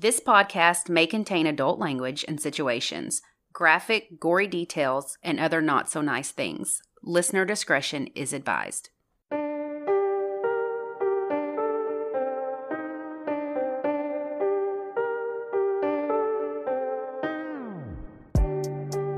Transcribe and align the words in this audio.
This 0.00 0.20
podcast 0.20 0.88
may 0.88 1.08
contain 1.08 1.44
adult 1.48 1.80
language 1.80 2.24
and 2.28 2.40
situations, 2.40 3.20
graphic, 3.52 4.20
gory 4.20 4.46
details, 4.46 5.18
and 5.24 5.40
other 5.40 5.60
not 5.60 5.88
so 5.88 6.00
nice 6.00 6.30
things. 6.30 6.80
Listener 7.02 7.44
discretion 7.44 8.06
is 8.14 8.32
advised. 8.32 8.90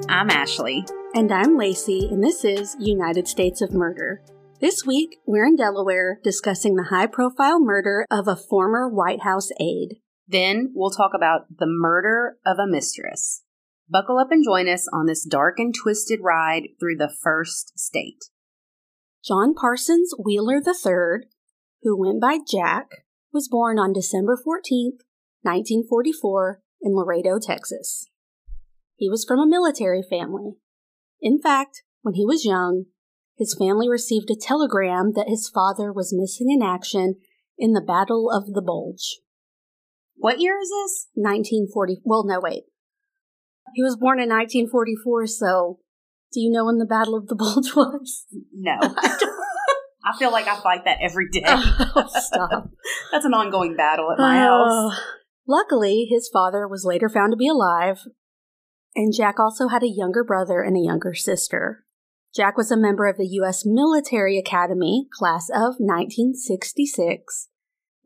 I'm 0.09 0.31
Ashley. 0.31 0.87
And 1.15 1.31
I'm 1.31 1.59
Lacey, 1.59 2.09
and 2.11 2.25
this 2.25 2.43
is 2.43 2.75
United 2.81 3.29
States 3.29 3.61
of 3.61 3.75
Murder. 3.75 4.23
This 4.63 4.87
week, 4.87 5.19
we're 5.27 5.45
in 5.45 5.57
Delaware 5.57 6.19
discussing 6.25 6.77
the 6.77 6.85
high 6.85 7.07
profile 7.07 7.61
murder 7.61 8.07
of 8.11 8.27
a 8.27 8.35
former 8.35 8.89
White 8.89 9.25
House 9.25 9.51
aide. 9.61 9.99
Then 10.31 10.71
we'll 10.75 10.91
talk 10.91 11.11
about 11.15 11.59
the 11.59 11.67
murder 11.67 12.37
of 12.47 12.59
a 12.59 12.71
mistress. 12.71 13.43
Buckle 13.89 14.19
up 14.19 14.31
and 14.31 14.45
join 14.45 14.69
us 14.69 14.87
on 14.93 15.07
this 15.07 15.25
dark 15.25 15.59
and 15.59 15.75
twisted 15.75 16.21
ride 16.23 16.69
through 16.79 16.97
the 16.97 17.13
first 17.23 17.77
state. 17.77 18.27
John 19.27 19.55
Parsons 19.55 20.15
Wheeler 20.25 20.59
III, 20.59 21.27
who 21.83 21.99
went 21.99 22.21
by 22.21 22.39
Jack, 22.49 23.05
was 23.33 23.49
born 23.49 23.79
on 23.79 23.93
December 23.93 24.37
14th, 24.37 25.03
1944, 25.43 26.61
in 26.81 26.95
Laredo, 26.95 27.39
Texas. 27.41 28.07
He 28.95 29.11
was 29.11 29.25
from 29.25 29.41
a 29.41 29.49
military 29.49 30.03
family. 30.09 30.53
In 31.21 31.41
fact, 31.41 31.83
when 32.03 32.15
he 32.15 32.25
was 32.25 32.45
young, 32.45 32.85
his 33.37 33.57
family 33.59 33.89
received 33.89 34.31
a 34.31 34.37
telegram 34.41 35.13
that 35.17 35.29
his 35.29 35.51
father 35.53 35.93
was 35.93 36.15
missing 36.17 36.51
in 36.51 36.63
action 36.63 37.17
in 37.59 37.73
the 37.73 37.81
Battle 37.81 38.31
of 38.31 38.55
the 38.55 38.63
Bulge. 38.63 39.19
What 40.21 40.39
year 40.39 40.59
is 40.61 40.69
this? 40.69 41.09
1940. 41.15 42.03
Well, 42.05 42.25
no, 42.27 42.41
wait. 42.41 42.65
He 43.75 43.83
was 43.83 43.97
born 43.97 44.21
in 44.21 44.29
1944, 44.29 45.27
so 45.27 45.79
do 46.33 46.41
you 46.41 46.51
know 46.51 46.67
when 46.67 46.79
the 46.79 46.87
Battle 46.87 47.17
of 47.17 47.29
the 47.29 47.35
Bulge 47.35 47.75
was? 47.77 48.27
No. 48.53 48.79
I 50.05 50.17
feel 50.19 50.31
like 50.31 50.47
I 50.47 50.61
fight 50.61 50.85
that 50.85 50.99
every 51.01 51.29
day. 51.31 51.43
Oh, 51.47 52.07
stop. 52.09 52.71
That's 53.13 53.25
an 53.25 53.35
ongoing 53.35 53.77
battle 53.77 54.13
at 54.13 54.19
my 54.19 54.37
house. 54.39 54.93
Uh, 54.93 54.97
luckily, 55.47 56.07
his 56.11 56.31
father 56.33 56.67
was 56.69 56.85
later 56.85 57.09
found 57.09 57.33
to 57.33 57.37
be 57.37 57.49
alive, 57.49 58.01
and 58.95 59.13
Jack 59.15 59.39
also 59.39 59.69
had 59.69 59.83
a 59.83 59.89
younger 59.89 60.25
brother 60.25 60.63
and 60.63 60.77
a 60.77 60.81
younger 60.81 61.15
sister. 61.15 61.85
Jack 62.35 62.57
was 62.57 62.71
a 62.71 62.77
member 62.77 63.07
of 63.07 63.17
the 63.17 63.27
U.S. 63.27 63.65
Military 63.67 64.39
Academy, 64.39 65.09
class 65.13 65.49
of 65.51 65.77
1966, 65.79 67.49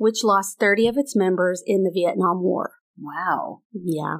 which 0.04 0.22
lost 0.22 0.60
30 0.60 0.86
of 0.88 0.96
its 0.98 1.16
members 1.16 1.62
in 1.66 1.82
the 1.82 1.90
Vietnam 1.92 2.42
War. 2.42 2.74
Wow. 3.00 3.62
Yeah. 3.72 4.18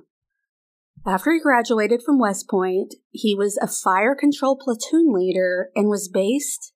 After 1.07 1.33
he 1.33 1.41
graduated 1.41 2.03
from 2.03 2.19
West 2.19 2.49
Point, 2.49 2.95
he 3.11 3.35
was 3.35 3.59
a 3.59 3.69
fire 3.69 4.15
control 4.15 4.57
platoon 4.57 5.13
leader 5.13 5.69
and 5.77 5.89
was 5.89 6.09
based 6.09 6.73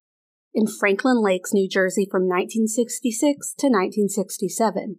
in 0.52 0.66
Franklin 0.66 1.22
Lakes, 1.22 1.54
New 1.54 1.66
Jersey 1.68 2.06
from 2.10 2.22
1966 2.28 3.54
to 3.58 3.66
1967. 3.68 4.96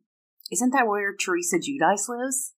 Isn't 0.52 0.71
that 0.71 0.87
where 0.87 1.15
Teresa 1.15 1.57
Giudice 1.57 2.09
lives? 2.09 2.53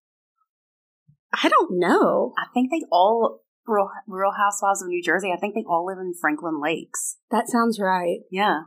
I 1.33 1.49
don't 1.49 1.72
know. 1.79 2.33
I 2.38 2.45
think 2.53 2.72
they 2.72 2.85
all 2.89 3.41
Real, 3.67 3.89
Real 4.07 4.31
Housewives 4.38 4.81
of 4.81 4.88
New 4.88 5.03
Jersey. 5.03 5.31
I 5.35 5.39
think 5.39 5.55
they 5.55 5.66
all 5.67 5.85
live 5.85 5.97
in 5.99 6.13
Franklin 6.19 6.61
Lakes. 6.61 7.17
That 7.31 7.49
sounds 7.49 7.79
right. 7.79 8.19
Yeah. 8.31 8.61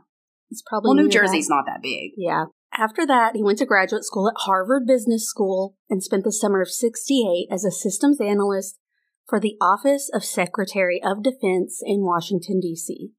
It's 0.49 0.63
probably 0.67 0.89
Well, 0.89 0.95
New 1.03 1.09
Jersey's 1.09 1.47
that. 1.47 1.55
not 1.55 1.65
that 1.65 1.81
big. 1.81 2.11
Yeah. 2.17 2.45
After 2.77 3.05
that, 3.05 3.35
he 3.35 3.43
went 3.43 3.59
to 3.59 3.65
graduate 3.65 4.03
school 4.03 4.27
at 4.27 4.41
Harvard 4.45 4.85
Business 4.85 5.27
School 5.27 5.77
and 5.89 6.03
spent 6.03 6.23
the 6.23 6.31
summer 6.31 6.61
of 6.61 6.69
68 6.69 7.47
as 7.49 7.63
a 7.63 7.71
systems 7.71 8.19
analyst 8.19 8.77
for 9.27 9.39
the 9.39 9.55
Office 9.61 10.09
of 10.13 10.25
Secretary 10.25 11.01
of 11.03 11.23
Defense 11.23 11.81
in 11.83 12.03
Washington, 12.03 12.59
D.C. 12.59 13.11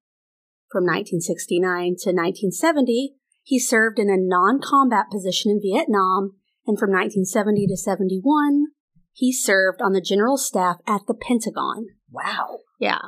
From 0.70 0.84
1969 0.84 1.96
to 2.04 2.10
1970, 2.12 3.14
he 3.42 3.58
served 3.58 3.98
in 3.98 4.10
a 4.10 4.16
non 4.18 4.60
combat 4.60 5.06
position 5.10 5.52
in 5.52 5.60
Vietnam, 5.60 6.36
and 6.66 6.78
from 6.78 6.90
1970 6.90 7.66
to 7.68 7.76
71, 7.76 8.66
he 9.12 9.32
served 9.32 9.80
on 9.80 9.92
the 9.92 10.00
general 10.00 10.36
staff 10.36 10.76
at 10.86 11.02
the 11.06 11.14
Pentagon. 11.14 11.86
Wow. 12.10 12.60
Yeah. 12.78 12.98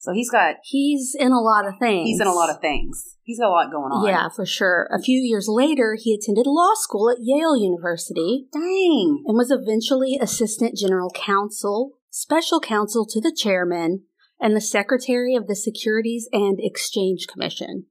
So 0.00 0.12
he's 0.14 0.30
got 0.30 0.56
He's 0.62 1.14
in 1.18 1.30
a 1.30 1.40
lot 1.40 1.66
of 1.66 1.74
things. 1.78 2.08
he's 2.08 2.20
in 2.20 2.26
a 2.26 2.32
lot 2.32 2.48
of 2.48 2.60
things. 2.60 3.16
He's 3.22 3.38
got 3.38 3.48
a 3.48 3.50
lot 3.50 3.70
going 3.70 3.92
on. 3.92 4.06
Yeah, 4.06 4.30
for 4.34 4.46
sure. 4.46 4.88
A 4.90 5.00
few 5.00 5.20
years 5.20 5.46
later, 5.46 5.94
he 6.00 6.14
attended 6.14 6.46
law 6.46 6.72
school 6.74 7.10
at 7.10 7.18
Yale 7.20 7.54
University 7.54 8.46
Dang. 8.50 9.24
and 9.26 9.36
was 9.36 9.50
eventually 9.50 10.18
assistant 10.20 10.74
general 10.74 11.10
counsel, 11.10 11.98
special 12.08 12.60
counsel 12.60 13.06
to 13.06 13.20
the 13.20 13.30
chairman, 13.30 14.04
and 14.40 14.56
the 14.56 14.60
secretary 14.60 15.34
of 15.34 15.46
the 15.46 15.54
Securities 15.54 16.28
and 16.32 16.58
Exchange 16.60 17.26
Commission. 17.30 17.84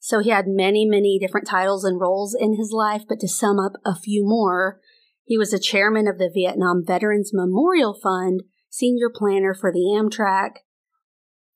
So 0.00 0.18
he 0.18 0.30
had 0.30 0.48
many, 0.48 0.84
many 0.84 1.18
different 1.20 1.46
titles 1.46 1.84
and 1.84 2.00
roles 2.00 2.34
in 2.34 2.56
his 2.58 2.72
life, 2.72 3.02
but 3.08 3.20
to 3.20 3.28
sum 3.28 3.60
up 3.60 3.74
a 3.84 3.94
few 3.94 4.24
more, 4.26 4.80
he 5.24 5.38
was 5.38 5.52
a 5.52 5.60
chairman 5.60 6.08
of 6.08 6.18
the 6.18 6.28
Vietnam 6.28 6.82
Veterans 6.84 7.30
Memorial 7.32 7.94
Fund, 7.94 8.42
senior 8.68 9.10
planner 9.14 9.54
for 9.54 9.72
the 9.72 9.78
Amtrak, 9.78 10.56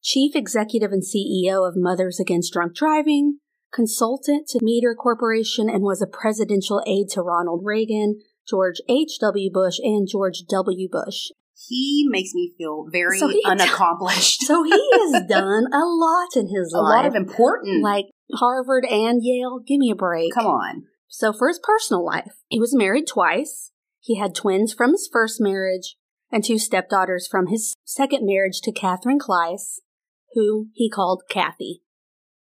chief 0.02 0.34
executive 0.34 0.92
and 0.92 1.02
CEO 1.02 1.66
of 1.66 1.74
Mothers 1.76 2.18
Against 2.20 2.52
Drunk 2.52 2.74
Driving, 2.74 3.38
consultant 3.72 4.48
to 4.48 4.58
MITRE 4.62 4.94
Corporation, 4.94 5.68
and 5.68 5.82
was 5.82 6.00
a 6.02 6.06
presidential 6.06 6.82
aide 6.86 7.08
to 7.10 7.22
Ronald 7.22 7.62
Reagan, 7.64 8.20
George 8.48 8.76
H.W. 8.88 9.50
Bush, 9.52 9.78
and 9.82 10.08
George 10.10 10.42
W. 10.48 10.88
Bush. 10.90 11.28
He 11.68 12.06
makes 12.08 12.32
me 12.34 12.54
feel 12.56 12.86
very 12.90 13.18
So 13.18 13.28
he- 13.28 13.42
unaccomplished. 13.44 14.42
So 14.42 14.62
he 14.62 14.70
has 14.72 15.24
done 15.28 15.66
a 15.72 15.84
lot 15.84 16.28
in 16.36 16.48
his 16.48 16.72
a 16.72 16.78
life. 16.80 16.92
A 16.92 16.96
lot 16.96 17.06
of 17.06 17.14
important. 17.14 17.82
like 17.82 18.06
Harvard 18.34 18.84
and 18.88 19.20
Yale. 19.22 19.58
Give 19.66 19.78
me 19.78 19.90
a 19.90 19.96
break. 19.96 20.32
Come 20.32 20.46
on. 20.46 20.84
So, 21.10 21.32
for 21.32 21.48
his 21.48 21.58
personal 21.62 22.04
life, 22.04 22.32
he 22.48 22.60
was 22.60 22.74
married 22.74 23.06
twice. 23.06 23.72
He 24.00 24.18
had 24.18 24.34
twins 24.34 24.72
from 24.74 24.92
his 24.92 25.08
first 25.10 25.40
marriage 25.40 25.96
and 26.30 26.44
two 26.44 26.58
stepdaughters 26.58 27.26
from 27.26 27.46
his 27.46 27.74
second 27.84 28.26
marriage 28.26 28.60
to 28.62 28.72
Catherine 28.72 29.18
Klyce, 29.18 29.78
who 30.34 30.68
he 30.74 30.90
called 30.90 31.24
Kathy. 31.30 31.82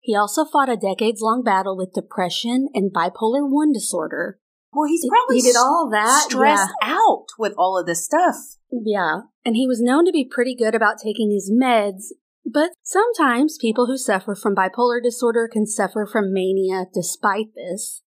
He 0.01 0.15
also 0.15 0.45
fought 0.45 0.69
a 0.69 0.77
decades 0.77 1.21
long 1.21 1.43
battle 1.43 1.77
with 1.77 1.93
depression 1.93 2.69
and 2.73 2.91
bipolar 2.93 3.41
1 3.49 3.71
disorder. 3.71 4.39
Well, 4.71 4.87
he's 4.87 5.05
probably 5.07 5.37
he 5.37 5.41
did 5.41 5.55
all 5.55 5.89
that. 5.91 6.27
stressed 6.29 6.71
out 6.81 7.25
with 7.37 7.53
all 7.57 7.77
of 7.77 7.85
this 7.85 8.05
stuff. 8.05 8.35
Yeah, 8.71 9.21
and 9.43 9.55
he 9.55 9.67
was 9.67 9.81
known 9.81 10.05
to 10.05 10.11
be 10.11 10.29
pretty 10.29 10.55
good 10.55 10.75
about 10.75 10.99
taking 11.03 11.31
his 11.31 11.51
meds, 11.51 12.13
but 12.45 12.71
sometimes 12.83 13.57
people 13.59 13.87
who 13.87 13.97
suffer 13.97 14.35
from 14.35 14.55
bipolar 14.55 15.01
disorder 15.01 15.49
can 15.51 15.65
suffer 15.65 16.07
from 16.09 16.33
mania 16.33 16.85
despite 16.93 17.47
this. 17.55 18.03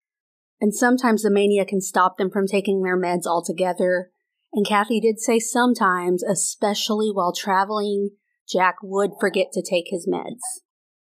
And 0.62 0.76
sometimes 0.76 1.24
the 1.24 1.32
mania 1.32 1.66
can 1.66 1.80
stop 1.80 2.18
them 2.18 2.30
from 2.30 2.46
taking 2.46 2.82
their 2.82 3.00
meds 3.00 3.26
altogether. 3.26 4.12
And 4.52 4.68
Kathy 4.68 5.00
did 5.00 5.20
say 5.20 5.40
sometimes, 5.40 6.24
especially 6.24 7.10
while 7.10 7.34
traveling, 7.34 8.10
Jack 8.52 8.76
would 8.82 9.12
forget 9.20 9.48
to 9.54 9.62
take 9.62 9.86
his 9.90 10.08
meds. 10.08 10.40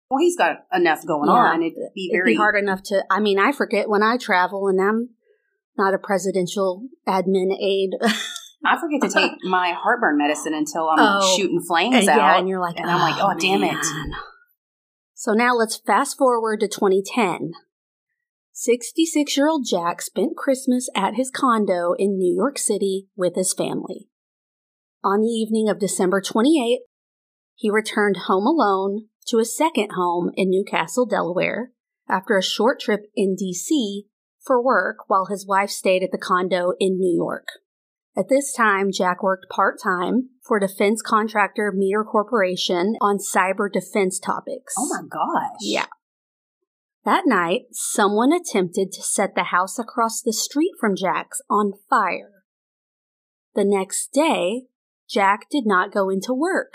Well, 0.10 0.20
he's 0.20 0.38
got 0.38 0.58
enough 0.74 1.06
going 1.06 1.30
Yeah. 1.30 1.36
on. 1.36 1.62
It'd 1.64 1.76
be 1.94 2.10
It'd 2.12 2.20
very 2.24 2.34
be 2.34 2.38
hard 2.38 2.56
enough 2.56 2.82
to, 2.84 3.04
I 3.12 3.20
mean, 3.20 3.40
I 3.40 3.52
forget 3.52 3.90
when 3.90 4.02
I 4.04 4.18
travel 4.18 4.68
and 4.68 4.80
I'm 4.82 5.10
not 5.78 5.94
a 5.94 5.98
presidential 5.98 6.88
admin 7.08 7.52
aide. 7.60 7.92
I 8.66 8.80
forget 8.80 9.02
to 9.02 9.10
take 9.10 9.32
my 9.44 9.74
heartburn 9.78 10.18
medicine 10.18 10.54
until 10.54 10.90
I'm 10.90 10.98
Oh. 11.00 11.36
shooting 11.38 11.62
flames 11.62 11.96
And 11.96 12.10
out. 12.10 12.18
yeah, 12.18 12.40
and 12.40 12.48
you're 12.50 12.60
like, 12.60 12.78
and 12.80 12.90
I'm 12.90 13.00
like, 13.02 13.22
oh, 13.22 13.34
oh 13.36 13.40
damn 13.40 13.64
it. 13.64 13.86
So 15.14 15.34
now 15.34 15.54
let's 15.56 15.78
fast 15.78 16.18
forward 16.18 16.60
to 16.62 16.68
2010. 16.68 17.52
66 18.54 19.38
year 19.38 19.48
old 19.48 19.66
Jack 19.70 20.02
spent 20.02 20.36
Christmas 20.36 20.90
at 20.96 21.16
his 21.16 21.30
condo 21.30 21.94
in 21.98 22.18
New 22.18 22.34
York 22.36 22.58
City 22.58 23.08
with 23.16 23.36
his 23.36 23.54
family. 23.54 24.10
On 25.04 25.22
the 25.22 25.28
evening 25.28 25.70
of 25.70 25.80
December 25.80 26.22
28th, 26.22 26.78
he 27.58 27.72
returned 27.72 28.18
home 28.28 28.46
alone 28.46 29.08
to 29.28 29.40
his 29.40 29.58
second 29.58 29.90
home 29.96 30.32
in 30.36 30.52
Newcastle, 30.52 31.08
Delaware, 31.08 31.72
after 32.08 32.38
a 32.38 32.44
short 32.44 32.80
trip 32.80 33.08
in 33.16 33.36
D.C. 33.36 34.06
for 34.40 34.64
work 34.64 34.98
while 35.08 35.26
his 35.26 35.46
wife 35.46 35.72
stayed 35.72 36.04
at 36.04 36.12
the 36.12 36.20
condo 36.20 36.74
in 36.80 36.98
New 36.98 37.14
York. 37.14 37.48
At 38.16 38.30
this 38.30 38.54
time, 38.54 38.92
Jack 38.92 39.24
worked 39.24 39.50
part 39.50 39.80
time 39.84 40.30
for 40.48 40.60
defense 40.60 41.02
contractor 41.02 41.74
MITRE 41.76 42.06
Corporation 42.06 42.96
on 43.02 43.18
cyber 43.18 43.72
defense 43.72 44.20
topics. 44.20 44.76
Oh 44.78 44.88
my 44.90 45.02
gosh. 45.10 45.58
Yeah. 45.62 45.88
That 47.06 47.24
night, 47.26 47.64
someone 47.72 48.32
attempted 48.32 48.92
to 48.92 49.02
set 49.02 49.34
the 49.34 49.46
house 49.46 49.80
across 49.80 50.22
the 50.22 50.34
street 50.34 50.74
from 50.80 50.96
Jack's 50.96 51.42
on 51.50 51.74
fire. 51.90 52.44
The 53.56 53.66
next 53.66 54.14
day, 54.14 54.66
Jack 55.10 55.48
did 55.50 55.66
not 55.66 55.92
go 55.92 56.10
into 56.10 56.34
work. 56.34 56.74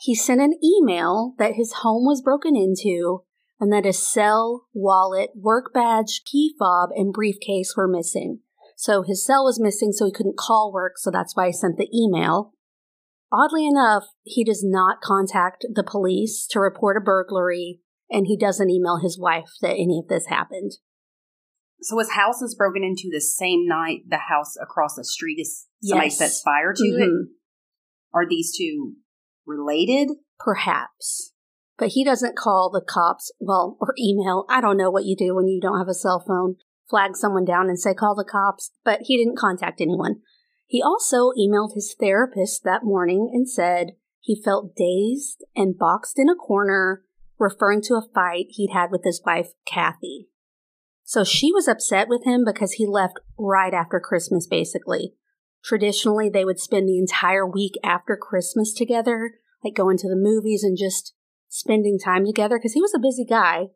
He 0.00 0.14
sent 0.14 0.40
an 0.40 0.54
email 0.64 1.34
that 1.38 1.54
his 1.54 1.74
home 1.82 2.06
was 2.06 2.22
broken 2.22 2.56
into 2.56 3.24
and 3.60 3.70
that 3.70 3.84
his 3.84 3.98
cell, 3.98 4.66
wallet, 4.72 5.30
work 5.36 5.74
badge, 5.74 6.22
key 6.24 6.54
fob, 6.58 6.88
and 6.94 7.12
briefcase 7.12 7.74
were 7.76 7.86
missing. 7.86 8.40
So 8.76 9.02
his 9.02 9.24
cell 9.24 9.44
was 9.44 9.60
missing, 9.60 9.92
so 9.92 10.06
he 10.06 10.12
couldn't 10.12 10.38
call 10.38 10.72
work, 10.72 10.94
so 10.96 11.10
that's 11.10 11.36
why 11.36 11.48
he 11.48 11.52
sent 11.52 11.76
the 11.76 11.90
email. 11.94 12.54
Oddly 13.30 13.66
enough, 13.66 14.04
he 14.22 14.42
does 14.42 14.64
not 14.64 15.02
contact 15.02 15.66
the 15.70 15.84
police 15.84 16.46
to 16.50 16.60
report 16.60 16.96
a 16.96 17.00
burglary, 17.04 17.80
and 18.10 18.26
he 18.26 18.38
doesn't 18.38 18.70
email 18.70 19.00
his 19.02 19.18
wife 19.18 19.50
that 19.60 19.74
any 19.74 20.00
of 20.02 20.08
this 20.08 20.28
happened. 20.28 20.72
So 21.82 21.98
his 21.98 22.12
house 22.12 22.40
is 22.40 22.54
broken 22.54 22.82
into 22.82 23.10
the 23.12 23.20
same 23.20 23.66
night 23.66 24.00
the 24.08 24.16
house 24.16 24.56
across 24.60 24.94
the 24.96 25.04
street 25.04 25.38
is 25.38 25.66
somebody 25.82 26.06
Yes. 26.08 26.18
sets 26.18 26.40
fire 26.40 26.72
to 26.74 26.84
it. 26.84 27.08
Mhm. 27.08 27.34
Are 28.14 28.26
these 28.26 28.56
two 28.56 28.96
related? 29.50 30.10
Perhaps. 30.38 31.32
But 31.76 31.88
he 31.88 32.04
doesn't 32.04 32.36
call 32.36 32.70
the 32.70 32.80
cops, 32.80 33.32
well, 33.40 33.76
or 33.80 33.94
email. 33.98 34.44
I 34.48 34.60
don't 34.60 34.76
know 34.76 34.90
what 34.90 35.04
you 35.04 35.16
do 35.16 35.34
when 35.34 35.48
you 35.48 35.60
don't 35.60 35.78
have 35.78 35.88
a 35.88 35.94
cell 35.94 36.22
phone. 36.26 36.56
Flag 36.88 37.16
someone 37.16 37.44
down 37.44 37.68
and 37.68 37.78
say, 37.78 37.94
call 37.94 38.14
the 38.14 38.24
cops. 38.24 38.70
But 38.84 39.00
he 39.02 39.16
didn't 39.16 39.38
contact 39.38 39.80
anyone. 39.80 40.20
He 40.66 40.82
also 40.82 41.30
emailed 41.38 41.74
his 41.74 41.96
therapist 41.98 42.62
that 42.64 42.84
morning 42.84 43.30
and 43.32 43.48
said 43.48 43.92
he 44.20 44.40
felt 44.40 44.76
dazed 44.76 45.44
and 45.56 45.76
boxed 45.76 46.18
in 46.18 46.28
a 46.28 46.36
corner, 46.36 47.02
referring 47.38 47.82
to 47.82 47.94
a 47.94 48.06
fight 48.14 48.46
he'd 48.50 48.70
had 48.72 48.90
with 48.90 49.02
his 49.04 49.20
wife, 49.24 49.48
Kathy. 49.66 50.28
So 51.02 51.24
she 51.24 51.50
was 51.50 51.66
upset 51.66 52.08
with 52.08 52.24
him 52.24 52.44
because 52.44 52.74
he 52.74 52.86
left 52.86 53.18
right 53.36 53.74
after 53.74 53.98
Christmas, 53.98 54.46
basically. 54.46 55.14
Traditionally, 55.64 56.28
they 56.28 56.44
would 56.44 56.60
spend 56.60 56.88
the 56.88 56.98
entire 56.98 57.44
week 57.44 57.74
after 57.82 58.16
Christmas 58.16 58.72
together, 58.72 59.39
like 59.64 59.74
going 59.74 59.96
to 59.98 60.08
the 60.08 60.16
movies 60.16 60.62
and 60.62 60.76
just 60.78 61.14
spending 61.48 61.98
time 61.98 62.24
together 62.24 62.58
because 62.58 62.72
he 62.74 62.80
was 62.80 62.94
a 62.94 62.98
busy 63.00 63.24
guy. 63.24 63.66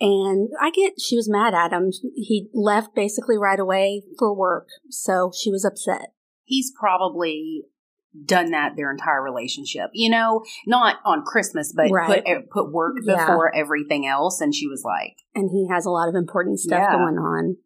And 0.00 0.50
I 0.60 0.70
get 0.70 1.00
she 1.00 1.16
was 1.16 1.28
mad 1.28 1.54
at 1.54 1.72
him. 1.72 1.90
He 2.14 2.48
left 2.54 2.94
basically 2.94 3.36
right 3.36 3.58
away 3.58 4.04
for 4.18 4.32
work. 4.34 4.68
So 4.90 5.32
she 5.36 5.50
was 5.50 5.64
upset. 5.64 6.12
He's 6.44 6.72
probably 6.78 7.64
done 8.24 8.52
that 8.52 8.74
their 8.76 8.90
entire 8.90 9.22
relationship. 9.22 9.90
You 9.92 10.10
know, 10.10 10.44
not 10.66 10.96
on 11.04 11.24
Christmas, 11.24 11.72
but 11.76 11.90
Right. 11.90 12.24
put 12.24 12.50
put 12.50 12.72
work 12.72 12.94
Yeah. 13.04 13.26
before 13.26 13.54
everything 13.54 14.06
else. 14.06 14.40
And 14.40 14.54
she 14.54 14.68
was 14.68 14.82
like, 14.84 15.16
And 15.34 15.50
he 15.50 15.66
has 15.68 15.84
a 15.84 15.90
lot 15.90 16.08
of 16.08 16.14
important 16.14 16.60
stuff 16.60 16.78
Yeah. 16.80 16.92
going 16.96 17.18
on. 17.18 17.56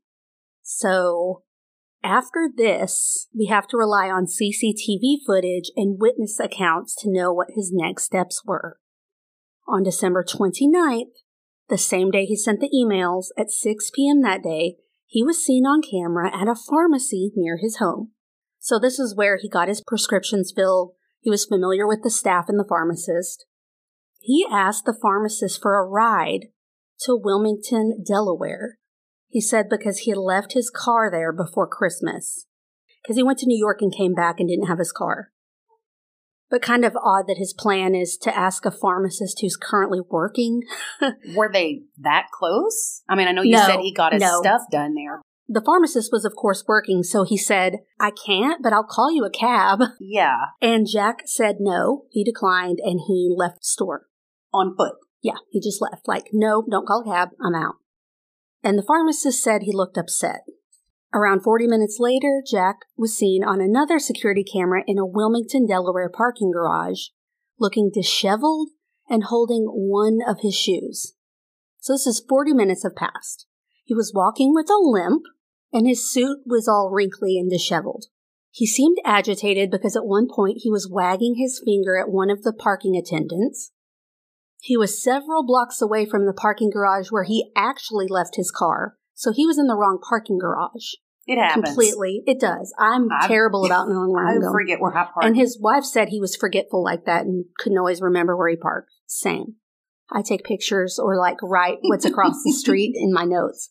So 0.62 1.42
after 2.02 2.48
this, 2.54 3.28
we 3.36 3.46
have 3.46 3.66
to 3.68 3.76
rely 3.76 4.08
on 4.08 4.26
CCTV 4.26 5.18
footage 5.26 5.70
and 5.76 6.00
witness 6.00 6.38
accounts 6.40 6.94
to 6.96 7.10
know 7.10 7.32
what 7.32 7.48
his 7.54 7.70
next 7.72 8.04
steps 8.04 8.42
were. 8.44 8.78
On 9.68 9.82
December 9.82 10.24
29th, 10.24 11.12
the 11.68 11.78
same 11.78 12.10
day 12.10 12.26
he 12.26 12.36
sent 12.36 12.60
the 12.60 12.70
emails, 12.74 13.26
at 13.38 13.50
6 13.50 13.90
p.m. 13.94 14.22
that 14.22 14.42
day, 14.42 14.76
he 15.06 15.22
was 15.22 15.44
seen 15.44 15.64
on 15.64 15.80
camera 15.82 16.30
at 16.34 16.48
a 16.48 16.54
pharmacy 16.54 17.32
near 17.36 17.56
his 17.56 17.76
home. 17.76 18.12
So 18.58 18.78
this 18.78 18.98
is 18.98 19.16
where 19.16 19.36
he 19.36 19.48
got 19.48 19.68
his 19.68 19.82
prescriptions 19.86 20.52
filled. 20.54 20.92
He 21.20 21.30
was 21.30 21.46
familiar 21.46 21.86
with 21.86 22.02
the 22.02 22.10
staff 22.10 22.46
and 22.48 22.58
the 22.58 22.66
pharmacist. 22.68 23.46
He 24.20 24.46
asked 24.50 24.84
the 24.84 24.96
pharmacist 25.00 25.60
for 25.60 25.78
a 25.78 25.86
ride 25.86 26.46
to 27.00 27.16
Wilmington, 27.16 28.04
Delaware. 28.06 28.78
He 29.32 29.40
said 29.40 29.68
because 29.70 30.00
he 30.00 30.10
had 30.10 30.18
left 30.18 30.52
his 30.52 30.70
car 30.70 31.10
there 31.10 31.32
before 31.32 31.66
Christmas. 31.66 32.46
Because 33.02 33.16
he 33.16 33.22
went 33.22 33.38
to 33.38 33.46
New 33.46 33.58
York 33.58 33.78
and 33.80 33.92
came 33.92 34.12
back 34.14 34.38
and 34.38 34.48
didn't 34.48 34.68
have 34.68 34.78
his 34.78 34.92
car. 34.92 35.30
But 36.50 36.60
kind 36.60 36.84
of 36.84 36.94
odd 37.02 37.26
that 37.28 37.38
his 37.38 37.54
plan 37.54 37.94
is 37.94 38.18
to 38.18 38.36
ask 38.36 38.66
a 38.66 38.70
pharmacist 38.70 39.40
who's 39.40 39.56
currently 39.56 40.00
working. 40.06 40.64
were 41.34 41.50
they 41.50 41.84
that 41.98 42.26
close? 42.30 43.02
I 43.08 43.14
mean, 43.16 43.26
I 43.26 43.32
know 43.32 43.40
you 43.42 43.52
No, 43.52 43.64
said 43.66 43.80
he 43.80 43.92
got 43.94 44.12
his 44.12 44.20
no. 44.20 44.38
stuff 44.42 44.60
done 44.70 44.94
there. 44.94 45.22
The 45.48 45.62
pharmacist 45.64 46.12
was, 46.12 46.24
of 46.26 46.36
course, 46.36 46.62
working, 46.68 47.02
so 47.02 47.24
he 47.24 47.36
said, 47.38 47.78
I 47.98 48.10
can't, 48.10 48.62
but 48.62 48.72
I'll 48.74 48.84
call 48.84 49.10
you 49.10 49.24
a 49.24 49.30
cab. 49.30 49.80
Yeah, 49.98 50.36
And 50.60 50.86
Jack 50.86 51.22
said 51.24 51.56
no. 51.58 52.04
He 52.10 52.22
declined 52.22 52.78
and 52.82 53.00
he 53.08 53.34
left 53.34 53.56
the 53.56 53.64
store. 53.64 54.06
on 54.52 54.76
foot. 54.76 54.94
Yeah, 55.22 55.36
he 55.50 55.60
just 55.60 55.80
left. 55.80 56.06
Like, 56.06 56.28
no, 56.32 56.62
don't 56.70 56.86
call 56.86 57.02
a 57.02 57.04
cab. 57.12 57.30
I'm 57.42 57.54
out. 57.54 57.76
And 58.62 58.78
the 58.78 58.82
pharmacist 58.82 59.42
said 59.42 59.62
he 59.62 59.72
looked 59.72 59.98
upset. 59.98 60.42
Around 61.14 61.42
40 61.42 61.66
minutes 61.66 61.98
later, 61.98 62.42
Jack 62.48 62.76
was 62.96 63.16
seen 63.16 63.44
on 63.44 63.60
another 63.60 63.98
security 63.98 64.44
camera 64.44 64.82
in 64.86 64.98
a 64.98 65.06
Wilmington, 65.06 65.66
Delaware 65.66 66.08
parking 66.08 66.50
garage, 66.50 67.08
looking 67.58 67.90
disheveled 67.92 68.70
and 69.08 69.24
holding 69.24 69.64
one 69.64 70.20
of 70.26 70.38
his 70.40 70.54
shoes. 70.54 71.14
So 71.80 71.92
this 71.92 72.06
is 72.06 72.24
40 72.26 72.54
minutes 72.54 72.84
have 72.84 72.96
passed. 72.96 73.46
He 73.84 73.94
was 73.94 74.12
walking 74.14 74.54
with 74.54 74.70
a 74.70 74.78
limp, 74.78 75.24
and 75.72 75.86
his 75.86 76.10
suit 76.10 76.38
was 76.46 76.68
all 76.68 76.90
wrinkly 76.90 77.36
and 77.38 77.50
disheveled. 77.50 78.06
He 78.50 78.66
seemed 78.66 78.98
agitated 79.04 79.70
because 79.70 79.96
at 79.96 80.06
one 80.06 80.28
point 80.32 80.58
he 80.60 80.70
was 80.70 80.88
wagging 80.90 81.34
his 81.36 81.60
finger 81.64 81.98
at 81.98 82.10
one 82.10 82.30
of 82.30 82.42
the 82.42 82.52
parking 82.52 82.96
attendants. 82.96 83.72
He 84.64 84.76
was 84.76 85.02
several 85.02 85.44
blocks 85.44 85.82
away 85.82 86.06
from 86.06 86.24
the 86.24 86.32
parking 86.32 86.70
garage 86.70 87.10
where 87.10 87.24
he 87.24 87.50
actually 87.56 88.06
left 88.06 88.36
his 88.36 88.52
car, 88.52 88.96
so 89.12 89.32
he 89.32 89.44
was 89.44 89.58
in 89.58 89.66
the 89.66 89.74
wrong 89.74 89.98
parking 90.08 90.38
garage. 90.38 90.92
It 91.26 91.36
happens. 91.36 91.64
Completely. 91.64 92.22
It 92.26 92.38
does. 92.38 92.72
I'm 92.78 93.08
I- 93.10 93.26
terrible 93.26 93.66
about 93.66 93.88
knowing 93.88 94.12
where 94.12 94.24
I 94.24 94.34
I'm 94.34 94.40
going. 94.40 94.52
forget 94.52 94.80
where 94.80 94.96
I 94.96 95.02
parked. 95.02 95.24
And 95.24 95.36
his 95.36 95.58
wife 95.60 95.82
said 95.84 96.08
he 96.10 96.20
was 96.20 96.36
forgetful 96.36 96.82
like 96.84 97.06
that 97.06 97.24
and 97.26 97.46
couldn't 97.58 97.78
always 97.78 98.00
remember 98.00 98.36
where 98.36 98.50
he 98.50 98.56
parked. 98.56 98.92
Same. 99.08 99.56
I 100.12 100.22
take 100.22 100.44
pictures 100.44 100.96
or 100.96 101.16
like 101.16 101.42
write 101.42 101.78
what's 101.82 102.04
across 102.04 102.44
the 102.44 102.52
street 102.56 102.94
in 102.96 103.12
my 103.12 103.24
notes. 103.24 103.70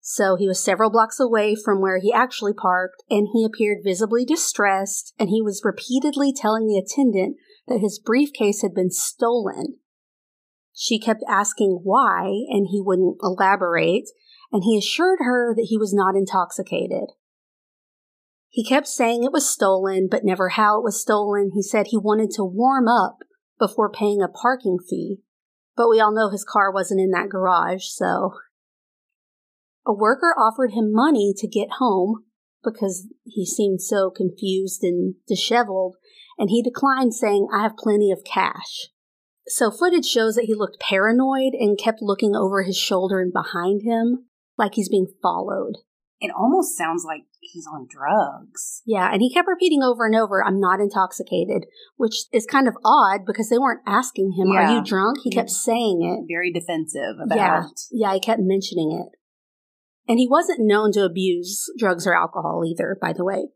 So 0.00 0.36
he 0.36 0.48
was 0.48 0.58
several 0.64 0.88
blocks 0.90 1.20
away 1.20 1.54
from 1.54 1.82
where 1.82 1.98
he 1.98 2.10
actually 2.10 2.54
parked 2.54 3.02
and 3.10 3.28
he 3.34 3.44
appeared 3.44 3.78
visibly 3.84 4.24
distressed 4.24 5.12
and 5.18 5.28
he 5.28 5.42
was 5.42 5.60
repeatedly 5.62 6.32
telling 6.32 6.66
the 6.66 6.78
attendant 6.78 7.36
that 7.68 7.80
his 7.80 7.98
briefcase 7.98 8.62
had 8.62 8.74
been 8.74 8.90
stolen. 8.90 9.78
She 10.72 10.98
kept 10.98 11.24
asking 11.28 11.80
why 11.82 12.24
and 12.48 12.68
he 12.70 12.80
wouldn't 12.80 13.18
elaborate 13.22 14.08
and 14.52 14.62
he 14.64 14.78
assured 14.78 15.18
her 15.20 15.54
that 15.54 15.66
he 15.68 15.76
was 15.76 15.92
not 15.92 16.16
intoxicated. 16.16 17.10
He 18.48 18.64
kept 18.64 18.88
saying 18.88 19.24
it 19.24 19.32
was 19.32 19.48
stolen, 19.48 20.08
but 20.10 20.24
never 20.24 20.50
how 20.50 20.78
it 20.78 20.84
was 20.84 21.00
stolen. 21.00 21.50
He 21.54 21.62
said 21.62 21.88
he 21.88 21.98
wanted 21.98 22.30
to 22.32 22.44
warm 22.44 22.88
up 22.88 23.18
before 23.58 23.90
paying 23.90 24.22
a 24.22 24.28
parking 24.28 24.78
fee, 24.78 25.18
but 25.76 25.88
we 25.88 26.00
all 26.00 26.14
know 26.14 26.30
his 26.30 26.44
car 26.44 26.72
wasn't 26.72 27.00
in 27.00 27.10
that 27.10 27.28
garage, 27.28 27.84
so. 27.88 28.34
A 29.86 29.92
worker 29.92 30.34
offered 30.38 30.72
him 30.72 30.92
money 30.92 31.34
to 31.36 31.46
get 31.46 31.72
home 31.78 32.24
because 32.64 33.06
he 33.24 33.46
seemed 33.46 33.80
so 33.82 34.10
confused 34.10 34.82
and 34.82 35.14
disheveled, 35.26 35.96
and 36.38 36.50
he 36.50 36.62
declined, 36.62 37.14
saying, 37.14 37.48
I 37.52 37.62
have 37.62 37.76
plenty 37.76 38.10
of 38.10 38.24
cash. 38.24 38.88
So 39.46 39.70
footage 39.70 40.06
shows 40.06 40.34
that 40.34 40.44
he 40.44 40.54
looked 40.54 40.80
paranoid 40.80 41.54
and 41.54 41.78
kept 41.78 42.02
looking 42.02 42.36
over 42.36 42.62
his 42.62 42.76
shoulder 42.76 43.20
and 43.20 43.32
behind 43.32 43.82
him 43.82 44.26
like 44.56 44.74
he's 44.74 44.88
being 44.90 45.06
followed. 45.22 45.74
it 46.20 46.30
almost 46.36 46.76
sounds 46.76 47.04
like 47.06 47.22
he's 47.40 47.66
on 47.72 47.86
drugs. 47.88 48.82
Yeah, 48.84 49.08
and 49.12 49.22
he 49.22 49.32
kept 49.32 49.48
repeating 49.48 49.82
over 49.82 50.04
and 50.04 50.16
over, 50.16 50.44
I'm 50.44 50.60
not 50.60 50.80
intoxicated, 50.80 51.66
which 51.96 52.24
is 52.32 52.44
kind 52.44 52.68
of 52.68 52.74
odd 52.84 53.20
because 53.24 53.48
they 53.48 53.58
weren't 53.58 53.82
asking 53.86 54.32
him, 54.32 54.50
Are 54.50 54.74
you 54.74 54.84
drunk? 54.84 55.18
He 55.22 55.30
kept 55.30 55.50
saying 55.50 56.02
it. 56.02 56.30
Very 56.32 56.52
defensive 56.52 57.16
about. 57.22 57.36
Yeah, 57.36 57.62
yeah, 57.90 58.14
he 58.14 58.20
kept 58.20 58.40
mentioning 58.42 58.92
it. 58.92 59.16
And 60.10 60.18
he 60.18 60.26
wasn't 60.28 60.60
known 60.60 60.92
to 60.92 61.04
abuse 61.04 61.66
drugs 61.78 62.06
or 62.06 62.14
alcohol 62.14 62.62
either, 62.66 62.96
by 63.00 63.12
the 63.12 63.24
way. 63.24 63.48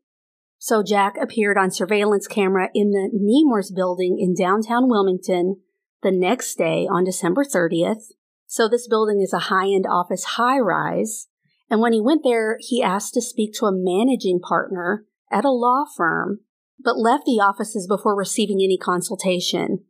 So 0.64 0.85
Jack 0.85 1.16
appeared 1.21 1.59
on 1.59 1.73
surveillance 1.73 2.28
camera 2.28 2.69
in 2.73 2.92
the 2.92 3.11
Nemours 3.12 3.73
building 3.73 4.21
in 4.21 4.33
downtown 4.33 4.88
Wilmington 4.88 5.57
the 6.04 6.12
next 6.12 6.54
day 6.54 6.87
on 6.88 7.02
December 7.02 7.42
30th. 7.42 8.12
So 8.47 8.69
this 8.69 8.87
building 8.87 9.21
is 9.21 9.33
a 9.33 9.50
high-end 9.50 9.87
office 9.90 10.23
high 10.37 10.61
rise. 10.61 11.26
And 11.69 11.81
when 11.81 11.92
he 11.92 12.00
went 12.00 12.23
there, 12.23 12.59
he 12.61 12.81
asked 12.81 13.12
to 13.14 13.21
speak 13.21 13.54
to 13.54 13.66
a 13.66 13.73
managing 13.75 14.38
partner 14.38 15.04
at 15.33 15.45
a 15.45 15.50
law 15.50 15.83
firm, 15.97 16.42
but 16.78 16.97
left 16.97 17.25
the 17.25 17.42
offices 17.42 17.88
before 17.88 18.14
receiving 18.14 18.61
any 18.62 18.78
consultation. 18.78 19.81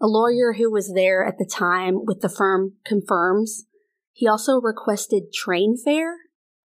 A 0.00 0.06
lawyer 0.06 0.54
who 0.56 0.70
was 0.70 0.92
there 0.94 1.26
at 1.26 1.38
the 1.38 1.44
time 1.44 2.04
with 2.04 2.20
the 2.20 2.28
firm 2.28 2.74
confirms. 2.84 3.64
He 4.12 4.28
also 4.28 4.60
requested 4.60 5.32
train 5.34 5.76
fare. 5.76 6.18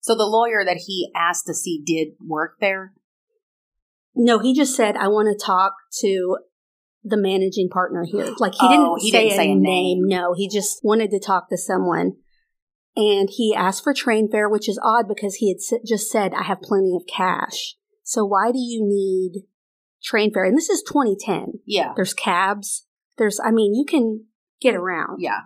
So 0.01 0.17
the 0.17 0.25
lawyer 0.25 0.65
that 0.65 0.83
he 0.89 1.13
asked 1.15 1.47
to 1.47 1.55
see 1.55 1.81
did 1.87 2.17
work 2.19 2.57
there. 2.61 2.95
No, 4.15 4.39
he 4.39 4.55
just 4.55 4.75
said, 4.77 4.97
I 4.97 5.09
want 5.09 5.29
to 5.29 5.45
talk 5.45 5.75
to 6.01 6.39
the 7.03 7.17
managing 7.17 7.69
partner 7.69 8.05
here. 8.05 8.33
Like 8.39 8.53
he 8.55 8.59
Oh, 8.63 8.97
didn't, 8.97 9.01
he 9.03 9.11
say, 9.11 9.23
didn't 9.29 9.37
say 9.37 9.49
a 9.49 9.53
a 9.53 9.55
name. 9.55 9.63
name. 9.63 10.03
No, 10.05 10.35
he 10.35 10.49
just 10.49 10.81
wanted 10.85 11.11
to 11.11 11.19
talk 11.21 11.49
to 11.49 11.57
someone. 11.59 12.13
And 12.95 13.29
he 13.31 13.55
asked 13.55 13.83
for 13.85 13.95
train 13.95 14.31
fare, 14.31 14.49
which 14.51 14.69
is 14.69 14.79
odd 14.83 15.09
because 15.09 15.37
he 15.37 15.49
had 15.49 15.57
s- 15.57 15.81
just 15.87 16.11
said, 16.11 16.35
I 16.35 16.43
have 16.43 16.61
plenty 16.61 16.95
of 16.95 17.03
cash. 17.07 17.77
So 18.03 18.25
why 18.25 18.53
do 18.53 18.59
you 18.59 18.83
need 18.85 19.45
train 20.05 20.33
fare? 20.33 20.45
And 20.45 20.57
this 20.57 20.69
is 20.69 20.83
2010. 20.83 21.61
Yeah, 21.65 21.93
There's 21.97 22.13
cabs. 22.13 22.87
There's, 23.17 23.41
I 23.43 23.51
mean, 23.51 23.75
you 23.75 23.85
can 23.87 24.27
get 24.61 24.75
around. 24.75 25.21
yeah. 25.21 25.41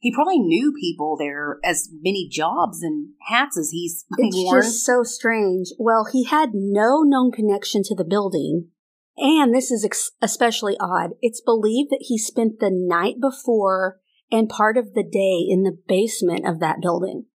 He 0.00 0.12
probably 0.12 0.38
knew 0.38 0.72
people 0.78 1.16
there 1.18 1.58
as 1.62 1.88
many 1.92 2.26
jobs 2.28 2.82
and 2.82 3.10
hats 3.28 3.56
as 3.58 3.70
he's 3.70 4.04
It's 4.18 4.36
worn. 4.36 4.62
just 4.62 4.84
so 4.84 5.02
strange. 5.02 5.68
Well, 5.78 6.06
he 6.10 6.24
had 6.24 6.50
no 6.54 7.02
known 7.02 7.30
connection 7.30 7.82
to 7.84 7.94
the 7.94 8.04
building. 8.04 8.68
And 9.16 9.54
this 9.54 9.70
is 9.70 9.84
ex- 9.84 10.12
especially 10.22 10.76
odd. 10.80 11.10
It's 11.20 11.42
believed 11.42 11.90
that 11.90 12.06
he 12.08 12.16
spent 12.16 12.60
the 12.60 12.70
night 12.72 13.16
before 13.20 14.00
and 14.32 14.48
part 14.48 14.78
of 14.78 14.94
the 14.94 15.02
day 15.02 15.44
in 15.46 15.64
the 15.64 15.76
basement 15.86 16.46
of 16.48 16.60
that 16.60 16.80
building. 16.80 17.26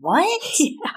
what? 0.00 0.42
Yeah. 0.58 0.92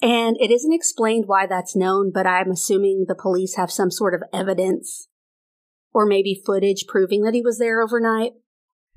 And 0.00 0.36
it 0.40 0.50
isn't 0.50 0.72
explained 0.72 1.24
why 1.28 1.46
that's 1.46 1.76
known, 1.76 2.10
but 2.12 2.26
I'm 2.26 2.50
assuming 2.50 3.04
the 3.06 3.14
police 3.14 3.54
have 3.56 3.70
some 3.70 3.90
sort 3.92 4.14
of 4.14 4.22
evidence 4.32 5.06
or 5.94 6.06
maybe 6.06 6.42
footage 6.44 6.86
proving 6.88 7.22
that 7.22 7.34
he 7.34 7.42
was 7.42 7.58
there 7.58 7.80
overnight. 7.80 8.32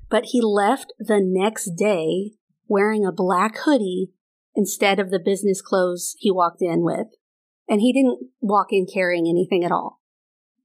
But 0.08 0.26
he 0.26 0.40
left 0.40 0.92
the 0.98 1.20
next 1.22 1.72
day 1.76 2.32
wearing 2.68 3.04
a 3.04 3.12
black 3.12 3.56
hoodie 3.64 4.10
instead 4.54 4.98
of 4.98 5.10
the 5.10 5.18
business 5.18 5.60
clothes 5.60 6.14
he 6.18 6.30
walked 6.30 6.62
in 6.62 6.82
with. 6.82 7.08
And 7.68 7.80
he 7.80 7.92
didn't 7.92 8.30
walk 8.40 8.68
in 8.70 8.86
carrying 8.92 9.26
anything 9.28 9.64
at 9.64 9.72
all, 9.72 10.00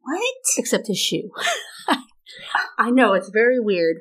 What? 0.02 0.22
except 0.58 0.88
his 0.88 1.00
shoe. 1.00 1.32
I 2.78 2.92
know, 2.92 3.14
it's 3.14 3.30
very 3.30 3.60
weird. 3.60 3.98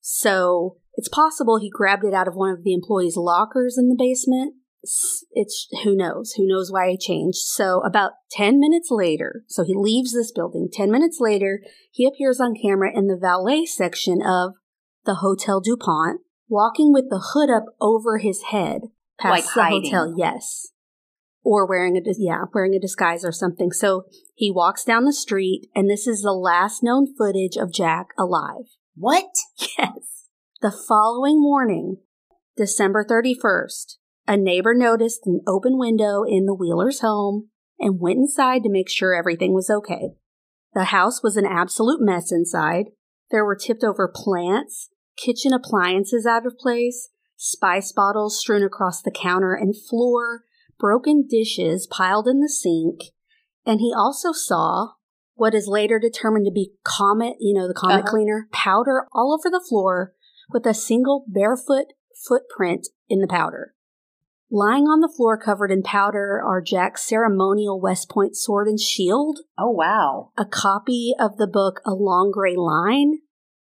So 0.00 0.76
it's 0.94 1.08
possible 1.08 1.58
he 1.58 1.70
grabbed 1.70 2.04
it 2.04 2.14
out 2.14 2.28
of 2.28 2.34
one 2.34 2.50
of 2.50 2.62
the 2.62 2.72
employees' 2.72 3.16
lockers 3.16 3.76
in 3.76 3.88
the 3.88 3.96
basement. 3.98 4.54
It's 5.32 5.68
who 5.84 5.94
knows? 5.94 6.32
Who 6.36 6.46
knows 6.46 6.72
why 6.72 6.90
he 6.90 6.96
changed? 6.96 7.38
So 7.38 7.80
about 7.80 8.12
10 8.30 8.58
minutes 8.58 8.88
later, 8.90 9.42
so 9.46 9.62
he 9.64 9.74
leaves 9.76 10.14
this 10.14 10.32
building. 10.32 10.68
10 10.72 10.90
minutes 10.90 11.18
later, 11.20 11.60
he 11.90 12.06
appears 12.06 12.40
on 12.40 12.54
camera 12.60 12.90
in 12.94 13.06
the 13.06 13.18
valet 13.20 13.66
section 13.66 14.20
of 14.24 14.54
the 15.04 15.16
Hotel 15.16 15.60
DuPont, 15.60 16.20
walking 16.48 16.92
with 16.92 17.08
the 17.10 17.30
hood 17.32 17.50
up 17.50 17.66
over 17.80 18.18
his 18.18 18.42
head 18.50 18.82
past 19.18 19.30
Like 19.30 19.54
the 19.54 19.62
hiding. 19.62 19.84
hotel. 19.84 20.14
Yes. 20.16 20.68
Or 21.42 21.66
wearing 21.66 21.96
a, 21.96 22.00
yeah, 22.18 22.44
wearing 22.52 22.74
a 22.74 22.80
disguise 22.80 23.24
or 23.24 23.32
something. 23.32 23.72
So 23.72 24.04
he 24.34 24.50
walks 24.50 24.84
down 24.84 25.04
the 25.04 25.12
street 25.12 25.68
and 25.74 25.88
this 25.88 26.06
is 26.06 26.22
the 26.22 26.32
last 26.32 26.82
known 26.82 27.06
footage 27.16 27.56
of 27.56 27.72
Jack 27.72 28.08
alive. 28.18 28.66
What? 28.94 29.26
Yes. 29.78 30.26
The 30.60 30.70
following 30.70 31.40
morning, 31.40 31.98
December 32.56 33.02
31st, 33.08 33.96
a 34.28 34.36
neighbor 34.36 34.74
noticed 34.74 35.20
an 35.26 35.40
open 35.46 35.78
window 35.78 36.22
in 36.22 36.44
the 36.44 36.54
Wheeler's 36.54 37.00
home 37.00 37.48
and 37.78 37.98
went 37.98 38.18
inside 38.18 38.62
to 38.64 38.70
make 38.70 38.90
sure 38.90 39.14
everything 39.14 39.54
was 39.54 39.70
okay. 39.70 40.10
The 40.74 40.84
house 40.84 41.22
was 41.22 41.38
an 41.38 41.46
absolute 41.46 42.00
mess 42.02 42.30
inside. 42.30 42.86
There 43.30 43.44
were 43.44 43.56
tipped 43.56 43.84
over 43.84 44.12
plants, 44.12 44.90
kitchen 45.16 45.52
appliances 45.52 46.26
out 46.26 46.46
of 46.46 46.58
place, 46.58 47.10
spice 47.36 47.92
bottles 47.92 48.38
strewn 48.38 48.62
across 48.62 49.02
the 49.02 49.10
counter 49.10 49.54
and 49.54 49.74
floor, 49.88 50.44
broken 50.78 51.26
dishes 51.28 51.86
piled 51.86 52.26
in 52.26 52.40
the 52.40 52.48
sink, 52.48 53.12
and 53.64 53.80
he 53.80 53.92
also 53.96 54.32
saw 54.32 54.92
what 55.34 55.54
is 55.54 55.66
later 55.66 55.98
determined 55.98 56.44
to 56.46 56.52
be 56.52 56.72
Comet, 56.84 57.36
you 57.40 57.54
know, 57.58 57.66
the 57.66 57.74
Comet 57.74 58.00
Uh-huh. 58.00 58.10
cleaner, 58.10 58.48
powder 58.52 59.06
all 59.12 59.32
over 59.32 59.50
the 59.50 59.64
floor 59.66 60.14
with 60.52 60.66
a 60.66 60.74
single 60.74 61.24
barefoot 61.28 61.86
footprint 62.26 62.88
in 63.08 63.20
the 63.20 63.28
powder. 63.28 63.74
Lying 64.52 64.84
on 64.84 64.98
the 65.00 65.12
floor 65.16 65.38
covered 65.38 65.70
in 65.70 65.82
powder 65.82 66.42
are 66.44 66.60
Jack's 66.60 67.06
ceremonial 67.06 67.80
West 67.80 68.10
Point 68.10 68.36
sword 68.36 68.66
and 68.66 68.80
shield, 68.80 69.38
Oh, 69.56 69.70
wow. 69.70 70.32
a 70.36 70.44
copy 70.44 71.14
of 71.20 71.36
the 71.36 71.46
book 71.46 71.80
A 71.86 71.92
Long 71.92 72.32
Gray 72.32 72.56
Line, 72.56 73.20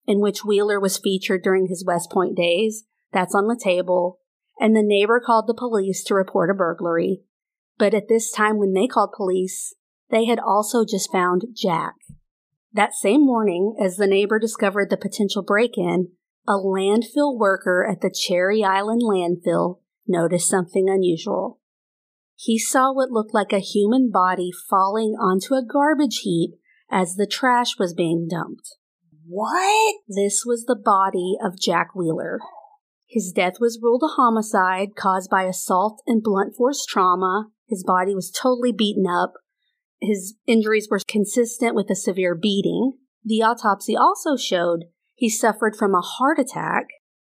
in 0.06 0.20
which 0.20 0.44
Wheeler 0.44 0.78
was 0.78 0.98
featured 0.98 1.44
during 1.44 1.68
his 1.68 1.86
West 1.88 2.12
Point 2.12 2.36
days. 2.36 2.84
That's 3.14 3.34
on 3.34 3.48
the 3.48 3.60
table. 3.62 4.20
And 4.60 4.76
the 4.76 4.84
neighbor 4.84 5.22
called 5.26 5.48
the 5.48 5.54
police 5.54 6.04
to 6.06 6.14
report 6.14 6.50
a 6.50 6.54
burglary. 6.54 7.22
But 7.78 7.94
at 7.94 8.10
this 8.10 8.30
time, 8.30 8.58
when 8.58 8.74
they 8.74 8.88
called 8.88 9.14
police, 9.16 9.76
they 10.10 10.26
had 10.26 10.40
also 10.40 10.84
just 10.84 11.10
found 11.10 11.46
Jack. 11.56 11.96
That 12.74 12.94
same 12.94 13.26
morning, 13.26 13.78
as 13.82 13.96
the 13.96 14.08
neighbor 14.08 14.40
discovered 14.40 14.90
the 14.90 14.98
potential 14.98 15.42
break 15.42 15.78
in, 15.78 16.10
a 16.46 16.54
landfill 16.54 17.38
worker 17.38 17.88
at 17.90 18.02
the 18.02 18.14
Cherry 18.14 18.62
Island 18.62 19.02
landfill 19.02 19.80
noticed 20.08 20.50
something 20.50 20.90
unusual. 20.90 21.60
He 22.36 22.60
saw 22.60 22.94
what 22.94 23.12
looked 23.12 23.34
like 23.34 23.54
a 23.54 23.60
human 23.60 24.12
body 24.12 24.52
falling 24.70 25.16
onto 25.20 25.54
a 25.54 25.66
garbage 25.66 26.20
heap 26.20 26.52
as 26.92 27.16
the 27.16 27.28
trash 27.28 27.80
was 27.80 27.94
being 27.94 28.28
dumped. 28.30 28.76
What? 29.28 29.96
This 30.08 30.44
was 30.46 30.66
the 30.66 30.76
body 30.76 31.36
of 31.44 31.60
Jack 31.60 31.96
Wheeler. 31.96 32.40
His 33.08 33.32
death 33.32 33.56
was 33.60 33.80
ruled 33.82 34.04
a 34.04 34.16
homicide 34.16 34.96
caused 34.96 35.30
by 35.30 35.44
assault 35.44 36.02
and 36.06 36.22
blunt 36.22 36.56
force 36.56 36.86
trauma. 36.86 37.48
His 37.68 37.84
body 37.84 38.14
was 38.14 38.32
totally 38.32 38.72
beaten 38.72 39.06
up. 39.08 39.34
His 40.02 40.36
injuries 40.46 40.88
were 40.90 41.00
consistent 41.08 41.76
with 41.76 41.90
a 41.90 41.96
severe 41.96 42.36
beating. 42.36 42.94
The 43.24 43.42
autopsy 43.42 43.96
also 43.96 44.36
showed 44.36 44.86
he 45.16 45.30
suffered 45.30 45.76
from 45.76 45.96
a 45.96 46.02
heart 46.02 46.38
attack, 46.38 46.88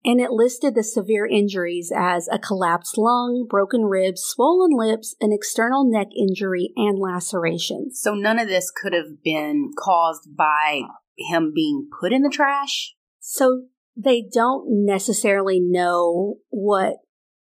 and 0.07 0.21
it 0.21 0.31
listed 0.31 0.77
the 0.77 0.85
severe 0.85 1.27
injuries 1.27 1.93
as 1.95 2.29
a 2.31 2.39
collapsed 2.39 2.97
lung, 2.97 3.45
broken 3.51 3.83
ribs, 3.83 4.23
swollen 4.23 4.71
lips, 4.73 5.17
an 5.21 5.33
external 5.33 5.85
neck 5.85 6.07
injury, 6.17 6.71
and 6.77 6.99
lacerations. 6.99 8.01
So 8.01 8.15
none 8.15 8.39
of 8.39 8.47
this 8.47 8.71
could 8.71 8.93
have 8.93 9.23
been 9.25 9.73
caused 9.77 10.37
by 10.37 10.83
him 11.19 11.53
being 11.53 11.89
put 12.01 12.13
in 12.13 12.23
the 12.23 12.31
trash? 12.31 12.95
So 13.19 13.65
they 13.97 14.25
don't 14.33 14.87
necessarily 14.87 15.59
know 15.61 16.37
what 16.51 16.99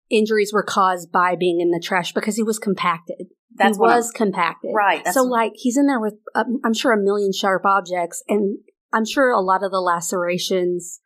injuries 0.10 0.52
were 0.52 0.64
caused 0.64 1.12
by 1.12 1.36
being 1.36 1.62
in 1.62 1.70
the 1.70 1.84
trash 1.84 2.12
because 2.12 2.38
he 2.38 2.44
was 2.44 2.58
compacted. 2.58 3.28
That's 3.54 3.78
he 3.78 3.82
what 3.82 3.92
I'm- 3.92 4.00
was 4.00 4.12
compacted. 4.12 4.72
Right, 4.76 5.06
so, 5.10 5.22
like, 5.22 5.52
he's 5.56 5.78
in 5.78 5.86
there 5.86 6.00
with, 6.00 6.16
um, 6.34 6.60
I'm 6.66 6.74
sure, 6.74 6.92
a 6.92 6.98
million 6.98 7.32
sharp 7.34 7.66
objects, 7.66 8.24
and 8.28 8.58
I'm 8.92 9.06
sure 9.06 9.30
a 9.30 9.42
lot 9.42 9.64
of 9.64 9.70
the 9.72 9.82
lacerations 9.82 11.02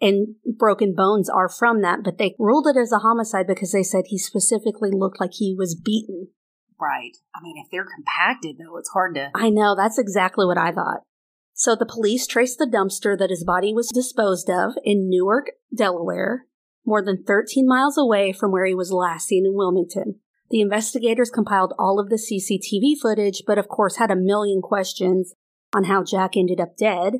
and 0.00 0.36
broken 0.58 0.94
bones 0.94 1.28
are 1.28 1.48
from 1.48 1.82
that, 1.82 2.00
but 2.04 2.18
they 2.18 2.34
ruled 2.38 2.66
it 2.66 2.76
as 2.76 2.92
a 2.92 2.98
homicide 2.98 3.46
because 3.46 3.72
they 3.72 3.82
said 3.82 4.04
he 4.06 4.18
specifically 4.18 4.90
looked 4.92 5.20
like 5.20 5.32
he 5.34 5.54
was 5.56 5.74
beaten. 5.74 6.28
Right. 6.80 7.16
I 7.34 7.40
mean, 7.42 7.56
if 7.56 7.70
they're 7.70 7.84
compacted, 7.84 8.56
though, 8.58 8.76
it's 8.76 8.90
hard 8.90 9.16
to. 9.16 9.30
I 9.34 9.50
know, 9.50 9.74
that's 9.74 9.98
exactly 9.98 10.46
what 10.46 10.58
I 10.58 10.70
thought. 10.70 11.00
So 11.54 11.74
the 11.74 11.86
police 11.86 12.26
traced 12.26 12.58
the 12.58 12.70
dumpster 12.72 13.18
that 13.18 13.30
his 13.30 13.42
body 13.42 13.74
was 13.74 13.90
disposed 13.92 14.48
of 14.48 14.74
in 14.84 15.10
Newark, 15.10 15.50
Delaware, 15.76 16.46
more 16.86 17.02
than 17.02 17.24
13 17.24 17.66
miles 17.66 17.98
away 17.98 18.32
from 18.32 18.52
where 18.52 18.64
he 18.64 18.74
was 18.74 18.92
last 18.92 19.26
seen 19.26 19.44
in 19.44 19.56
Wilmington. 19.56 20.20
The 20.50 20.60
investigators 20.60 21.30
compiled 21.30 21.74
all 21.78 21.98
of 21.98 22.08
the 22.08 22.16
CCTV 22.16 23.00
footage, 23.02 23.42
but 23.44 23.58
of 23.58 23.68
course 23.68 23.96
had 23.96 24.10
a 24.10 24.16
million 24.16 24.62
questions 24.62 25.34
on 25.74 25.84
how 25.84 26.04
Jack 26.04 26.36
ended 26.36 26.60
up 26.60 26.76
dead. 26.76 27.14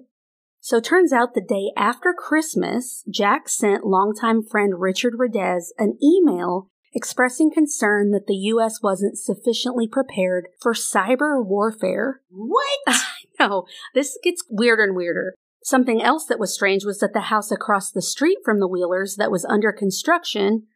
So 0.69 0.77
it 0.77 0.85
turns 0.85 1.15
out 1.15 1.33
the 1.33 1.41
day 1.41 1.73
after 1.79 2.13
Christmas, 2.13 3.03
Jack 3.09 3.49
sent 3.49 3.87
longtime 3.87 4.43
friend 4.43 4.75
Richard 4.77 5.15
Radez 5.15 5.69
an 5.79 5.97
email 6.05 6.69
expressing 6.93 7.51
concern 7.51 8.11
that 8.11 8.27
the 8.27 8.35
U.S. 8.35 8.83
wasn't 8.83 9.17
sufficiently 9.17 9.89
prepared 9.89 10.49
for 10.61 10.75
cyber 10.75 11.43
warfare. 11.43 12.21
What? 12.29 12.81
No, 13.41 13.65
this 13.95 14.19
gets 14.23 14.45
weirder 14.51 14.83
and 14.83 14.97
weirder. 14.97 15.33
Something 15.63 16.03
else 16.03 16.27
that 16.27 16.41
was 16.41 16.53
strange 16.53 16.85
was 16.85 16.99
that 16.99 17.15
the 17.15 17.21
house 17.21 17.51
across 17.51 17.91
the 17.91 18.03
street 18.03 18.39
from 18.45 18.61
the 18.61 18.69
Wheelers 18.69 19.17
that 19.17 19.31
was 19.31 19.47
under 19.47 19.73
construction, 19.73 20.67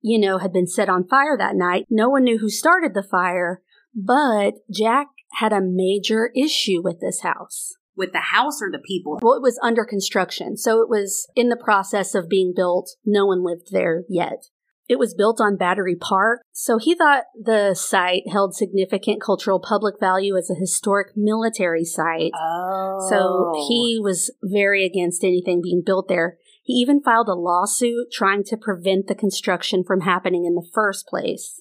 you 0.00 0.20
know, 0.20 0.38
had 0.38 0.52
been 0.52 0.68
set 0.68 0.88
on 0.88 1.08
fire 1.08 1.36
that 1.36 1.56
night. 1.56 1.86
No 1.90 2.08
one 2.08 2.22
knew 2.22 2.38
who 2.38 2.50
started 2.50 2.94
the 2.94 3.02
fire, 3.02 3.62
but 3.94 4.52
Jack 4.70 5.08
had 5.38 5.52
a 5.52 5.60
major 5.60 6.30
issue 6.36 6.82
with 6.82 7.00
this 7.00 7.22
house. 7.22 7.72
With 8.00 8.12
the 8.12 8.32
house 8.32 8.62
or 8.62 8.70
the 8.72 8.78
people? 8.78 9.18
Well, 9.20 9.34
it 9.34 9.42
was 9.42 9.60
under 9.62 9.84
construction, 9.84 10.56
so 10.56 10.80
it 10.80 10.88
was 10.88 11.28
in 11.36 11.50
the 11.50 11.56
process 11.62 12.14
of 12.14 12.30
being 12.30 12.54
built. 12.56 12.96
No 13.04 13.26
one 13.26 13.44
lived 13.44 13.68
there 13.72 14.04
yet. 14.08 14.46
It 14.88 14.98
was 14.98 15.12
built 15.12 15.38
on 15.38 15.58
Battery 15.58 15.96
Park, 15.96 16.40
so 16.50 16.78
he 16.78 16.94
thought 16.94 17.24
the 17.38 17.74
site 17.74 18.22
held 18.32 18.56
significant 18.56 19.20
cultural 19.22 19.60
public 19.60 20.00
value 20.00 20.34
as 20.34 20.50
a 20.50 20.58
historic 20.58 21.08
military 21.14 21.84
site. 21.84 22.32
Oh. 22.34 23.06
So 23.10 23.68
he 23.68 24.00
was 24.02 24.34
very 24.42 24.86
against 24.86 25.22
anything 25.22 25.60
being 25.62 25.82
built 25.84 26.08
there. 26.08 26.38
He 26.62 26.72
even 26.72 27.02
filed 27.02 27.28
a 27.28 27.34
lawsuit 27.34 28.08
trying 28.10 28.44
to 28.44 28.56
prevent 28.56 29.08
the 29.08 29.14
construction 29.14 29.84
from 29.84 30.00
happening 30.00 30.46
in 30.46 30.54
the 30.54 30.68
first 30.72 31.06
place. 31.06 31.60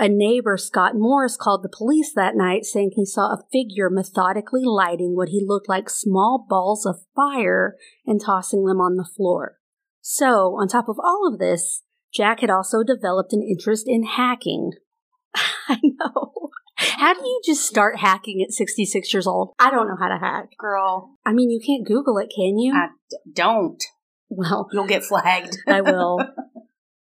A 0.00 0.08
neighbor, 0.08 0.56
Scott 0.56 0.92
Morris, 0.94 1.36
called 1.36 1.64
the 1.64 1.68
police 1.68 2.12
that 2.14 2.36
night 2.36 2.64
saying 2.64 2.92
he 2.94 3.04
saw 3.04 3.32
a 3.32 3.42
figure 3.52 3.90
methodically 3.90 4.62
lighting 4.64 5.16
what 5.16 5.30
he 5.30 5.44
looked 5.44 5.68
like 5.68 5.90
small 5.90 6.46
balls 6.48 6.86
of 6.86 7.00
fire 7.16 7.74
and 8.06 8.20
tossing 8.24 8.64
them 8.64 8.80
on 8.80 8.96
the 8.96 9.04
floor. 9.16 9.56
So, 10.00 10.56
on 10.58 10.68
top 10.68 10.88
of 10.88 10.98
all 11.02 11.28
of 11.30 11.40
this, 11.40 11.82
Jack 12.14 12.40
had 12.40 12.50
also 12.50 12.84
developed 12.84 13.32
an 13.32 13.42
interest 13.42 13.86
in 13.88 14.04
hacking. 14.04 14.72
I 15.68 15.78
know. 15.82 16.50
How 16.76 17.12
do 17.12 17.20
you 17.20 17.40
just 17.44 17.66
start 17.66 17.98
hacking 17.98 18.40
at 18.40 18.52
66 18.52 19.12
years 19.12 19.26
old? 19.26 19.50
I 19.58 19.70
don't 19.70 19.88
know 19.88 19.96
how 19.98 20.08
to 20.08 20.18
hack. 20.18 20.50
Girl, 20.58 21.16
I 21.26 21.32
mean, 21.32 21.50
you 21.50 21.60
can't 21.64 21.84
Google 21.84 22.18
it, 22.18 22.32
can 22.34 22.56
you? 22.56 22.72
I 22.72 22.90
d- 23.10 23.16
don't. 23.32 23.82
Well, 24.30 24.68
You'll 24.72 24.86
get 24.86 25.02
flagged. 25.02 25.56
I 25.66 25.80
will. 25.80 26.18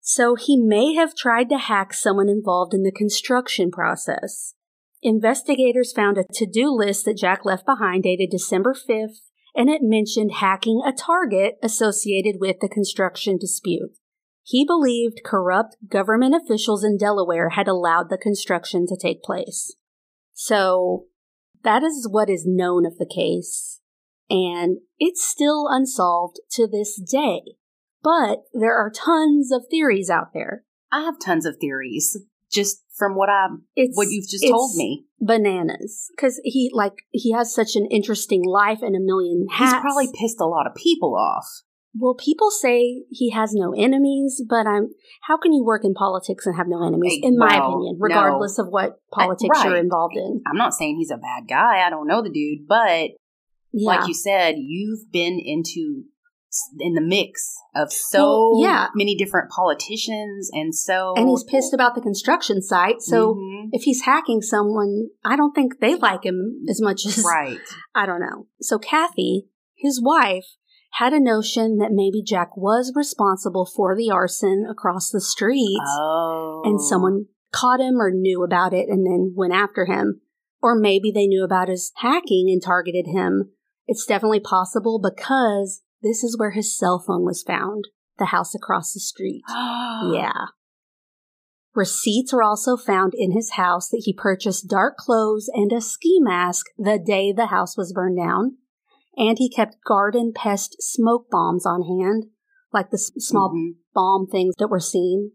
So 0.06 0.36
he 0.36 0.58
may 0.58 0.96
have 0.96 1.16
tried 1.16 1.48
to 1.48 1.58
hack 1.58 1.94
someone 1.94 2.28
involved 2.28 2.74
in 2.74 2.84
the 2.84 2.92
construction 2.92 3.72
process. 3.72 4.54
Investigators 5.02 5.94
found 5.94 6.18
a 6.18 6.26
to 6.34 6.46
do 6.46 6.70
list 6.70 7.06
that 7.06 7.18
Jack 7.18 7.46
left 7.46 7.66
behind 7.66 8.04
dated 8.04 8.30
December 8.30 8.74
5th, 8.74 9.22
and 9.56 9.70
it 9.70 9.82
mentioned 9.82 10.34
hacking 10.34 10.82
a 10.86 10.92
target 10.92 11.56
associated 11.64 12.42
with 12.42 12.58
the 12.60 12.68
construction 12.68 13.38
dispute. 13.38 13.92
He 14.44 14.66
believed 14.66 15.22
corrupt 15.24 15.78
government 15.88 16.36
officials 16.36 16.84
in 16.84 16.98
Delaware 16.98 17.52
had 17.52 17.70
allowed 17.70 18.10
the 18.10 18.18
construction 18.18 18.86
to 18.88 18.98
take 19.02 19.24
place. 19.24 19.74
So 20.34 21.06
that 21.64 21.82
is 21.82 22.10
what 22.12 22.30
is 22.30 22.44
known 22.46 22.86
of 22.86 22.98
the 22.98 23.10
case, 23.10 23.80
and 24.30 24.80
it's 25.00 25.24
still 25.24 25.68
unsolved 25.70 26.42
to 26.52 26.68
this 26.68 27.02
day. 27.02 27.56
But 28.04 28.44
there 28.54 28.76
are 28.76 28.92
tons 28.92 29.52
of 29.52 29.64
theories 29.70 30.10
out 30.10 30.34
there. 30.34 30.64
I 30.92 31.02
have 31.02 31.20
tons 31.20 31.46
of 31.46 31.58
theories 31.58 32.18
just 32.52 32.84
from 32.96 33.16
what 33.16 33.30
I 33.30 33.48
It's 33.76 33.98
what 33.98 34.10
you've 34.10 34.30
just 34.30 34.46
told 34.48 34.76
me. 34.76 35.06
Bananas, 35.20 36.12
because 36.16 36.40
he 36.44 36.70
like 36.74 37.04
he 37.12 37.32
has 37.32 37.54
such 37.54 37.76
an 37.76 37.88
interesting 37.90 38.44
life 38.46 38.80
and 38.82 38.96
a 38.96 39.00
million 39.00 39.48
hats. 39.50 39.74
He's 39.74 39.82
probably 39.82 40.10
pissed 40.14 40.40
a 40.40 40.46
lot 40.46 40.68
of 40.68 40.76
people 40.76 41.16
off. 41.16 41.48
well, 41.96 42.14
people 42.14 42.52
say 42.52 43.04
he 43.10 43.32
has 43.32 43.54
no 43.54 43.74
enemies, 43.74 44.44
but 44.48 44.68
I'm. 44.68 44.90
How 45.22 45.38
can 45.38 45.54
you 45.54 45.64
work 45.64 45.84
in 45.86 45.94
politics 45.94 46.46
and 46.46 46.56
have 46.56 46.68
no 46.68 46.86
enemies? 46.86 47.20
In 47.24 47.38
my 47.38 47.58
well, 47.58 47.70
opinion, 47.72 47.98
no. 47.98 48.04
regardless 48.04 48.60
of 48.60 48.68
what 48.68 49.00
politics 49.12 49.64
you're 49.64 49.78
involved 49.78 50.16
in. 50.18 50.42
I'm 50.46 50.58
not 50.58 50.74
saying 50.74 50.98
he's 50.98 51.12
a 51.12 51.18
bad 51.18 51.48
guy. 51.48 51.86
I 51.86 51.90
don't 51.90 52.08
know 52.08 52.22
the 52.22 52.30
dude, 52.30 52.68
but 52.68 53.12
Yeah. 53.72 53.88
like 53.88 54.08
you 54.08 54.14
said, 54.14 54.56
you've 54.58 55.12
been 55.12 55.40
into 55.44 56.04
in 56.80 56.94
the 56.94 57.02
mix 57.02 57.56
of 57.76 57.92
so 57.92 58.52
Well, 58.54 58.62
yeah. 58.62 58.88
many 58.96 59.16
different 59.16 59.50
politicians 59.52 60.50
and 60.54 60.74
so 60.76 61.14
and 61.16 61.28
he's 61.30 61.44
pissed 61.44 61.74
about 61.74 61.96
the 61.96 62.02
construction 62.02 62.62
site. 62.62 63.02
So 63.02 63.36
Mhm. 63.36 63.70
if 63.72 63.84
he's 63.84 64.02
hacking 64.04 64.42
someone, 64.42 65.10
I 65.26 65.36
don't 65.36 65.54
think 65.54 65.80
they 65.80 65.96
like 65.96 66.24
him 66.24 66.64
as 66.70 66.82
much 66.82 67.06
as 67.06 67.24
right. 67.26 67.60
I 67.96 68.06
don't 68.06 68.22
know. 68.22 68.48
So 68.62 68.78
Kathy, 68.80 69.48
his 69.76 70.02
wife, 70.02 70.46
had 70.98 71.14
a 71.14 71.20
notion 71.20 71.78
that 71.80 71.92
maybe 71.92 72.22
Jack 72.22 72.56
was 72.56 72.94
responsible 72.96 73.66
for 73.66 73.96
the 73.96 74.12
arson 74.12 74.66
across 74.70 75.10
the 75.10 75.22
street 75.22 75.80
Oh. 76.00 76.62
and 76.66 76.80
someone 76.80 77.26
caught 77.52 77.80
him 77.80 78.00
or 78.00 78.12
knew 78.12 78.44
about 78.44 78.74
it 78.74 78.90
and 78.90 79.06
then 79.06 79.34
went 79.36 79.54
after 79.54 79.86
him. 79.86 80.22
Or 80.62 80.76
maybe 80.76 81.12
they 81.12 81.28
knew 81.28 81.44
about 81.44 81.68
his 81.68 81.92
hacking 81.98 82.48
and 82.50 82.62
targeted 82.64 83.08
him. 83.08 83.52
It's 83.86 84.06
definitely 84.06 84.40
possible 84.40 85.00
because 85.00 85.82
this 86.04 86.24
is 86.24 86.38
where 86.38 86.52
his 86.52 86.78
cell 86.78 87.00
phone 87.00 87.24
was 87.24 87.42
found, 87.42 87.86
the 88.20 88.26
house 88.26 88.54
across 88.54 88.94
the 88.94 89.00
street. 89.00 89.44
Yeah. 89.50 90.48
Receipts 91.76 92.34
were 92.34 92.44
also 92.44 92.78
found 92.78 93.14
in 93.16 93.32
his 93.32 93.52
house 93.52 93.90
that 93.90 94.04
he 94.06 94.14
purchased 94.14 94.68
dark 94.68 94.98
clothes 94.98 95.50
and 95.54 95.72
a 95.72 95.82
ski 95.82 96.20
mask 96.20 96.68
the 96.78 97.00
day 97.00 97.32
the 97.32 97.48
house 97.48 97.76
was 97.78 97.94
burned 97.94 98.18
down. 98.18 98.58
And 99.16 99.38
he 99.38 99.50
kept 99.50 99.84
garden 99.86 100.34
pest 100.36 100.76
smoke 100.80 101.28
bombs 101.32 101.66
on 101.66 101.84
hand, 101.84 102.26
like 102.72 102.90
the 102.92 102.98
small 102.98 103.50
Mhm. 103.52 103.76
bomb 103.94 104.28
things 104.28 104.56
that 104.60 104.70
were 104.70 104.80
seen. 104.80 105.32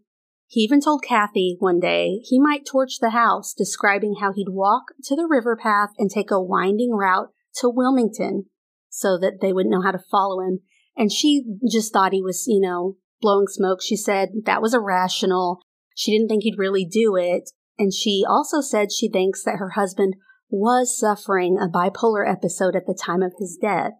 He 0.47 0.61
even 0.61 0.81
told 0.81 1.03
Kathy 1.03 1.57
one 1.59 1.79
day 1.79 2.21
he 2.23 2.39
might 2.39 2.65
torch 2.65 2.99
the 2.99 3.11
house, 3.11 3.53
describing 3.53 4.15
how 4.15 4.31
he'd 4.31 4.49
walk 4.49 4.93
to 5.05 5.15
the 5.15 5.27
river 5.27 5.55
path 5.55 5.89
and 5.97 6.09
take 6.09 6.31
a 6.31 6.41
winding 6.41 6.91
route 6.91 7.31
to 7.55 7.69
Wilmington 7.69 8.45
so 8.89 9.17
that 9.19 9.41
they 9.41 9.53
wouldn't 9.53 9.71
know 9.71 9.81
how 9.81 9.91
to 9.91 10.03
follow 10.11 10.41
him. 10.41 10.59
And 10.95 11.11
she 11.11 11.43
just 11.69 11.93
thought 11.93 12.13
he 12.13 12.21
was, 12.21 12.45
you 12.47 12.59
know, 12.59 12.97
blowing 13.21 13.47
smoke. 13.47 13.81
She 13.81 13.95
said 13.95 14.29
that 14.45 14.61
was 14.61 14.73
irrational. 14.73 15.61
She 15.95 16.11
didn't 16.11 16.29
think 16.29 16.43
he'd 16.43 16.57
really 16.57 16.85
do 16.85 17.15
it. 17.15 17.51
And 17.77 17.93
she 17.93 18.23
also 18.27 18.61
said 18.61 18.91
she 18.91 19.09
thinks 19.09 19.43
that 19.43 19.57
her 19.57 19.71
husband 19.71 20.15
was 20.49 20.97
suffering 20.97 21.57
a 21.57 21.69
bipolar 21.69 22.29
episode 22.29 22.75
at 22.75 22.85
the 22.85 22.97
time 22.99 23.21
of 23.21 23.33
his 23.37 23.57
death. 23.61 23.93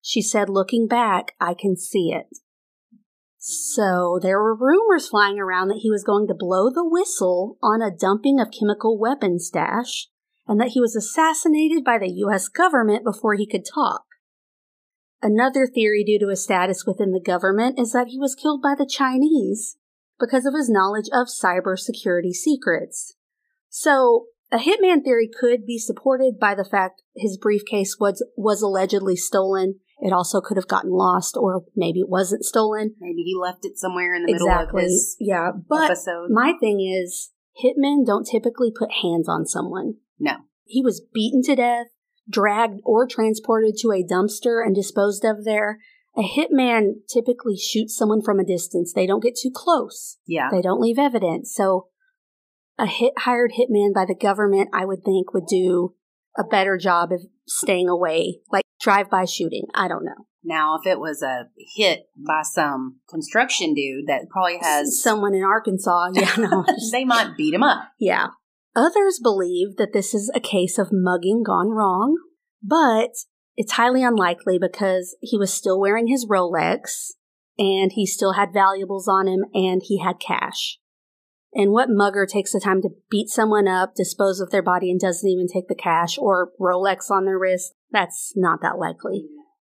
She 0.00 0.22
said, 0.22 0.48
looking 0.48 0.86
back, 0.86 1.32
I 1.40 1.54
can 1.54 1.76
see 1.76 2.12
it. 2.12 2.26
So 3.38 4.18
there 4.22 4.38
were 4.38 4.56
rumors 4.56 5.08
flying 5.08 5.38
around 5.38 5.68
that 5.68 5.80
he 5.82 5.90
was 5.90 6.04
going 6.04 6.26
to 6.28 6.34
blow 6.34 6.70
the 6.70 6.88
whistle 6.88 7.58
on 7.62 7.82
a 7.82 7.94
dumping 7.94 8.40
of 8.40 8.50
chemical 8.50 8.98
weapons 8.98 9.46
stash 9.46 10.08
and 10.48 10.60
that 10.60 10.70
he 10.70 10.80
was 10.80 10.96
assassinated 10.96 11.84
by 11.84 11.98
the 11.98 12.10
U.S. 12.10 12.48
government 12.48 13.04
before 13.04 13.34
he 13.34 13.46
could 13.46 13.64
talk. 13.64 14.05
Another 15.26 15.66
theory 15.66 16.04
due 16.04 16.20
to 16.20 16.28
his 16.28 16.44
status 16.44 16.86
within 16.86 17.10
the 17.10 17.18
government 17.18 17.80
is 17.80 17.90
that 17.90 18.06
he 18.06 18.16
was 18.16 18.36
killed 18.36 18.62
by 18.62 18.76
the 18.78 18.86
Chinese 18.86 19.76
because 20.20 20.46
of 20.46 20.54
his 20.54 20.70
knowledge 20.70 21.08
of 21.12 21.26
cybersecurity 21.26 22.30
secrets. 22.30 23.16
So, 23.68 24.26
a 24.52 24.58
hitman 24.58 25.02
theory 25.02 25.28
could 25.28 25.66
be 25.66 25.80
supported 25.80 26.38
by 26.38 26.54
the 26.54 26.64
fact 26.64 27.02
his 27.16 27.38
briefcase 27.38 27.96
was, 27.98 28.24
was 28.36 28.62
allegedly 28.62 29.16
stolen. 29.16 29.80
It 29.98 30.12
also 30.12 30.40
could 30.40 30.58
have 30.58 30.68
gotten 30.68 30.92
lost, 30.92 31.36
or 31.36 31.64
maybe 31.74 31.98
it 31.98 32.08
wasn't 32.08 32.44
stolen. 32.44 32.94
Maybe 33.00 33.22
he 33.22 33.34
left 33.34 33.64
it 33.64 33.78
somewhere 33.78 34.14
in 34.14 34.26
the 34.26 34.32
middle 34.32 34.46
exactly. 34.46 34.84
of 34.84 34.86
his 34.86 35.16
yeah. 35.18 35.50
But 35.68 35.90
episode. 35.90 36.28
my 36.30 36.52
thing 36.60 36.80
is, 36.80 37.32
hitmen 37.60 38.06
don't 38.06 38.28
typically 38.30 38.70
put 38.70 38.92
hands 39.02 39.28
on 39.28 39.44
someone. 39.44 39.94
no. 40.20 40.36
He 40.68 40.82
was 40.82 41.00
beaten 41.00 41.42
to 41.44 41.54
death, 41.56 41.86
dragged 42.28 42.80
or 42.84 43.06
transported 43.06 43.76
to 43.78 43.92
a 43.92 44.04
dumpster 44.04 44.64
and 44.64 44.74
disposed 44.74 45.24
of 45.24 45.44
there. 45.44 45.78
A 46.16 46.22
hitman 46.22 47.06
typically 47.12 47.56
shoots 47.56 47.96
someone 47.96 48.22
from 48.22 48.40
a 48.40 48.44
distance. 48.44 48.92
They 48.92 49.06
don't 49.06 49.22
get 49.22 49.36
too 49.36 49.50
close. 49.54 50.16
Yeah. 50.26 50.48
They 50.50 50.62
don't 50.62 50.80
leave 50.80 50.98
evidence. 50.98 51.54
So 51.54 51.88
a 52.78 52.86
hit 52.86 53.12
hired 53.18 53.52
hitman 53.52 53.92
by 53.94 54.06
the 54.06 54.14
government, 54.14 54.70
I 54.72 54.84
would 54.84 55.04
think, 55.04 55.34
would 55.34 55.46
do 55.46 55.94
a 56.38 56.44
better 56.44 56.78
job 56.78 57.12
of 57.12 57.20
staying 57.46 57.88
away, 57.88 58.40
like 58.50 58.64
drive 58.80 59.10
by 59.10 59.24
shooting. 59.24 59.66
I 59.74 59.88
don't 59.88 60.04
know. 60.04 60.26
Now, 60.42 60.78
if 60.78 60.86
it 60.86 61.00
was 61.00 61.22
a 61.22 61.48
hit 61.74 62.08
by 62.16 62.42
some 62.42 63.00
construction 63.10 63.74
dude 63.74 64.06
that 64.06 64.28
probably 64.30 64.58
has 64.62 65.02
someone 65.02 65.34
in 65.34 65.42
Arkansas. 65.42 66.10
Yeah, 66.14 66.34
no. 66.38 66.64
they 66.92 67.04
might 67.04 67.36
beat 67.36 67.52
him 67.52 67.64
up. 67.64 67.88
Yeah. 67.98 68.28
Others 68.76 69.20
believe 69.22 69.76
that 69.78 69.94
this 69.94 70.12
is 70.12 70.30
a 70.34 70.40
case 70.40 70.78
of 70.78 70.92
mugging 70.92 71.42
gone 71.42 71.70
wrong, 71.70 72.18
but 72.62 73.10
it's 73.56 73.72
highly 73.72 74.04
unlikely 74.04 74.58
because 74.58 75.16
he 75.22 75.38
was 75.38 75.52
still 75.52 75.80
wearing 75.80 76.08
his 76.08 76.26
Rolex 76.26 77.12
and 77.58 77.92
he 77.92 78.04
still 78.06 78.34
had 78.34 78.52
valuables 78.52 79.08
on 79.08 79.26
him 79.26 79.46
and 79.54 79.80
he 79.82 79.98
had 79.98 80.20
cash. 80.20 80.78
And 81.54 81.72
what 81.72 81.88
mugger 81.88 82.26
takes 82.26 82.52
the 82.52 82.60
time 82.60 82.82
to 82.82 82.90
beat 83.10 83.30
someone 83.30 83.66
up, 83.66 83.94
dispose 83.94 84.40
of 84.40 84.50
their 84.50 84.62
body, 84.62 84.90
and 84.90 85.00
doesn't 85.00 85.28
even 85.28 85.46
take 85.50 85.68
the 85.68 85.74
cash 85.74 86.18
or 86.18 86.50
Rolex 86.60 87.10
on 87.10 87.24
their 87.24 87.38
wrist? 87.38 87.72
That's 87.90 88.34
not 88.36 88.60
that 88.60 88.76
likely. 88.76 89.24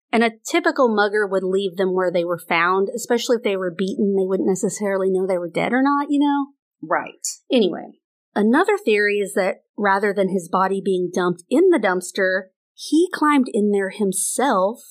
And 0.10 0.24
a 0.24 0.32
typical 0.50 0.94
mugger 0.94 1.28
would 1.28 1.44
leave 1.44 1.76
them 1.76 1.94
where 1.94 2.12
they 2.12 2.24
were 2.24 2.40
found, 2.40 2.88
especially 2.96 3.38
if 3.38 3.44
they 3.44 3.58
were 3.58 3.76
beaten. 3.76 4.16
They 4.16 4.26
wouldn't 4.26 4.48
necessarily 4.48 5.10
know 5.10 5.28
they 5.28 5.38
were 5.38 5.50
dead 5.50 5.74
or 5.74 5.82
not, 5.82 6.08
you 6.10 6.20
know? 6.20 6.54
Right. 6.82 7.28
Anyway, 7.52 8.00
another 8.36 8.78
theory 8.78 9.18
is 9.18 9.34
that 9.34 9.64
rather 9.78 10.14
than 10.14 10.30
his 10.30 10.50
body 10.50 10.82
being 10.84 11.12
dumped 11.14 11.44
in 11.50 11.70
the 11.70 11.80
dumpster, 11.80 12.50
he 12.74 13.10
climbed 13.14 13.48
in 13.52 13.72
there 13.72 13.90
himself 13.90 14.82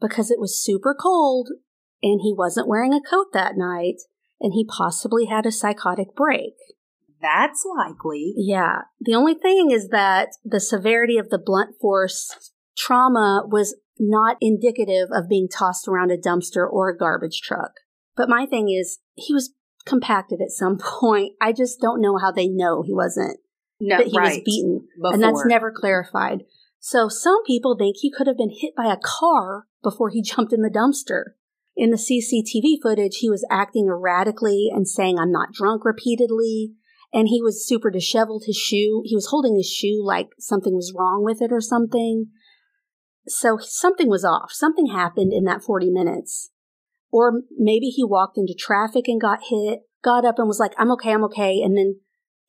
because 0.00 0.30
it 0.30 0.40
was 0.40 0.62
super 0.62 0.94
cold 0.98 1.48
and 2.02 2.20
he 2.22 2.34
wasn't 2.36 2.68
wearing 2.68 2.92
a 2.92 3.00
coat 3.00 3.28
that 3.32 3.56
night 3.56 3.96
and 4.40 4.52
he 4.52 4.64
possibly 4.64 5.26
had 5.26 5.46
a 5.46 5.52
psychotic 5.52 6.14
break. 6.14 6.54
That's 7.20 7.64
likely. 7.78 8.34
Yeah. 8.36 8.82
The 9.00 9.14
only 9.14 9.34
thing 9.34 9.70
is 9.70 9.88
that 9.88 10.30
the 10.44 10.60
severity 10.60 11.16
of 11.16 11.30
the 11.30 11.38
blunt 11.42 11.76
force 11.80 12.52
trauma 12.76 13.44
was 13.46 13.76
not 13.98 14.36
indicative 14.40 15.08
of 15.10 15.28
being 15.28 15.48
tossed 15.48 15.88
around 15.88 16.10
a 16.10 16.18
dumpster 16.18 16.70
or 16.70 16.90
a 16.90 16.96
garbage 16.96 17.40
truck. 17.40 17.72
But 18.16 18.28
my 18.28 18.44
thing 18.44 18.68
is, 18.68 18.98
he 19.14 19.32
was 19.32 19.54
compacted 19.86 20.40
at 20.40 20.50
some 20.50 20.78
point. 21.00 21.32
I 21.40 21.52
just 21.52 21.80
don't 21.80 22.00
know 22.00 22.18
how 22.18 22.30
they 22.30 22.48
know 22.48 22.82
he 22.82 22.94
wasn't, 22.94 23.38
No, 23.80 23.98
that 23.98 24.06
he 24.06 24.18
was 24.18 24.40
beaten. 24.44 24.88
Before. 24.96 25.14
And 25.14 25.22
that's 25.22 25.44
never 25.46 25.72
clarified. 25.72 26.44
So 26.80 27.08
some 27.08 27.42
people 27.46 27.76
think 27.78 27.96
he 27.98 28.12
could 28.12 28.26
have 28.26 28.36
been 28.36 28.54
hit 28.54 28.74
by 28.76 28.92
a 28.92 28.98
car 29.02 29.66
before 29.82 30.10
he 30.10 30.22
jumped 30.30 30.52
in 30.52 30.62
the 30.62 30.70
dumpster. 30.70 31.32
In 31.76 31.90
the 31.90 31.96
CCTV 31.96 32.80
footage, 32.82 33.16
he 33.16 33.30
was 33.30 33.46
acting 33.50 33.86
erratically 33.86 34.70
and 34.72 34.86
saying, 34.86 35.18
I'm 35.18 35.32
not 35.32 35.52
drunk 35.52 35.84
repeatedly. 35.84 36.74
And 37.12 37.28
he 37.28 37.42
was 37.42 37.66
super 37.66 37.90
disheveled. 37.90 38.44
His 38.46 38.56
shoe, 38.56 39.02
he 39.04 39.14
was 39.14 39.28
holding 39.28 39.56
his 39.56 39.68
shoe 39.68 40.02
like 40.04 40.30
something 40.38 40.74
was 40.74 40.92
wrong 40.96 41.24
with 41.24 41.40
it 41.40 41.52
or 41.52 41.60
something. 41.60 42.26
So 43.26 43.58
something 43.60 44.08
was 44.08 44.24
off. 44.24 44.52
Something 44.52 44.88
happened 44.88 45.32
in 45.32 45.44
that 45.44 45.62
40 45.62 45.90
minutes. 45.90 46.50
Or 47.14 47.42
maybe 47.56 47.90
he 47.90 48.02
walked 48.02 48.36
into 48.36 48.56
traffic 48.58 49.06
and 49.06 49.20
got 49.20 49.38
hit, 49.48 49.82
got 50.02 50.24
up 50.24 50.40
and 50.40 50.48
was 50.48 50.58
like, 50.58 50.72
I'm 50.76 50.90
okay, 50.94 51.12
I'm 51.12 51.22
okay. 51.26 51.60
And 51.62 51.78
then 51.78 52.00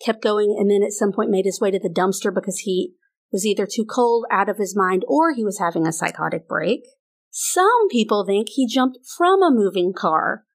kept 0.04 0.23
going. 0.23 0.56
And 0.58 0.71
then 0.71 0.82
at 0.82 0.91
some 0.91 1.12
point 1.12 1.30
made 1.30 1.45
his 1.45 1.62
way 1.62 1.69
to 1.69 1.78
the 1.78 1.88
dumpster 1.88 2.34
because 2.34 2.58
he 2.62 2.95
was 3.32 3.45
either 3.45 3.67
too 3.71 3.86
cold, 3.86 4.25
out 4.32 4.49
of 4.49 4.58
his 4.58 4.75
mind, 4.75 5.06
or 5.08 5.34
he 5.34 5.45
was 5.45 5.60
having 5.60 5.86
a 5.86 5.91
psychotic 5.91 6.47
break. 6.47 6.82
Some 7.30 7.89
people 7.91 8.25
think 8.25 8.47
he 8.49 8.65
jumped 8.65 8.97
from 9.15 9.43
a 9.43 9.51
moving 9.51 9.93
car, 9.93 10.45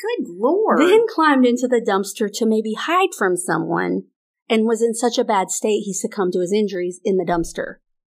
Good 0.00 0.26
lord. 0.26 0.80
then 0.80 1.04
climbed 1.06 1.44
into 1.44 1.68
the 1.68 1.84
dumpster 1.86 2.32
to 2.32 2.46
maybe 2.46 2.72
hide 2.72 3.10
from 3.18 3.36
someone, 3.36 4.04
and 4.48 4.64
was 4.64 4.80
in 4.80 4.94
such 4.94 5.18
a 5.18 5.24
bad 5.24 5.50
state 5.50 5.82
he 5.84 5.92
succumbed 5.92 6.32
to 6.32 6.40
his 6.40 6.52
injuries 6.52 6.98
in 7.04 7.18
the 7.18 7.26
dumpster. 7.26 7.74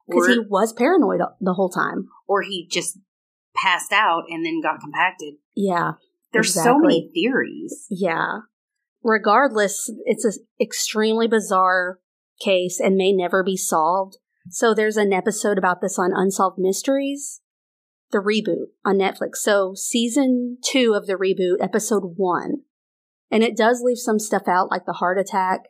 Because 0.08 0.28
he 0.28 0.40
was 0.40 0.72
paranoid 0.72 1.20
the 1.42 1.54
whole 1.56 1.70
time. 1.70 2.08
or 2.28 2.44
he 2.44 2.66
just 2.72 2.98
passed 3.56 3.92
out 3.92 4.24
and 4.30 4.46
then 4.46 4.62
got 4.62 4.80
compacted. 4.80 5.36
Yeah. 5.56 5.94
There's 6.32 6.54
so 6.54 6.80
many 6.80 7.12
theories. 7.14 7.86
Yeah. 7.90 8.40
Regardless, 9.04 9.92
it's 10.06 10.26
an 10.26 10.34
extremely 10.60 11.28
bizarre 11.28 12.00
case 12.42 12.80
and 12.80 12.96
may 12.96 13.14
never 13.14 13.44
be 13.44 13.58
solved. 13.58 14.18
So 14.50 14.74
there's 14.74 14.98
an 14.98 15.14
episode 15.14 15.58
about 15.58 15.82
this 15.82 16.00
on 16.00 16.12
Unsolved 16.14 16.58
Mysteries, 16.58 17.42
the 18.12 18.18
reboot 18.18 18.68
on 18.84 18.98
Netflix. 18.98 19.38
So 19.38 19.74
season 19.76 20.58
two 20.64 20.94
of 20.96 21.06
the 21.06 21.14
reboot, 21.14 21.64
episode 21.64 22.14
one. 22.18 22.64
And 23.32 23.44
it 23.44 23.56
does 23.56 23.82
leave 23.84 23.98
some 23.98 24.20
stuff 24.20 24.48
out, 24.48 24.70
like 24.70 24.86
the 24.86 24.94
heart 24.94 25.18
attack. 25.18 25.62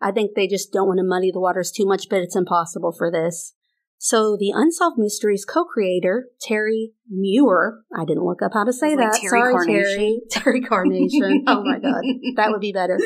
I 0.00 0.10
think 0.12 0.34
they 0.34 0.46
just 0.46 0.72
don't 0.72 0.86
want 0.86 0.98
to 0.98 1.04
muddy 1.04 1.30
the 1.30 1.40
waters 1.40 1.70
too 1.70 1.84
much, 1.86 2.08
but 2.08 2.20
it's 2.20 2.36
impossible 2.36 2.92
for 2.92 3.10
this. 3.10 3.54
So 4.02 4.34
the 4.34 4.50
Unsolved 4.54 4.96
Mysteries 4.96 5.44
co-creator, 5.44 6.28
Terry 6.40 6.92
Muir, 7.10 7.82
I 7.94 8.06
didn't 8.06 8.24
look 8.24 8.40
up 8.40 8.52
how 8.54 8.64
to 8.64 8.72
say 8.72 8.96
like 8.96 9.12
that. 9.12 9.20
Terry 9.20 9.28
Sorry, 9.28 9.52
Carnation. 9.52 9.84
Terry. 9.84 10.20
Terry 10.30 10.60
Carnation. 10.62 11.44
oh 11.46 11.62
my 11.62 11.78
God. 11.78 12.02
That 12.36 12.48
would 12.50 12.62
be 12.62 12.72
better. 12.72 12.98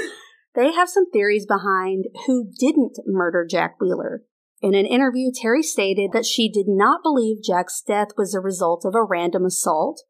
They 0.54 0.72
have 0.72 0.88
some 0.88 1.10
theories 1.10 1.46
behind 1.46 2.04
who 2.28 2.48
didn't 2.60 3.00
murder 3.06 3.44
Jack 3.44 3.80
Wheeler. 3.80 4.22
In 4.62 4.76
an 4.76 4.86
interview, 4.86 5.32
Terry 5.34 5.64
stated 5.64 6.12
that 6.12 6.24
she 6.24 6.48
did 6.48 6.66
not 6.68 7.02
believe 7.02 7.42
Jack's 7.42 7.82
death 7.82 8.10
was 8.16 8.32
a 8.32 8.40
result 8.40 8.84
of 8.84 8.94
a 8.94 9.02
random 9.02 9.44
assault. 9.44 10.04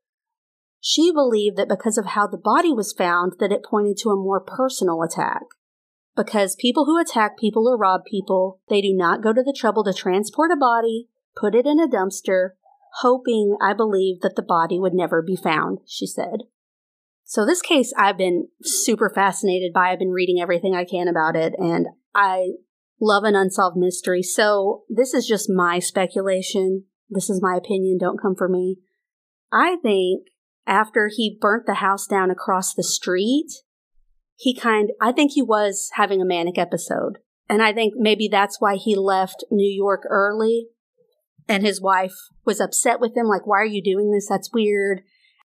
She 0.80 1.10
believed 1.10 1.56
that 1.56 1.66
because 1.66 1.96
of 1.96 2.08
how 2.08 2.26
the 2.26 2.36
body 2.36 2.74
was 2.74 2.92
found, 2.92 3.32
that 3.40 3.52
it 3.52 3.64
pointed 3.64 3.96
to 4.02 4.10
a 4.10 4.16
more 4.16 4.38
personal 4.38 5.02
attack. 5.02 5.44
Because 6.16 6.56
people 6.56 6.84
who 6.84 7.00
attack 7.00 7.36
people 7.36 7.68
or 7.68 7.76
rob 7.76 8.02
people, 8.04 8.60
they 8.68 8.80
do 8.80 8.94
not 8.94 9.22
go 9.22 9.32
to 9.32 9.42
the 9.42 9.56
trouble 9.56 9.82
to 9.84 9.92
transport 9.92 10.50
a 10.52 10.56
body, 10.56 11.08
put 11.36 11.54
it 11.54 11.66
in 11.66 11.80
a 11.80 11.88
dumpster, 11.88 12.50
hoping, 13.00 13.56
I 13.60 13.74
believe, 13.74 14.20
that 14.20 14.36
the 14.36 14.42
body 14.42 14.78
would 14.78 14.94
never 14.94 15.22
be 15.22 15.36
found, 15.36 15.78
she 15.86 16.06
said. 16.06 16.44
So 17.24 17.44
this 17.44 17.62
case 17.62 17.92
I've 17.98 18.18
been 18.18 18.48
super 18.62 19.10
fascinated 19.12 19.72
by. 19.72 19.90
I've 19.90 19.98
been 19.98 20.10
reading 20.10 20.40
everything 20.40 20.74
I 20.74 20.84
can 20.84 21.08
about 21.08 21.36
it 21.36 21.54
and 21.58 21.86
I 22.14 22.50
love 23.00 23.24
an 23.24 23.34
unsolved 23.34 23.76
mystery. 23.76 24.22
So 24.22 24.84
this 24.88 25.14
is 25.14 25.26
just 25.26 25.50
my 25.50 25.78
speculation. 25.78 26.84
This 27.08 27.28
is 27.30 27.42
my 27.42 27.56
opinion. 27.56 27.98
Don't 27.98 28.20
come 28.20 28.34
for 28.36 28.48
me. 28.48 28.76
I 29.52 29.76
think 29.82 30.26
after 30.66 31.10
he 31.14 31.38
burnt 31.40 31.66
the 31.66 31.74
house 31.74 32.06
down 32.06 32.30
across 32.30 32.74
the 32.74 32.82
street, 32.82 33.50
he 34.36 34.54
kind 34.54 34.90
I 35.00 35.12
think 35.12 35.32
he 35.32 35.42
was 35.42 35.90
having 35.94 36.20
a 36.20 36.26
manic 36.26 36.58
episode. 36.58 37.18
And 37.48 37.62
I 37.62 37.72
think 37.72 37.94
maybe 37.96 38.28
that's 38.28 38.60
why 38.60 38.76
he 38.76 38.96
left 38.96 39.44
New 39.50 39.68
York 39.68 40.02
early 40.08 40.68
and 41.48 41.62
his 41.62 41.80
wife 41.80 42.14
was 42.44 42.60
upset 42.60 43.00
with 43.00 43.16
him 43.16 43.26
like 43.26 43.46
why 43.46 43.58
are 43.58 43.66
you 43.66 43.82
doing 43.82 44.10
this? 44.10 44.28
That's 44.28 44.52
weird. 44.52 45.02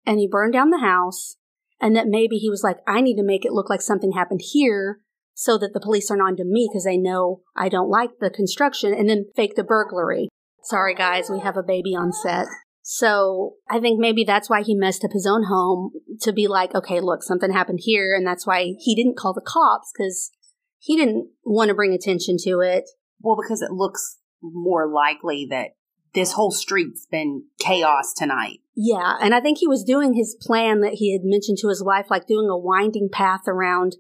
And 0.06 0.20
he 0.20 0.28
burned 0.28 0.54
down 0.54 0.70
the 0.70 0.80
house 0.80 1.38
and 1.82 1.96
that 1.96 2.08
maybe 2.08 2.38
he 2.38 2.50
was 2.50 2.64
like 2.64 2.78
I 2.88 3.02
need 3.02 3.18
to 3.18 3.24
make 3.24 3.46
it 3.46 3.54
look 3.54 3.70
like 3.70 3.82
something 3.82 4.14
happened 4.14 4.42
here 4.52 5.00
so 5.34 5.58
that 5.58 5.74
the 5.74 5.80
police 5.80 6.12
aren't 6.12 6.24
on 6.24 6.36
to 6.38 6.44
me 6.44 6.68
because 6.70 6.84
they 6.84 6.98
know 6.98 7.42
I 7.56 7.70
don't 7.70 7.90
like 7.90 8.20
the 8.20 8.30
construction 8.30 8.94
and 8.94 9.10
then 9.10 9.28
fake 9.36 9.56
the 9.56 9.64
burglary. 9.64 10.30
Sorry 10.64 10.94
guys, 10.94 11.30
we 11.30 11.40
have 11.40 11.58
a 11.58 11.64
baby 11.64 11.96
on 11.96 12.12
set. 12.12 12.48
So 12.92 13.54
I 13.70 13.80
think 13.80 14.00
maybe 14.00 14.24
that's 14.24 14.50
why 14.50 14.64
he 14.64 14.74
messed 14.74 15.06
up 15.06 15.12
his 15.12 15.28
own 15.28 15.44
home 15.44 15.92
to 16.22 16.34
be 16.34 16.48
like, 16.48 16.74
okay, 16.74 17.00
look, 17.00 17.22
something 17.22 17.54
happened 17.54 17.82
here. 17.84 18.16
And 18.16 18.26
that's 18.26 18.48
why 18.48 18.74
he 18.80 18.96
didn't 18.96 19.16
call 19.16 19.32
the 19.32 19.46
cops 19.46 19.92
because 19.96 20.32
he 20.80 20.98
didn't 20.98 21.30
want 21.44 21.70
to 21.70 21.76
bring 21.76 21.94
attention 21.94 22.38
to 22.46 22.62
it. 22.62 22.86
Well, 23.22 23.38
because 23.40 23.62
it 23.62 23.70
looks 23.70 24.18
more 24.42 24.92
likely 24.92 25.46
that 25.52 25.74
this 26.16 26.32
whole 26.32 26.50
street's 26.50 27.06
been 27.06 27.44
chaos 27.60 28.12
tonight. 28.18 28.62
Yeah. 28.76 29.18
And 29.22 29.36
I 29.36 29.40
think 29.40 29.60
he 29.60 29.68
was 29.68 29.84
doing 29.84 30.16
his 30.16 30.36
plan 30.42 30.82
that 30.82 30.94
he 30.94 31.14
had 31.14 31.22
mentioned 31.24 31.60
to 31.60 31.68
his 31.68 31.84
wife, 31.84 32.08
like 32.10 32.26
doing 32.26 32.50
a 32.50 32.58
winding 32.58 33.10
path 33.14 33.42
around 33.48 33.98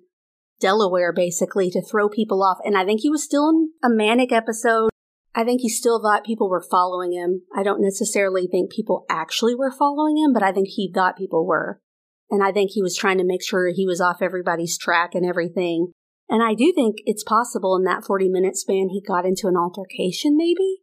Delaware, 0.60 1.13
basically, 1.13 1.69
to 1.69 1.82
throw 1.84 2.10
people 2.10 2.41
off. 2.41 2.58
And 2.65 2.75
I 2.75 2.86
think 2.86 3.02
he 3.02 3.12
was 3.12 3.23
still 3.23 3.49
in 3.49 3.69
a 3.84 3.89
manic 3.89 4.32
episode. 4.32 4.89
I 5.39 5.45
think 5.45 5.62
he 5.62 5.69
still 5.69 6.02
thought 6.02 6.25
people 6.25 6.49
were 6.49 6.62
following 6.69 7.13
him. 7.13 7.43
I 7.56 7.63
don't 7.63 7.82
necessarily 7.82 8.45
think 8.45 8.73
people 8.73 9.06
actually 9.10 9.56
were 9.56 9.71
following 9.71 10.17
him, 10.17 10.34
but 10.34 10.43
I 10.43 10.52
think 10.52 10.67
he 10.67 10.91
thought 10.93 11.15
people 11.15 11.47
were. 11.47 11.80
And 12.30 12.43
I 12.43 12.52
think 12.52 12.71
he 12.71 12.82
was 12.82 12.97
trying 12.97 13.19
to 13.19 13.23
make 13.23 13.41
sure 13.41 13.69
he 13.69 13.88
was 13.88 14.02
off 14.02 14.21
everybody's 14.21 14.78
track 14.78 15.15
and 15.15 15.25
everything. 15.25 15.93
And 16.28 16.43
I 16.43 16.56
do 16.56 16.73
think 16.75 16.97
it's 17.06 17.23
possible 17.23 17.78
in 17.78 17.86
that 17.86 18.04
40 18.04 18.28
minute 18.28 18.58
span 18.58 18.89
he 18.89 19.02
got 19.02 19.25
into 19.25 19.47
an 19.47 19.56
altercation, 19.56 20.36
maybe? 20.36 20.82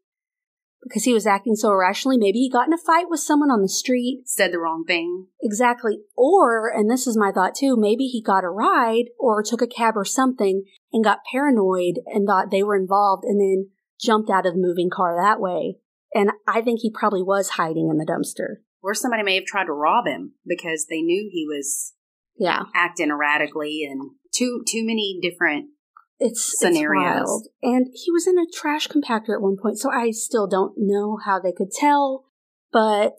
Because 0.83 1.05
he 1.05 1.13
was 1.13 1.27
acting 1.27 1.55
so 1.55 1.73
irrationally. 1.73 2.17
Maybe 2.17 2.39
he 2.39 2.51
got 2.51 2.67
in 2.67 2.73
a 2.73 2.79
fight 2.79 3.11
with 3.11 3.21
someone 3.21 3.51
on 3.51 3.61
the 3.61 3.69
street. 3.69 4.23
Said 4.25 4.53
the 4.55 4.59
wrong 4.59 4.85
thing. 4.87 5.27
Exactly. 5.43 5.99
Or, 6.17 6.73
and 6.75 6.91
this 6.91 7.07
is 7.07 7.19
my 7.19 7.31
thought 7.31 7.55
too, 7.55 7.77
maybe 7.77 8.05
he 8.05 8.23
got 8.23 8.43
a 8.43 8.49
ride 8.49 9.11
or 9.19 9.43
took 9.43 9.61
a 9.61 9.67
cab 9.67 9.99
or 9.99 10.07
something 10.07 10.65
and 10.95 11.05
got 11.05 11.19
paranoid 11.31 11.97
and 12.07 12.27
thought 12.27 12.51
they 12.51 12.63
were 12.63 12.77
involved 12.77 13.25
and 13.25 13.39
then 13.39 13.76
jumped 14.01 14.31
out 14.31 14.47
of 14.47 14.55
the 14.55 14.61
moving 14.61 14.91
car 14.91 15.17
that 15.17 15.41
way. 15.41 15.77
And 16.15 16.31
I 16.47 16.61
think 16.63 16.81
he 16.81 16.91
probably 16.91 17.23
was 17.23 17.51
hiding 17.51 17.89
in 17.91 17.99
the 17.99 18.07
dumpster. 18.07 18.63
Or 18.83 18.95
somebody 18.95 19.23
may 19.23 19.35
have 19.35 19.45
tried 19.45 19.65
to 19.67 19.73
rob 19.73 20.07
him 20.07 20.35
because 20.47 20.87
they 20.89 21.03
knew 21.03 21.29
he 21.31 21.47
was 21.47 21.95
Yeah. 22.39 22.65
acting 22.75 23.11
erratically 23.11 23.85
and 23.85 24.13
too 24.33 24.63
too 24.67 24.85
many 24.85 25.19
different 25.21 25.71
It's 26.19 26.59
Scenarios. 26.59 27.21
It's 27.21 27.31
wild. 27.31 27.47
And 27.63 27.87
he 27.93 28.11
was 28.11 28.27
in 28.27 28.39
a 28.39 28.47
trash 28.51 28.89
compactor 28.89 29.35
at 29.35 29.43
one 29.43 29.57
point, 29.61 29.79
so 29.79 29.91
I 29.91 30.11
still 30.13 30.47
don't 30.47 30.75
know 30.79 31.19
how 31.23 31.39
they 31.39 31.53
could 31.53 31.71
tell. 31.71 32.25
But 32.73 33.17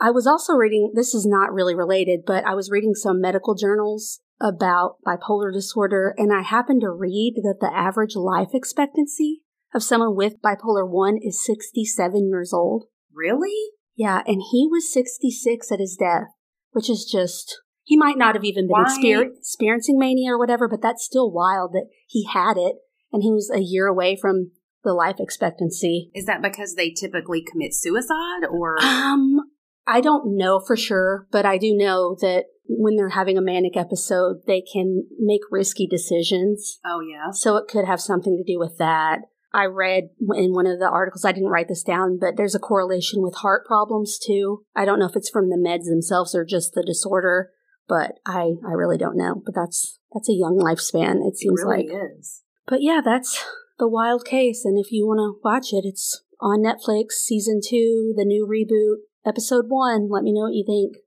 I 0.00 0.10
was 0.10 0.26
also 0.26 0.54
reading, 0.54 0.92
this 0.94 1.14
is 1.14 1.26
not 1.26 1.52
really 1.52 1.74
related, 1.74 2.20
but 2.26 2.44
I 2.44 2.54
was 2.54 2.70
reading 2.70 2.94
some 2.94 3.20
medical 3.20 3.54
journals 3.54 4.20
about 4.40 4.96
bipolar 5.06 5.52
disorder, 5.52 6.14
and 6.16 6.32
I 6.32 6.42
happened 6.42 6.80
to 6.80 6.90
read 6.90 7.34
that 7.42 7.58
the 7.60 7.72
average 7.72 8.16
life 8.16 8.50
expectancy 8.52 9.42
of 9.74 9.82
someone 9.82 10.14
with 10.14 10.40
bipolar 10.42 10.88
1 10.88 11.18
is 11.22 11.44
67 11.44 12.28
years 12.28 12.52
old. 12.52 12.86
Really? 13.12 13.70
Yeah, 13.94 14.22
and 14.26 14.42
he 14.50 14.68
was 14.70 14.92
66 14.92 15.70
at 15.70 15.80
his 15.80 15.96
death, 15.98 16.28
which 16.70 16.88
is 16.88 17.04
just, 17.04 17.60
he 17.82 17.96
might 17.96 18.18
not 18.18 18.34
have 18.34 18.44
even 18.44 18.68
been 18.68 18.84
exper- 18.84 19.28
experiencing 19.38 19.98
mania 19.98 20.32
or 20.32 20.38
whatever, 20.38 20.68
but 20.68 20.80
that's 20.82 21.04
still 21.04 21.30
wild 21.30 21.72
that 21.72 21.86
he 22.06 22.26
had 22.32 22.56
it 22.56 22.76
and 23.12 23.22
he 23.22 23.30
was 23.30 23.50
a 23.54 23.60
year 23.60 23.86
away 23.86 24.16
from 24.16 24.52
the 24.84 24.94
life 24.94 25.16
expectancy. 25.18 26.10
Is 26.14 26.26
that 26.26 26.42
because 26.42 26.74
they 26.74 26.90
typically 26.90 27.42
commit 27.42 27.74
suicide 27.74 28.44
or 28.50 28.82
Um, 28.82 29.40
I 29.86 30.00
don't 30.00 30.36
know 30.36 30.60
for 30.60 30.76
sure, 30.76 31.26
but 31.30 31.44
I 31.44 31.58
do 31.58 31.76
know 31.76 32.16
that 32.20 32.46
when 32.66 32.96
they're 32.96 33.10
having 33.10 33.36
a 33.36 33.42
manic 33.42 33.76
episode, 33.76 34.42
they 34.46 34.62
can 34.62 35.04
make 35.18 35.42
risky 35.50 35.86
decisions. 35.86 36.78
Oh 36.84 37.00
yeah. 37.00 37.30
So 37.32 37.56
it 37.56 37.68
could 37.68 37.84
have 37.84 38.00
something 38.00 38.36
to 38.36 38.52
do 38.52 38.58
with 38.58 38.78
that. 38.78 39.20
I 39.54 39.66
read 39.66 40.04
in 40.34 40.52
one 40.52 40.66
of 40.66 40.78
the 40.78 40.88
articles, 40.88 41.24
I 41.24 41.32
didn't 41.32 41.50
write 41.50 41.68
this 41.68 41.82
down, 41.82 42.18
but 42.18 42.36
there's 42.36 42.54
a 42.54 42.58
correlation 42.60 43.22
with 43.22 43.34
heart 43.36 43.66
problems 43.66 44.18
too. 44.18 44.64
I 44.74 44.84
don't 44.84 44.98
know 44.98 45.06
if 45.06 45.16
it's 45.16 45.30
from 45.30 45.50
the 45.50 45.56
meds 45.56 45.84
themselves 45.84 46.34
or 46.34 46.44
just 46.44 46.72
the 46.72 46.82
disorder, 46.82 47.50
but 47.86 48.12
I, 48.24 48.52
I 48.66 48.72
really 48.72 48.96
don't 48.96 49.16
know. 49.16 49.42
But 49.44 49.54
that's, 49.54 49.98
that's 50.14 50.30
a 50.30 50.34
young 50.34 50.58
lifespan, 50.58 51.16
it 51.16 51.32
It 51.32 51.36
seems 51.38 51.62
really 51.62 51.88
like. 51.88 51.96
is. 52.18 52.42
But 52.66 52.82
yeah, 52.82 53.00
that's 53.04 53.44
the 53.78 53.88
wild 53.88 54.24
case. 54.24 54.64
And 54.64 54.78
if 54.78 54.90
you 54.90 55.06
want 55.06 55.18
to 55.18 55.40
watch 55.44 55.72
it, 55.72 55.84
it's 55.86 56.22
on 56.40 56.62
Netflix, 56.62 57.12
season 57.12 57.60
two, 57.62 58.14
the 58.16 58.24
new 58.24 58.46
reboot, 58.46 59.02
episode 59.26 59.66
one. 59.68 60.08
Let 60.08 60.22
me 60.22 60.32
know 60.32 60.44
what 60.44 60.54
you 60.54 60.64
think. 60.66 61.01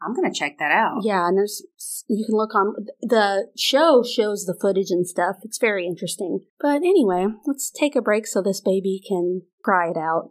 I'm 0.00 0.14
gonna 0.14 0.32
check 0.32 0.58
that 0.58 0.70
out. 0.70 1.00
Yeah, 1.02 1.26
and 1.26 1.36
there's 1.36 1.64
you 2.08 2.24
can 2.24 2.36
look 2.36 2.54
on 2.54 2.74
the 3.02 3.48
show 3.56 4.02
shows 4.02 4.44
the 4.44 4.56
footage 4.58 4.90
and 4.90 5.06
stuff. 5.06 5.36
It's 5.42 5.58
very 5.58 5.86
interesting. 5.86 6.40
But 6.60 6.76
anyway, 6.76 7.26
let's 7.46 7.70
take 7.70 7.96
a 7.96 8.02
break 8.02 8.26
so 8.26 8.40
this 8.40 8.60
baby 8.60 9.00
can 9.06 9.42
cry 9.62 9.90
it 9.90 9.96
out. 9.96 10.30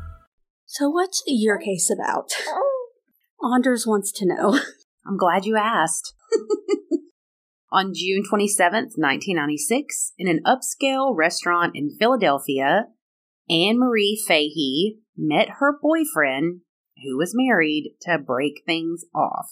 So, 0.73 0.89
what's 0.89 1.21
your 1.27 1.59
oh. 1.61 1.65
case 1.65 1.91
about? 1.91 2.31
Oh. 3.43 3.55
Anders 3.55 3.87
wants 3.87 4.11
to 4.11 4.25
know. 4.25 4.59
I'm 5.07 5.17
glad 5.17 5.45
you 5.45 5.57
asked. 5.57 6.13
On 7.71 7.91
June 7.91 8.21
27th, 8.21 8.93
1996, 8.95 10.13
in 10.19 10.27
an 10.27 10.41
upscale 10.45 11.13
restaurant 11.17 11.71
in 11.73 11.97
Philadelphia, 11.99 12.85
Anne 13.49 13.79
Marie 13.79 14.23
Fahey 14.27 14.99
met 15.17 15.57
her 15.59 15.77
boyfriend, 15.81 16.61
who 17.03 17.17
was 17.17 17.33
married, 17.35 17.95
to 18.03 18.19
break 18.19 18.61
things 18.65 19.05
off. 19.15 19.49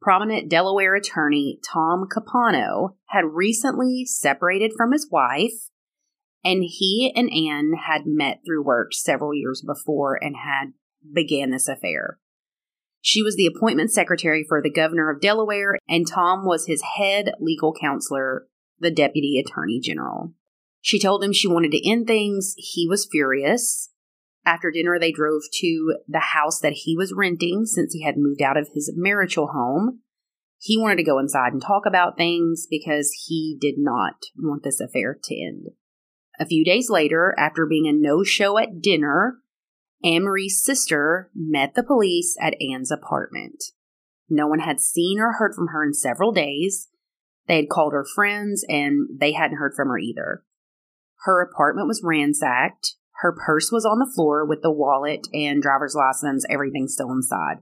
Prominent 0.00 0.50
Delaware 0.50 0.96
attorney 0.96 1.60
Tom 1.72 2.08
Capano 2.12 2.96
had 3.10 3.24
recently 3.32 4.04
separated 4.04 4.72
from 4.76 4.90
his 4.90 5.08
wife, 5.08 5.70
and 6.44 6.64
he 6.64 7.12
and 7.14 7.30
Anne 7.32 7.72
had 7.86 8.02
met 8.06 8.40
through 8.44 8.64
work 8.64 8.92
several 8.92 9.34
years 9.34 9.62
before 9.66 10.18
and 10.22 10.36
had 10.36 10.72
began 11.12 11.50
this 11.50 11.68
affair. 11.68 12.18
She 13.00 13.22
was 13.22 13.34
the 13.34 13.46
appointment 13.46 13.90
secretary 13.90 14.44
for 14.48 14.62
the 14.62 14.70
governor 14.70 15.10
of 15.10 15.20
Delaware, 15.20 15.76
and 15.88 16.06
Tom 16.06 16.44
was 16.44 16.66
his 16.66 16.82
head 16.96 17.32
legal 17.40 17.74
counselor, 17.78 18.46
the 18.78 18.92
deputy 18.92 19.42
attorney 19.44 19.80
general. 19.80 20.34
She 20.80 21.00
told 21.00 21.22
him 21.22 21.32
she 21.32 21.48
wanted 21.48 21.72
to 21.72 21.88
end 21.88 22.06
things. 22.06 22.54
He 22.56 22.86
was 22.88 23.08
furious. 23.10 23.90
After 24.44 24.70
dinner, 24.70 24.98
they 24.98 25.12
drove 25.12 25.42
to 25.60 25.96
the 26.08 26.20
house 26.20 26.60
that 26.60 26.72
he 26.84 26.96
was 26.96 27.14
renting 27.16 27.64
since 27.64 27.92
he 27.92 28.02
had 28.02 28.16
moved 28.16 28.42
out 28.42 28.56
of 28.56 28.68
his 28.72 28.92
marital 28.96 29.48
home. 29.48 30.00
He 30.58 30.78
wanted 30.78 30.96
to 30.96 31.04
go 31.04 31.18
inside 31.18 31.52
and 31.52 31.62
talk 31.62 31.86
about 31.86 32.16
things 32.16 32.66
because 32.68 33.12
he 33.26 33.56
did 33.60 33.76
not 33.78 34.14
want 34.36 34.62
this 34.62 34.80
affair 34.80 35.18
to 35.22 35.34
end. 35.34 35.66
A 36.38 36.46
few 36.46 36.64
days 36.64 36.88
later, 36.90 37.34
after 37.38 37.66
being 37.66 37.86
a 37.86 37.92
no 37.92 38.22
show 38.24 38.58
at 38.58 38.80
dinner, 38.80 39.38
Anne 40.04 40.24
Marie's 40.24 40.62
sister 40.62 41.30
met 41.34 41.74
the 41.74 41.82
police 41.82 42.36
at 42.40 42.56
Anne's 42.60 42.90
apartment. 42.90 43.62
No 44.28 44.46
one 44.46 44.60
had 44.60 44.80
seen 44.80 45.20
or 45.20 45.32
heard 45.32 45.54
from 45.54 45.68
her 45.68 45.84
in 45.84 45.94
several 45.94 46.32
days. 46.32 46.88
They 47.46 47.56
had 47.56 47.68
called 47.68 47.92
her 47.92 48.04
friends 48.04 48.64
and 48.68 49.08
they 49.20 49.32
hadn't 49.32 49.58
heard 49.58 49.74
from 49.74 49.88
her 49.88 49.98
either. 49.98 50.42
Her 51.24 51.42
apartment 51.42 51.86
was 51.86 52.02
ransacked. 52.02 52.94
Her 53.20 53.32
purse 53.32 53.70
was 53.70 53.84
on 53.84 53.98
the 53.98 54.10
floor 54.12 54.44
with 54.44 54.62
the 54.62 54.72
wallet 54.72 55.28
and 55.32 55.62
driver's 55.62 55.94
license, 55.94 56.44
everything 56.50 56.88
still 56.88 57.12
inside. 57.12 57.58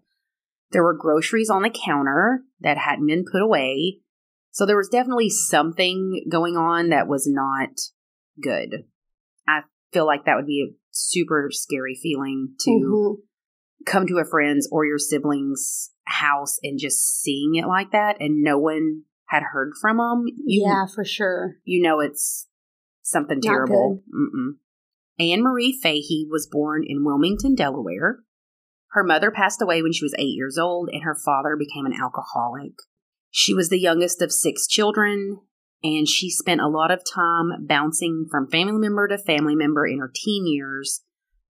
There 0.70 0.84
were 0.84 0.96
groceries 0.96 1.50
on 1.50 1.62
the 1.62 1.70
counter 1.70 2.44
that 2.60 2.78
hadn't 2.78 3.06
been 3.06 3.24
put 3.30 3.42
away. 3.42 3.98
So 4.52 4.64
there 4.64 4.76
was 4.76 4.88
definitely 4.88 5.28
something 5.28 6.24
going 6.30 6.56
on 6.56 6.88
that 6.90 7.08
was 7.08 7.26
not 7.26 7.70
good. 8.42 8.84
I 9.46 9.62
feel 9.92 10.06
like 10.06 10.24
that 10.24 10.36
would 10.36 10.46
be 10.46 10.66
a 10.70 10.74
super 10.90 11.48
scary 11.52 11.94
feeling 12.00 12.54
to 12.60 12.70
Mhm. 12.70 13.16
come 13.86 14.06
to 14.06 14.18
a 14.18 14.24
friend's 14.24 14.68
or 14.70 14.84
your 14.84 14.98
sibling's 14.98 15.92
house 16.04 16.58
and 16.62 16.78
just 16.78 17.20
seeing 17.20 17.54
it 17.54 17.66
like 17.66 17.92
that 17.92 18.16
and 18.20 18.42
no 18.42 18.58
one 18.58 19.04
had 19.28 19.42
heard 19.52 19.72
from 19.80 19.98
them. 19.98 20.24
You, 20.44 20.64
Yeah, 20.66 20.86
for 20.92 21.04
sure. 21.04 21.56
You 21.64 21.82
know 21.82 22.00
it's 22.00 22.48
something 23.02 23.38
Not 23.42 23.48
terrible. 23.50 24.02
Anne 25.18 25.42
Marie 25.42 25.78
Fahey 25.80 26.26
was 26.30 26.46
born 26.50 26.82
in 26.86 27.04
Wilmington, 27.04 27.54
Delaware. 27.54 28.20
Her 28.92 29.04
mother 29.04 29.30
passed 29.30 29.62
away 29.62 29.82
when 29.82 29.92
she 29.92 30.04
was 30.04 30.14
eight 30.18 30.34
years 30.34 30.58
old, 30.58 30.88
and 30.92 31.04
her 31.04 31.14
father 31.14 31.56
became 31.56 31.86
an 31.86 31.92
alcoholic. 31.92 32.72
She 33.30 33.54
was 33.54 33.68
the 33.68 33.78
youngest 33.78 34.20
of 34.22 34.32
six 34.32 34.66
children, 34.66 35.40
and 35.82 36.06
she 36.06 36.30
spent 36.30 36.60
a 36.60 36.68
lot 36.68 36.90
of 36.90 37.02
time 37.04 37.66
bouncing 37.66 38.26
from 38.30 38.50
family 38.50 38.78
member 38.78 39.08
to 39.08 39.18
family 39.18 39.54
member 39.54 39.86
in 39.86 39.98
her 39.98 40.10
teen 40.14 40.46
years 40.46 41.02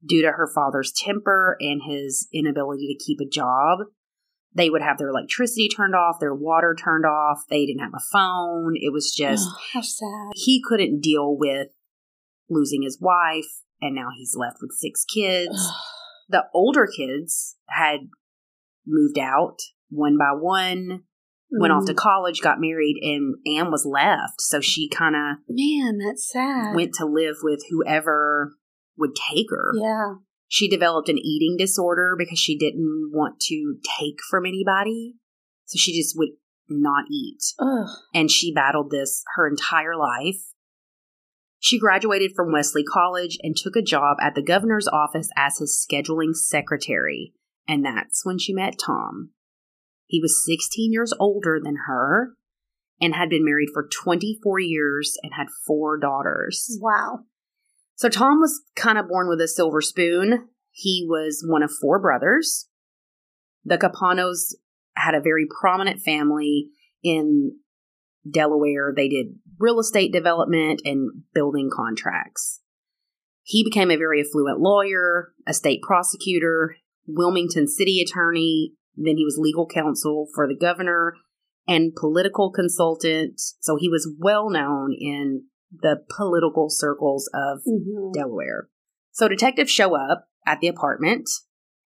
due 0.07 0.23
to 0.23 0.33
her 0.33 0.51
father's 0.55 0.93
temper 0.93 1.57
and 1.61 1.83
his 1.87 2.29
inability 2.33 2.87
to 2.87 3.05
keep 3.05 3.21
a 3.21 3.29
job. 3.29 3.81
They 4.55 4.71
would 4.71 4.83
have 4.83 4.99
their 4.99 5.09
electricity 5.09 5.69
turned 5.69 5.95
off, 5.95 6.17
their 6.21 6.35
water 6.35 6.75
turned 6.79 7.07
off, 7.07 7.43
they 7.49 7.67
didn't 7.67 7.83
have 7.83 7.95
a 7.95 8.03
phone. 8.13 8.75
It 8.75 8.93
was 8.93 9.15
just, 9.15 9.49
Ugh, 9.49 9.61
how 9.75 9.81
sad. 9.83 10.33
he 10.35 10.63
couldn't 10.67 11.01
deal 11.01 11.37
with 11.37 11.69
losing 12.49 12.83
his 12.83 12.99
wife, 13.01 13.63
and 13.81 13.95
now 13.95 14.09
he's 14.17 14.35
left 14.37 14.57
with 14.61 14.73
six 14.73 15.05
kids 15.05 15.71
the 16.31 16.45
older 16.55 16.87
kids 16.87 17.57
had 17.69 18.09
moved 18.87 19.19
out 19.19 19.57
one 19.91 20.17
by 20.17 20.31
one, 20.33 21.03
went 21.53 21.73
off 21.73 21.85
to 21.87 21.93
Mm. 21.93 21.97
college, 21.97 22.41
got 22.43 22.61
married, 22.61 22.97
and 23.03 23.35
Anne 23.47 23.71
was 23.71 23.85
left. 23.85 24.41
So 24.41 24.61
she 24.61 24.89
kind 24.89 25.17
of 25.17 25.39
Man, 25.49 25.99
that's 25.99 26.31
sad. 26.31 26.75
went 26.77 26.95
to 26.95 27.07
live 27.07 27.37
with 27.43 27.65
whoever 27.71 28.57
would 28.97 29.15
take 29.33 29.47
her. 29.51 29.73
yeah. 29.75 30.15
She 30.53 30.69
developed 30.69 31.09
an 31.09 31.19
eating 31.19 31.57
disorder 31.57 32.17
because 32.19 32.39
she 32.39 32.59
didn't 32.59 33.13
want 33.15 33.39
to 33.43 33.77
take 33.99 34.17
from 34.29 34.45
anybody. 34.47 35.15
So 35.67 35.77
she 35.79 35.97
just 35.97 36.19
would 36.19 36.31
not 36.69 37.05
eat. 37.11 37.39
Ugh. 37.61 37.89
And 38.15 38.31
she 38.31 38.53
battled 38.53 38.91
this 38.91 39.23
her 39.37 39.47
entire 39.49 39.97
life. 39.97 40.43
She 41.61 41.79
graduated 41.79 42.33
from 42.35 42.53
Wesley 42.53 42.83
College 42.83 43.39
and 43.43 43.57
took 43.57 43.77
a 43.77 43.83
job 43.83 44.17
at 44.21 44.35
the 44.35 44.43
governor's 44.43 44.89
office 44.89 45.29
as 45.37 45.59
his 45.59 45.87
scheduling 45.89 46.35
secretary. 46.35 47.33
And 47.69 47.85
that's 47.85 48.25
when 48.25 48.39
she 48.39 48.53
met 48.53 48.79
Tom. 48.79 49.31
He 50.11 50.21
was 50.21 50.45
16 50.45 50.93
years 50.93 51.15
older 51.21 51.61
than 51.63 51.77
her 51.87 52.35
and 53.01 53.15
had 53.15 53.31
been 53.31 53.45
married 53.45 53.69
for 53.73 53.89
24 53.89 54.59
years 54.59 55.17
and 55.23 55.33
had 55.35 55.47
four 55.65 55.99
daughters. 55.99 56.77
Wow. 56.81 57.21
So 57.95 58.09
Tom 58.09 58.41
was 58.41 58.61
kind 58.75 58.99
of 58.99 59.07
born 59.07 59.29
with 59.29 59.41
a 59.41 59.47
silver 59.47 59.81
spoon. 59.81 60.49
He 60.73 61.07
was 61.09 61.45
one 61.47 61.63
of 61.63 61.71
four 61.71 62.01
brothers. 62.01 62.67
The 63.65 63.79
Capanos 63.79 64.57
had 64.97 65.15
a 65.15 65.21
very 65.21 65.47
prominent 65.61 66.01
family 66.01 66.71
in 67.05 67.59
Delaware. 68.29 68.93
They 68.95 69.09
did 69.09 69.37
real 69.61 69.79
estate 69.79 70.13
development 70.13 70.83
and 70.85 71.23
building 71.33 71.71
contracts. 71.73 72.61
He 73.45 73.63
became 73.63 73.93
a 73.93 73.97
very 73.97 74.21
affluent 74.21 74.59
lawyer, 74.59 75.35
a 75.47 75.55
state 75.55 75.83
prosecutor, 75.83 76.77
Wilmington 77.07 77.69
city 77.69 78.01
attorney. 78.01 78.73
Then 78.97 79.17
he 79.17 79.25
was 79.25 79.39
legal 79.39 79.67
counsel 79.67 80.29
for 80.35 80.47
the 80.47 80.57
governor 80.57 81.15
and 81.67 81.95
political 81.95 82.51
consultant. 82.51 83.41
So 83.61 83.77
he 83.77 83.89
was 83.89 84.13
well 84.19 84.51
known 84.51 84.93
in 84.99 85.45
the 85.73 86.05
political 86.17 86.69
circles 86.69 87.31
of 87.33 87.63
Mhm. 87.65 88.13
Delaware. 88.13 88.69
So 89.13 89.29
detectives 89.29 89.71
show 89.71 89.95
up 89.95 90.29
at 90.47 90.61
the 90.61 90.69
apartment 90.69 91.29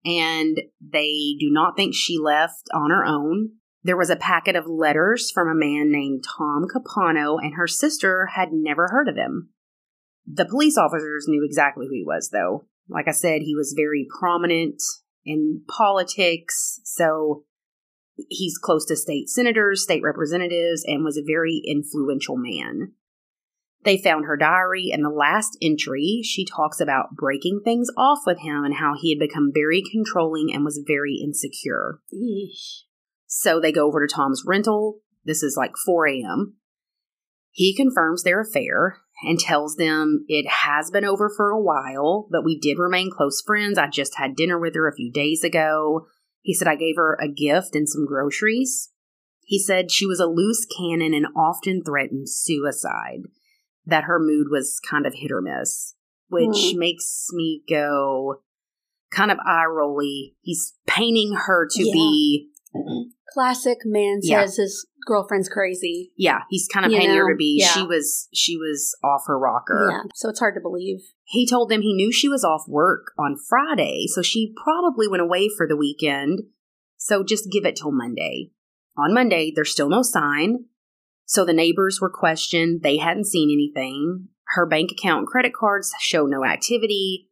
and 0.06 0.62
they 0.82 1.36
do 1.40 1.50
not 1.50 1.76
think 1.76 1.94
she 1.94 2.18
left 2.18 2.70
on 2.74 2.92
her 2.92 3.06
own. 3.06 3.52
There 3.84 3.98
was 3.98 4.10
a 4.10 4.16
packet 4.16 4.56
of 4.56 4.68
letters 4.68 5.32
from 5.32 5.50
a 5.50 5.56
man 5.56 5.92
named 5.92 6.24
Tom 6.38 6.68
Capano, 6.72 7.38
and 7.38 7.56
her 7.56 7.68
sister 7.68 8.28
had 8.28 8.50
never 8.54 8.88
heard 8.90 9.10
of 9.10 9.18
him. 9.18 9.50
The 10.26 10.46
police 10.46 10.78
officers 10.78 11.26
knew 11.28 11.44
exactly 11.44 11.88
who 11.88 11.94
he 11.94 12.04
was, 12.06 12.30
though. 12.32 12.66
Like 12.88 13.08
I 13.08 13.12
said, 13.12 13.42
he 13.42 13.56
was 13.56 13.74
very 13.76 14.08
prominent 14.20 14.82
in 15.26 15.62
politics, 15.68 16.80
so 16.84 17.46
he's 18.30 18.58
close 18.58 18.86
to 18.86 18.96
state 18.96 19.30
senators, 19.30 19.84
state 19.84 20.02
representatives, 20.04 20.84
and 20.86 21.04
was 21.04 21.18
a 21.18 21.24
very 21.26 21.62
influential 21.66 22.38
man. 22.38 22.94
They 23.84 23.98
found 23.98 24.26
her 24.26 24.38
diary, 24.38 24.92
and 24.94 25.04
the 25.04 25.10
last 25.10 25.58
entry, 25.62 26.22
she 26.24 26.46
talks 26.46 26.80
about 26.80 27.16
breaking 27.16 27.62
things 27.64 27.90
off 27.98 28.20
with 28.26 28.40
him 28.40 28.64
and 28.64 28.76
how 28.76 28.94
he 29.00 29.14
had 29.14 29.20
become 29.20 29.52
very 29.54 29.84
controlling 29.92 30.54
and 30.54 30.64
was 30.64 30.84
very 30.88 31.20
insecure. 31.22 32.00
Yeesh. 32.14 32.84
So 33.28 33.60
they 33.60 33.72
go 33.72 33.88
over 33.88 34.06
to 34.06 34.14
Tom's 34.14 34.44
rental. 34.46 35.00
This 35.26 35.44
is 35.44 35.58
like 35.58 35.74
4 35.86 36.08
a.m. 36.08 36.56
He 37.52 37.76
confirms 37.76 38.24
their 38.24 38.42
affair 38.42 39.03
and 39.24 39.40
tells 39.40 39.76
them 39.76 40.26
it 40.28 40.48
has 40.48 40.92
been 40.92 41.06
over 41.06 41.30
for 41.30 41.50
a 41.50 41.62
while, 41.62 42.28
but 42.32 42.44
we 42.44 42.60
did 42.60 42.78
remain 42.78 43.10
close 43.12 43.42
friends. 43.42 43.78
I 43.78 43.88
just 43.88 44.18
had 44.18 44.36
dinner 44.36 44.60
with 44.60 44.76
her 44.76 44.88
a 44.88 44.96
few 44.96 45.12
days 45.12 45.44
ago. 45.44 46.08
He 46.42 46.54
said 46.54 46.68
I 46.68 46.76
gave 46.76 46.96
her 46.98 47.18
a 47.22 47.28
gift 47.28 47.76
and 47.76 47.88
some 47.88 48.06
groceries. 48.06 48.92
He 49.46 49.60
said 49.60 49.92
she 49.92 50.06
was 50.06 50.20
a 50.20 50.26
loose 50.26 50.66
cannon 50.66 51.14
and 51.14 51.28
often 51.36 51.84
threatened 51.84 52.30
suicide, 52.30 53.22
that 53.86 54.06
her 54.06 54.20
mood 54.20 54.48
was 54.50 54.80
kind 54.90 55.06
of 55.06 55.14
hit 55.16 55.32
or 55.32 55.42
miss, 55.42 55.96
which 56.30 56.72
Hmm. 56.72 56.80
makes 56.80 57.28
me 57.34 57.64
go 57.70 58.42
kind 59.12 59.32
of 59.32 59.38
eye 59.46 59.66
rolly. 59.66 60.36
He's 60.42 60.74
painting 60.88 61.34
her 61.46 61.68
to 61.70 61.84
Yeah. 61.86 61.94
be 61.94 62.50
Classic 63.34 63.80
man 63.86 64.20
Yeah. 64.22 64.42
says 64.42 64.58
his 64.58 64.88
girlfriend's 65.08 65.50
crazy. 65.50 66.12
yeah, 66.18 66.40
he's 66.50 66.68
kind 66.68 66.86
of 66.86 66.92
You 66.92 67.00
painting 67.00 67.18
her 67.18 67.24
know, 67.28 67.34
to 67.34 67.38
be 67.38 67.58
yeah. 67.60 67.68
she 67.68 67.84
was 67.84 68.28
she 68.34 68.58
was 68.58 68.96
off 69.04 69.24
her 69.28 69.38
rocker. 69.40 69.90
Yeah. 69.92 70.10
So 70.16 70.30
it's 70.30 70.40
hard 70.40 70.56
to 70.56 70.62
believe. 70.62 71.00
He 71.26 71.48
told 71.48 71.70
them 71.70 71.82
he 71.82 71.94
knew 71.94 72.12
she 72.12 72.30
was 72.30 72.44
off 72.44 72.64
work 72.68 73.12
on 73.18 73.36
Friday, 73.50 74.06
so 74.08 74.22
she 74.22 74.54
probably 74.64 75.08
went 75.08 75.24
away 75.24 75.50
for 75.56 75.68
the 75.68 75.78
weekend. 75.78 76.42
So 76.98 77.24
just 77.24 77.52
give 77.52 77.66
it 77.66 77.76
till 77.76 77.92
Monday. 77.92 78.52
On 78.98 79.14
Monday, 79.14 79.52
there's 79.54 79.72
still 79.72 79.90
no 79.90 80.04
sign. 80.04 80.66
So 81.26 81.44
the 81.44 81.54
neighbors 81.54 82.00
were 82.00 82.12
questioned. 82.12 82.82
They 82.84 82.98
hadn't 82.98 83.26
seen 83.28 83.50
anything. 83.50 84.28
Her 84.56 84.66
bank 84.68 84.92
account 84.92 85.20
and 85.20 85.28
credit 85.28 85.54
cards 85.54 85.92
show 86.00 86.26
no 86.28 86.46
activity. 86.46 87.30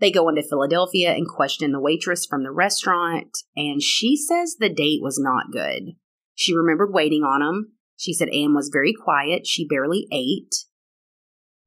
They 0.00 0.10
go 0.10 0.28
into 0.28 0.42
Philadelphia 0.42 1.12
and 1.12 1.28
question 1.28 1.72
the 1.72 1.80
waitress 1.80 2.24
from 2.24 2.42
the 2.42 2.50
restaurant, 2.50 3.36
and 3.54 3.82
she 3.82 4.16
says 4.16 4.56
the 4.58 4.72
date 4.72 5.02
was 5.02 5.18
not 5.18 5.52
good. 5.52 5.92
She 6.34 6.56
remembered 6.56 6.92
waiting 6.92 7.22
on 7.22 7.42
him. 7.42 7.72
She 7.96 8.14
said 8.14 8.30
Anne 8.30 8.54
was 8.54 8.70
very 8.72 8.94
quiet. 8.94 9.46
She 9.46 9.68
barely 9.68 10.06
ate. 10.10 10.54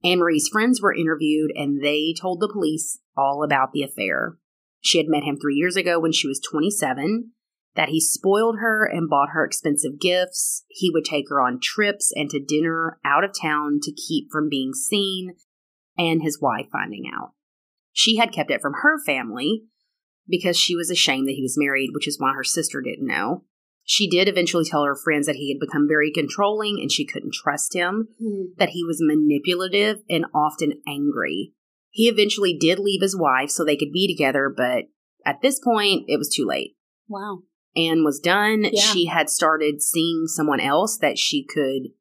Anne 0.03 0.17
Marie's 0.17 0.49
friends 0.49 0.81
were 0.81 0.95
interviewed, 0.95 1.51
and 1.55 1.83
they 1.83 2.13
told 2.19 2.39
the 2.39 2.51
police 2.51 2.99
all 3.15 3.43
about 3.43 3.71
the 3.71 3.83
affair. 3.83 4.37
She 4.81 4.97
had 4.97 5.07
met 5.07 5.23
him 5.23 5.37
three 5.39 5.55
years 5.55 5.75
ago 5.75 5.99
when 5.99 6.11
she 6.11 6.27
was 6.27 6.41
27, 6.41 7.31
that 7.75 7.89
he 7.89 8.01
spoiled 8.01 8.57
her 8.59 8.83
and 8.83 9.09
bought 9.09 9.29
her 9.29 9.45
expensive 9.45 9.99
gifts. 9.99 10.65
He 10.69 10.89
would 10.89 11.05
take 11.05 11.29
her 11.29 11.39
on 11.39 11.59
trips 11.61 12.11
and 12.15 12.31
to 12.31 12.43
dinner 12.43 12.99
out 13.05 13.23
of 13.23 13.31
town 13.39 13.79
to 13.83 13.93
keep 13.93 14.31
from 14.31 14.49
being 14.49 14.73
seen 14.73 15.35
and 15.97 16.23
his 16.23 16.41
wife 16.41 16.65
finding 16.71 17.03
out. 17.15 17.33
She 17.93 18.17
had 18.17 18.33
kept 18.33 18.51
it 18.51 18.61
from 18.61 18.73
her 18.81 19.01
family 19.05 19.63
because 20.27 20.57
she 20.57 20.75
was 20.75 20.89
ashamed 20.89 21.27
that 21.27 21.35
he 21.35 21.41
was 21.41 21.57
married, 21.57 21.91
which 21.93 22.07
is 22.07 22.19
why 22.19 22.33
her 22.33 22.43
sister 22.43 22.81
didn't 22.81 23.07
know. 23.07 23.45
She 23.85 24.09
did 24.09 24.27
eventually 24.27 24.63
tell 24.65 24.83
her 24.83 24.95
friends 24.95 25.27
that 25.27 25.35
he 25.35 25.53
had 25.53 25.59
become 25.59 25.87
very 25.87 26.11
controlling 26.11 26.79
and 26.81 26.91
she 26.91 27.05
couldn't 27.05 27.33
trust 27.33 27.75
him, 27.75 28.07
Hmm. 28.19 28.45
that 28.57 28.69
he 28.69 28.83
was 28.83 29.01
manipulative 29.01 29.97
and 30.09 30.25
often 30.33 30.81
angry. 30.87 31.53
He 31.89 32.07
eventually 32.09 32.57
did 32.57 32.79
leave 32.79 33.01
his 33.01 33.15
wife 33.17 33.49
so 33.51 33.63
they 33.63 33.75
could 33.77 33.91
be 33.91 34.07
together, 34.07 34.51
but 34.55 34.85
at 35.25 35.41
this 35.41 35.59
point, 35.59 36.05
it 36.07 36.17
was 36.17 36.33
too 36.33 36.45
late. 36.45 36.75
Wow. 37.07 37.43
Anne 37.75 38.03
was 38.03 38.19
done. 38.19 38.63
Yeah. 38.71 38.81
She 38.81 39.05
had 39.05 39.29
started 39.29 39.81
seeing 39.81 40.25
someone 40.27 40.59
else 40.59 40.97
that 41.01 41.17
she 41.17 41.45
could 41.45 41.91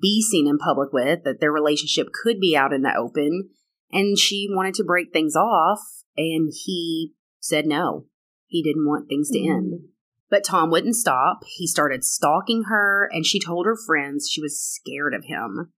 be 0.00 0.22
seen 0.22 0.46
in 0.46 0.58
public 0.58 0.92
with, 0.92 1.24
that 1.24 1.40
their 1.40 1.52
relationship 1.52 2.08
could 2.22 2.38
be 2.38 2.56
out 2.56 2.72
in 2.72 2.82
the 2.82 2.94
open, 2.96 3.50
and 3.92 4.18
she 4.18 4.48
wanted 4.50 4.74
to 4.74 4.84
break 4.84 5.12
things 5.12 5.36
off, 5.36 5.80
and 6.16 6.52
he 6.64 7.12
said 7.40 7.66
no. 7.66 8.06
He 8.46 8.62
didn't 8.62 8.86
want 8.86 9.08
things 9.08 9.30
to 9.30 9.38
end. 9.38 9.72
Mm-hmm. 9.72 9.86
But 10.30 10.44
Tom 10.44 10.70
wouldn't 10.70 10.96
stop. 10.96 11.40
He 11.46 11.66
started 11.66 12.04
stalking 12.04 12.64
her, 12.68 13.08
and 13.12 13.26
she 13.26 13.38
told 13.40 13.66
her 13.66 13.76
friends 13.76 14.28
she 14.30 14.40
was 14.40 14.60
scared 14.60 15.14
of 15.14 15.24
him. 15.24 15.72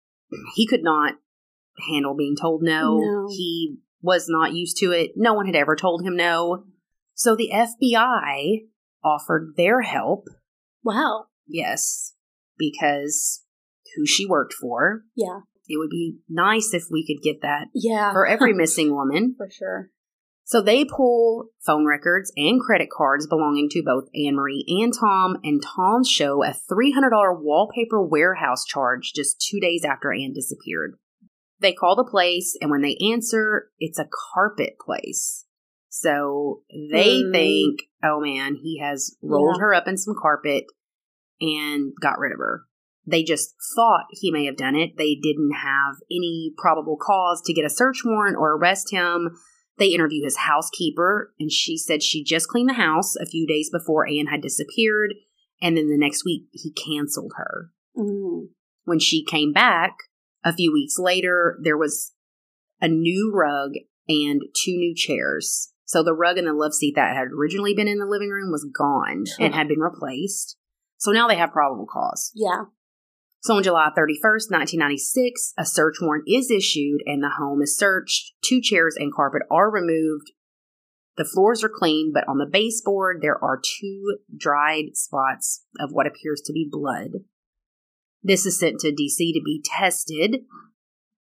He 0.55 0.67
could 0.67 0.83
not 0.83 1.15
handle 1.89 2.15
being 2.15 2.37
told 2.37 2.63
no. 2.63 2.99
No. 2.99 3.27
He 3.31 3.79
was 4.01 4.27
not 4.29 4.53
used 4.53 4.77
to 4.79 4.93
it. 4.93 5.13
No 5.17 5.35
one 5.35 5.47
had 5.47 5.57
ever 5.57 5.75
told 5.75 6.05
him 6.05 6.17
no. 6.17 6.65
So 7.15 7.35
the 7.35 7.51
FBI 7.53 8.61
offered 9.03 9.55
their 9.57 9.83
help, 9.83 10.27
Wow. 10.83 11.27
yes, 11.47 12.15
because 12.59 13.45
who 13.97 14.07
she 14.07 14.27
worked 14.27 14.53
for. 14.55 15.03
Yeah. 15.15 15.41
It 15.69 15.79
would 15.79 15.91
be 15.91 16.19
nice 16.29 16.75
if 16.75 16.85
we 16.91 17.07
could 17.07 17.23
get 17.23 17.43
that 17.43 17.69
Yeah. 17.75 18.13
for 18.13 18.27
every 18.27 18.53
missing 18.55 18.95
woman. 18.95 19.35
For 19.37 19.49
sure. 19.51 19.91
So 20.47 20.61
they 20.61 20.85
pull 20.85 21.47
phone 21.65 21.87
records 21.87 22.31
and 22.37 22.61
credit 22.61 22.89
cards 22.95 23.27
belonging 23.27 23.69
to 23.71 23.83
both 23.83 24.09
Anne 24.15 24.37
Marie 24.37 24.65
and 24.83 24.93
Tom, 24.93 25.39
and 25.43 25.63
Tom 25.63 26.05
show 26.05 26.45
a 26.45 26.55
$300 26.71 27.41
wallpaper 27.41 28.03
warehouse 28.05 28.65
charge 28.67 29.13
just 29.15 29.41
two 29.41 29.59
days 29.59 29.87
after 29.87 30.13
Anne 30.13 30.35
disappeared. 30.35 30.99
They 31.61 31.73
call 31.73 31.97
the 31.97 32.05
place, 32.05 32.59
and 32.61 32.71
when 32.71 32.83
they 32.83 32.99
answer, 33.11 33.71
it's 33.79 33.99
a 33.99 34.09
carpet 34.35 34.75
place. 34.85 35.47
So 35.89 36.63
they 36.93 37.23
Hmm. 37.23 37.33
think, 37.33 37.81
oh 38.03 38.21
man, 38.21 38.57
he 38.57 38.81
has 38.83 39.17
rolled 39.23 39.57
Yeah. 39.57 39.61
her 39.63 39.75
up 39.75 39.89
in 39.89 39.97
some 39.97 40.15
carpet 40.21 40.65
and 41.41 41.93
got 42.03 42.19
rid 42.19 42.33
of 42.33 42.39
her. 42.39 42.65
They 43.07 43.23
just 43.23 43.55
thought 43.77 44.07
he 44.11 44.31
may 44.31 44.47
have 44.47 44.57
done 44.57 44.75
it. 44.75 44.97
They 44.97 45.15
didn't 45.15 45.53
have 45.53 45.97
any 46.11 46.53
probable 46.57 46.97
cause 46.97 47.43
to 47.45 47.53
get 47.53 47.65
a 47.65 47.71
search 47.71 48.03
warrant 48.05 48.37
or 48.37 48.57
arrest 48.57 48.91
him. 48.91 49.37
They 49.79 49.89
interview 49.89 50.25
his 50.25 50.39
housekeeper, 50.39 51.35
and 51.39 51.51
she 51.51 51.77
said 51.77 52.03
she 52.03 52.23
just 52.25 52.49
cleaned 52.49 52.71
the 52.71 52.75
house 52.75 53.17
a 53.17 53.27
few 53.27 53.47
days 53.47 53.71
before 53.71 54.07
Anne 54.07 54.27
had 54.27 54.41
disappeared, 54.41 55.15
and 55.61 55.77
then 55.77 55.89
the 55.89 55.99
next 55.99 56.25
week 56.25 56.45
he 56.53 56.73
canceled 56.73 57.33
her. 57.37 57.71
Mm. 57.97 58.49
When 58.85 59.01
she 59.01 59.25
came 59.25 59.53
back 59.53 59.97
a 60.45 60.53
few 60.53 60.73
weeks 60.73 60.99
later, 60.99 61.59
there 61.63 61.77
was 61.77 62.13
a 62.81 62.89
new 62.89 63.33
rug 63.35 63.73
and 64.09 64.43
two 64.55 64.77
new 64.77 64.95
chairs. 64.95 65.73
So 65.87 66.03
the 66.03 66.15
rug 66.15 66.39
and 66.39 66.47
the 66.47 66.53
love 66.53 66.75
seat 66.75 66.95
that 66.97 67.17
had 67.17 67.29
originally 67.29 67.75
been 67.75 67.89
in 67.89 67.99
the 67.99 68.07
living 68.07 68.31
room 68.31 68.51
was 68.51 68.67
gone 68.77 69.25
and 69.39 69.55
had 69.55 69.69
been 69.69 69.81
replaced. 69.81 70.57
So 70.97 71.13
now 71.13 71.29
they 71.29 71.37
have 71.37 71.53
probable 71.53 71.87
cause. 71.87 72.31
Yeah. 72.35 72.65
So 73.45 73.57
on 73.57 73.63
July 73.63 73.91
31st, 73.91 74.49
1996, 74.51 75.53
a 75.59 75.67
search 75.67 75.97
warrant 76.01 76.25
is 76.27 76.51
issued 76.51 77.03
and 77.05 77.23
the 77.23 77.29
home 77.39 77.61
is 77.61 77.77
searched. 77.77 78.33
Two 78.43 78.63
chairs 78.63 78.97
and 78.99 79.13
carpet 79.13 79.43
are 79.51 79.71
removed. 79.71 80.33
The 81.19 81.27
floors 81.27 81.63
are 81.63 81.69
clean, 81.69 82.11
but 82.15 82.27
on 82.27 82.39
the 82.39 82.49
baseboard, 82.51 83.19
there 83.21 83.37
are 83.45 83.61
two 83.63 84.17
dried 84.35 84.95
spots 84.97 85.63
of 85.79 85.91
what 85.93 86.07
appears 86.07 86.41
to 86.47 86.55
be 86.55 86.67
blood. 86.71 87.11
This 88.23 88.47
is 88.47 88.59
sent 88.59 88.81
to 88.81 88.89
DC 88.89 89.19
to 89.19 89.43
be 89.45 89.63
tested, 89.63 90.37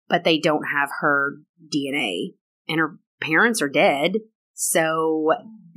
but 0.09 0.25
they 0.25 0.39
don't 0.39 0.65
have 0.65 0.89
her 0.99 1.37
DNA. 1.73 2.33
And 2.67 2.81
her 2.81 2.99
parents 3.21 3.61
are 3.61 3.69
dead. 3.69 4.15
So, 4.53 5.31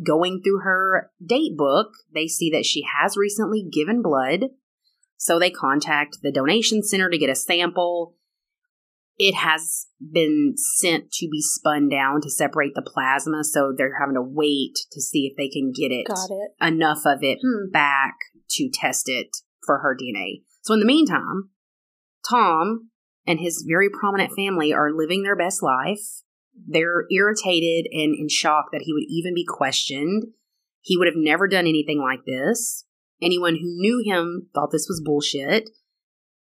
going 0.04 0.42
through 0.42 0.62
her 0.64 1.12
date 1.24 1.56
book, 1.56 1.92
they 2.12 2.26
see 2.26 2.50
that 2.50 2.66
she 2.66 2.82
has 3.00 3.16
recently 3.16 3.62
given 3.62 4.02
blood. 4.02 4.46
So 5.22 5.38
they 5.38 5.50
contact 5.52 6.16
the 6.20 6.32
donation 6.32 6.82
center 6.82 7.08
to 7.08 7.16
get 7.16 7.30
a 7.30 7.36
sample. 7.36 8.16
It 9.18 9.36
has 9.36 9.86
been 10.00 10.54
sent 10.56 11.12
to 11.12 11.28
be 11.30 11.40
spun 11.40 11.88
down 11.88 12.22
to 12.22 12.28
separate 12.30 12.74
the 12.74 12.82
plasma, 12.82 13.44
so 13.44 13.72
they're 13.72 14.00
having 14.00 14.16
to 14.16 14.20
wait 14.20 14.74
to 14.90 15.00
see 15.00 15.28
if 15.30 15.36
they 15.36 15.48
can 15.48 15.70
get 15.70 15.92
it 15.92 16.08
Got 16.08 16.28
it. 16.28 16.50
enough 16.60 17.02
of 17.06 17.18
it 17.22 17.38
Hmm. 17.40 17.70
back 17.70 18.16
to 18.50 18.68
test 18.74 19.08
it 19.08 19.28
for 19.64 19.78
her 19.78 19.94
DNA. 19.96 20.42
So 20.62 20.74
in 20.74 20.80
the 20.80 20.86
meantime, 20.86 21.50
Tom 22.28 22.90
and 23.24 23.38
his 23.38 23.64
very 23.64 23.88
prominent 23.90 24.32
family 24.34 24.72
are 24.72 24.92
living 24.92 25.22
their 25.22 25.36
best 25.36 25.62
life. 25.62 26.22
They're 26.66 27.04
irritated 27.12 27.86
and 27.92 28.16
in 28.18 28.28
shock 28.28 28.70
that 28.72 28.82
he 28.82 28.92
would 28.92 29.06
even 29.08 29.36
be 29.36 29.46
questioned. 29.46 30.24
He 30.80 30.96
would 30.98 31.06
have 31.06 31.14
never 31.16 31.46
done 31.46 31.68
anything 31.68 32.00
like 32.00 32.24
this. 32.26 32.86
Anyone 33.22 33.54
who 33.56 33.76
knew 33.76 34.02
him 34.04 34.48
thought 34.54 34.70
this 34.72 34.86
was 34.88 35.02
bullshit. 35.04 35.70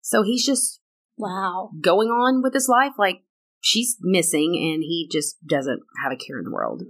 So 0.00 0.22
he's 0.22 0.44
just 0.44 0.80
Wow. 1.16 1.70
going 1.80 2.08
on 2.08 2.42
with 2.42 2.52
his 2.52 2.68
life 2.68 2.92
like 2.98 3.22
she's 3.60 3.96
missing 4.00 4.54
and 4.54 4.82
he 4.82 5.08
just 5.10 5.44
doesn't 5.46 5.80
have 6.02 6.12
a 6.12 6.16
care 6.16 6.38
in 6.38 6.44
the 6.44 6.50
world. 6.50 6.82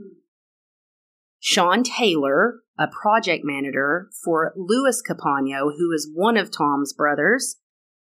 Sean 1.38 1.82
Taylor, 1.84 2.62
a 2.78 2.88
project 2.88 3.44
manager 3.44 4.10
for 4.24 4.52
Louis 4.56 5.00
Capano, 5.00 5.70
who 5.70 5.92
is 5.92 6.10
one 6.12 6.36
of 6.36 6.50
Tom's 6.50 6.92
brothers. 6.92 7.56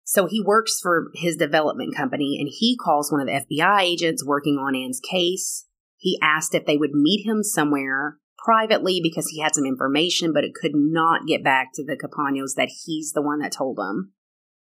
So 0.04 0.26
he 0.26 0.42
works 0.42 0.80
for 0.82 1.12
his 1.14 1.38
development 1.38 1.96
company 1.96 2.38
and 2.40 2.50
he 2.52 2.76
calls 2.76 3.12
one 3.12 3.22
of 3.22 3.28
the 3.28 3.34
FBI 3.56 3.82
agents 3.84 4.26
working 4.26 4.58
on 4.58 4.76
Anne's 4.76 5.00
case. 5.00 5.68
He 5.98 6.18
asked 6.22 6.56
if 6.56 6.66
they 6.66 6.78
would 6.78 6.94
meet 6.94 7.28
him 7.28 7.44
somewhere 7.44 8.18
privately 8.44 9.00
because 9.02 9.28
he 9.30 9.42
had 9.42 9.56
some 9.56 9.66
information, 9.66 10.34
but 10.34 10.44
it 10.44 10.54
could 10.54 10.74
not 10.74 11.28
get 11.28 11.44
back 11.44 11.70
to 11.74 11.84
the 11.84 11.98
Capanos 11.98 12.56
that 12.56 12.70
he's 12.86 13.12
the 13.14 13.22
one 13.22 13.40
that 13.40 13.52
told 13.52 13.78
them. 13.78 14.14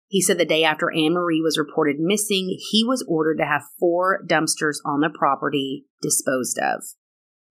He 0.09 0.21
said 0.21 0.37
the 0.37 0.45
day 0.45 0.63
after 0.63 0.91
Anne 0.93 1.13
Marie 1.13 1.41
was 1.41 1.57
reported 1.57 1.97
missing, 1.99 2.57
he 2.71 2.83
was 2.85 3.05
ordered 3.09 3.37
to 3.39 3.45
have 3.45 3.63
four 3.79 4.23
dumpsters 4.25 4.77
on 4.85 5.01
the 5.01 5.09
property 5.09 5.85
disposed 6.01 6.57
of. 6.59 6.83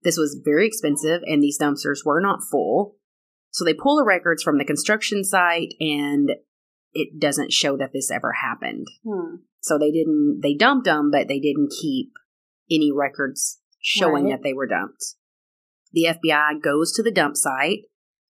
This 0.03 0.17
was 0.17 0.41
very 0.43 0.65
expensive, 0.65 1.21
and 1.25 1.41
these 1.43 1.59
dumpsters 1.59 2.05
were 2.05 2.21
not 2.21 2.39
full. 2.49 2.95
So 3.51 3.63
they 3.63 3.73
pull 3.73 3.97
the 3.97 4.05
records 4.05 4.41
from 4.41 4.57
the 4.57 4.65
construction 4.65 5.23
site, 5.23 5.73
and 5.79 6.31
it 6.93 7.19
doesn't 7.19 7.53
show 7.53 7.77
that 7.77 7.91
this 7.93 8.09
ever 8.09 8.33
happened. 8.33 8.87
Hmm. 9.07 9.35
So 9.59 9.77
they 9.77 9.91
didn't, 9.91 10.39
they 10.41 10.55
dumped 10.55 10.85
them, 10.85 11.11
but 11.11 11.27
they 11.27 11.39
didn't 11.39 11.73
keep 11.79 12.11
any 12.71 12.91
records 12.91 13.59
showing 13.79 14.25
Right. 14.25 14.31
that 14.31 14.43
they 14.43 14.53
were 14.53 14.67
dumped. 14.67 15.03
The 15.97 16.09
FBI 16.13 16.61
goes 16.61 16.91
to 16.91 17.01
the 17.01 17.09
dump 17.09 17.35
site 17.35 17.79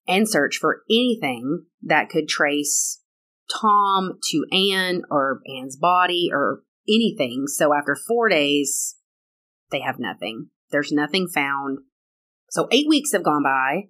and 0.05 0.29
search 0.29 0.57
for 0.57 0.81
anything 0.89 1.63
that 1.81 2.09
could 2.09 2.27
trace 2.27 3.01
Tom 3.49 4.19
to 4.31 4.45
Anne 4.51 5.03
or 5.09 5.39
Anne's 5.47 5.77
body 5.77 6.27
or 6.29 6.63
anything. 6.89 7.45
So 7.47 7.73
after 7.73 7.95
four 7.95 8.27
days, 8.27 8.97
they 9.71 9.79
have 9.79 9.95
nothing. 9.97 10.49
There's 10.71 10.91
nothing 10.91 11.29
found. 11.29 11.77
So 12.49 12.67
eight 12.69 12.89
weeks 12.89 13.13
have 13.13 13.23
gone 13.23 13.43
by. 13.43 13.83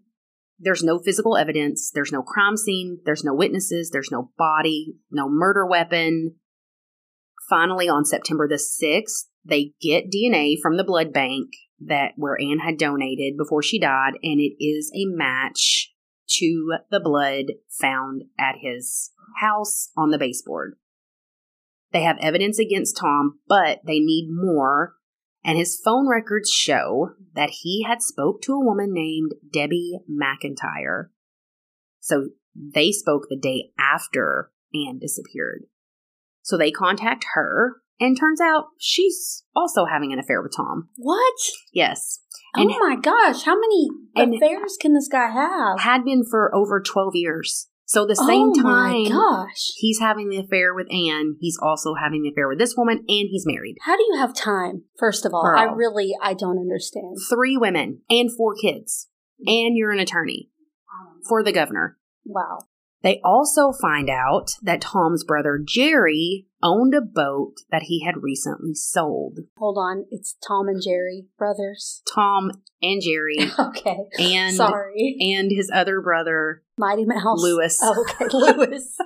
There's 0.60 0.84
no 0.84 1.00
physical 1.00 1.36
evidence. 1.36 1.90
There's 1.92 2.12
no 2.12 2.22
crime 2.22 2.58
scene. 2.58 3.00
There's 3.06 3.24
no 3.24 3.34
witnesses. 3.34 3.90
There's 3.90 4.12
no 4.12 4.30
body, 4.38 4.98
no 5.10 5.28
murder 5.28 5.66
weapon. 5.66 6.36
Finally, 7.50 7.90
on 7.90 8.06
September 8.06 8.48
the 8.48 8.54
6th, 8.54 9.30
they 9.44 9.72
get 9.82 10.12
DNA 10.12 10.58
from 10.62 10.78
the 10.78 10.84
blood 10.84 11.12
bank 11.12 11.50
that 11.88 12.14
where 12.16 12.40
Anne 12.40 12.60
had 12.60 12.78
donated 12.78 13.38
before 13.38 13.64
she 13.64 13.80
died, 13.80 14.14
and 14.24 14.40
it 14.40 14.64
is 14.64 14.92
a 14.96 15.06
match 15.06 15.94
to 16.28 16.78
the 16.90 17.00
blood 17.00 17.46
found 17.70 18.24
at 18.40 18.56
his 18.62 19.12
house 19.40 19.92
on 19.98 20.12
the 20.12 20.18
baseboard. 20.18 20.76
They 21.92 22.04
have 22.04 22.18
evidence 22.22 22.58
against 22.60 22.98
Tom, 22.98 23.40
but 23.48 23.82
they 23.86 24.00
need 24.00 24.30
more, 24.32 24.96
And 25.44 25.58
his 25.58 25.80
phone 25.84 26.08
records 26.08 26.50
show 26.50 27.12
that 27.36 27.50
he 27.62 27.84
had 27.88 28.02
spoke 28.02 28.42
to 28.44 28.54
a 28.54 28.64
woman 28.64 28.94
named 28.94 29.34
Debbie 29.52 30.00
MacIntyre. 30.08 31.12
So 32.00 32.30
they 32.56 32.92
spoke 32.92 33.28
the 33.30 33.38
day 33.38 33.72
after 33.78 34.52
Anne 34.74 35.00
disappeared. 35.00 35.64
So 36.42 36.58
they 36.58 36.72
contact 36.72 37.26
her, 37.34 37.82
and 38.04 38.20
turns 38.20 38.42
out 38.42 38.66
she's 38.78 39.44
also 39.56 39.86
having 39.86 40.12
an 40.12 40.20
affair 40.20 40.42
with 40.42 40.54
Tom. 40.56 40.90
What? 40.98 41.34
Yes. 41.72 42.20
And 42.56 42.70
oh 42.72 42.80
my 42.80 42.96
gosh! 43.02 43.44
How 43.44 43.56
many 43.60 43.90
affairs 44.16 44.78
can 44.80 44.94
this 44.94 45.08
guy 45.08 45.32
have? 45.32 45.80
had 45.80 46.06
been 46.06 46.24
for 46.30 46.54
over 46.54 46.82
12 46.82 47.16
years. 47.16 47.68
So 47.86 48.06
the 48.06 48.16
same 48.16 48.52
oh 48.52 48.62
time 48.62 48.64
my 48.64 49.10
gosh! 49.10 49.72
he's 49.76 50.00
having 50.00 50.30
the 50.30 50.38
affair 50.38 50.74
with 50.74 50.88
Anne, 50.92 51.36
he's 51.40 51.58
also 51.62 51.96
having 51.96 52.22
the 52.22 52.30
affair 52.30 52.48
with 52.48 52.60
this 52.60 52.76
woman, 52.78 52.98
and 53.00 53.28
he's 53.30 53.46
married. 53.46 53.78
How 53.82 53.98
do 53.98 54.04
you 54.04 54.18
have 54.20 54.36
time? 54.36 54.84
First 55.00 55.26
of 55.26 55.34
all, 55.34 55.44
Girl. 55.44 55.58
I 55.58 55.64
really 55.64 56.12
I 56.22 56.34
don't 56.34 56.60
understand. 56.60 57.18
Three 57.30 57.58
women 57.58 58.02
and 58.10 58.30
four 58.36 58.56
kids. 58.56 59.10
And 59.46 59.76
you're 59.76 59.92
an 59.92 60.00
attorney 60.00 60.50
for 61.28 61.44
the 61.44 61.52
governor. 61.52 61.98
Wow. 62.26 62.60
They 63.04 63.20
also 63.24 63.74
find 63.82 64.10
out 64.10 64.52
that 64.62 64.82
Tom's 64.82 65.24
brother 65.26 65.60
Jerry 65.66 66.48
owned 66.64 66.94
a 66.96 67.02
boat 67.02 67.56
that 67.70 67.84
he 67.84 68.04
had 68.06 68.24
recently 68.24 68.74
sold. 68.74 69.40
Hold 69.58 69.78
on, 69.78 70.06
it's 70.10 70.38
Tom 70.48 70.68
and 70.70 70.82
Jerry 70.82 71.26
brothers. 71.38 72.02
Tom 72.14 72.52
and 72.82 73.02
Jerry 73.02 73.38
Okay. 73.60 73.98
and 74.20 74.56
Sorry, 74.56 75.18
and 75.20 75.52
his 75.52 75.70
other 75.74 76.00
brother 76.02 76.64
Mighty 76.78 77.06
Mouse. 77.06 77.42
Lewis. 77.42 77.80
Oh, 77.84 78.06
okay, 78.10 78.26
Lewis. 78.34 78.98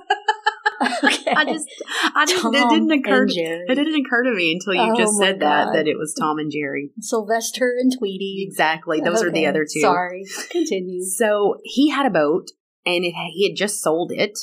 okay. 1.04 1.32
I 1.34 1.44
just 1.44 1.66
I 2.14 2.24
just 2.24 2.40
Tom 2.40 2.54
it 2.54 2.68
didn't 2.70 2.92
occur 2.92 3.26
it 3.28 3.74
didn't 3.74 4.06
occur 4.06 4.22
to 4.22 4.30
me 4.32 4.52
until 4.52 4.74
you 4.74 4.92
Oh 4.92 4.96
just 4.96 5.16
said 5.18 5.40
that 5.40 5.66
God. 5.66 5.74
that 5.74 5.88
it 5.88 5.96
was 5.98 6.14
Tom 6.18 6.38
and 6.38 6.52
Jerry. 6.52 6.90
Sylvester 7.00 7.74
and 7.78 7.92
Tweety. 7.98 8.46
Exactly. 8.48 9.00
Those 9.00 9.22
are 9.24 9.30
the 9.32 9.46
other 9.46 9.64
two. 9.64 9.80
Sorry. 9.80 10.24
Continue. 10.50 11.02
So 11.04 11.56
he 11.64 11.90
had 11.90 12.06
a 12.06 12.10
boat 12.10 12.52
and 12.84 13.04
it, 13.04 13.14
he 13.32 13.48
had 13.48 13.56
just 13.56 13.82
sold 13.82 14.12
it. 14.12 14.38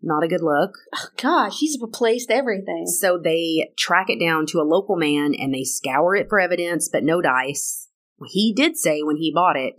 Not 0.00 0.22
a 0.22 0.28
good 0.28 0.42
look. 0.42 0.78
Oh, 0.94 1.08
gosh, 1.20 1.58
he's 1.58 1.78
replaced 1.80 2.30
everything. 2.30 2.86
So 2.86 3.18
they 3.18 3.72
track 3.76 4.06
it 4.08 4.20
down 4.20 4.46
to 4.46 4.60
a 4.60 4.62
local 4.62 4.96
man 4.96 5.34
and 5.36 5.52
they 5.52 5.64
scour 5.64 6.14
it 6.14 6.28
for 6.28 6.38
evidence, 6.38 6.88
but 6.88 7.02
no 7.02 7.20
dice. 7.20 7.88
He 8.26 8.52
did 8.54 8.76
say 8.76 9.02
when 9.02 9.16
he 9.16 9.32
bought 9.34 9.56
it, 9.56 9.74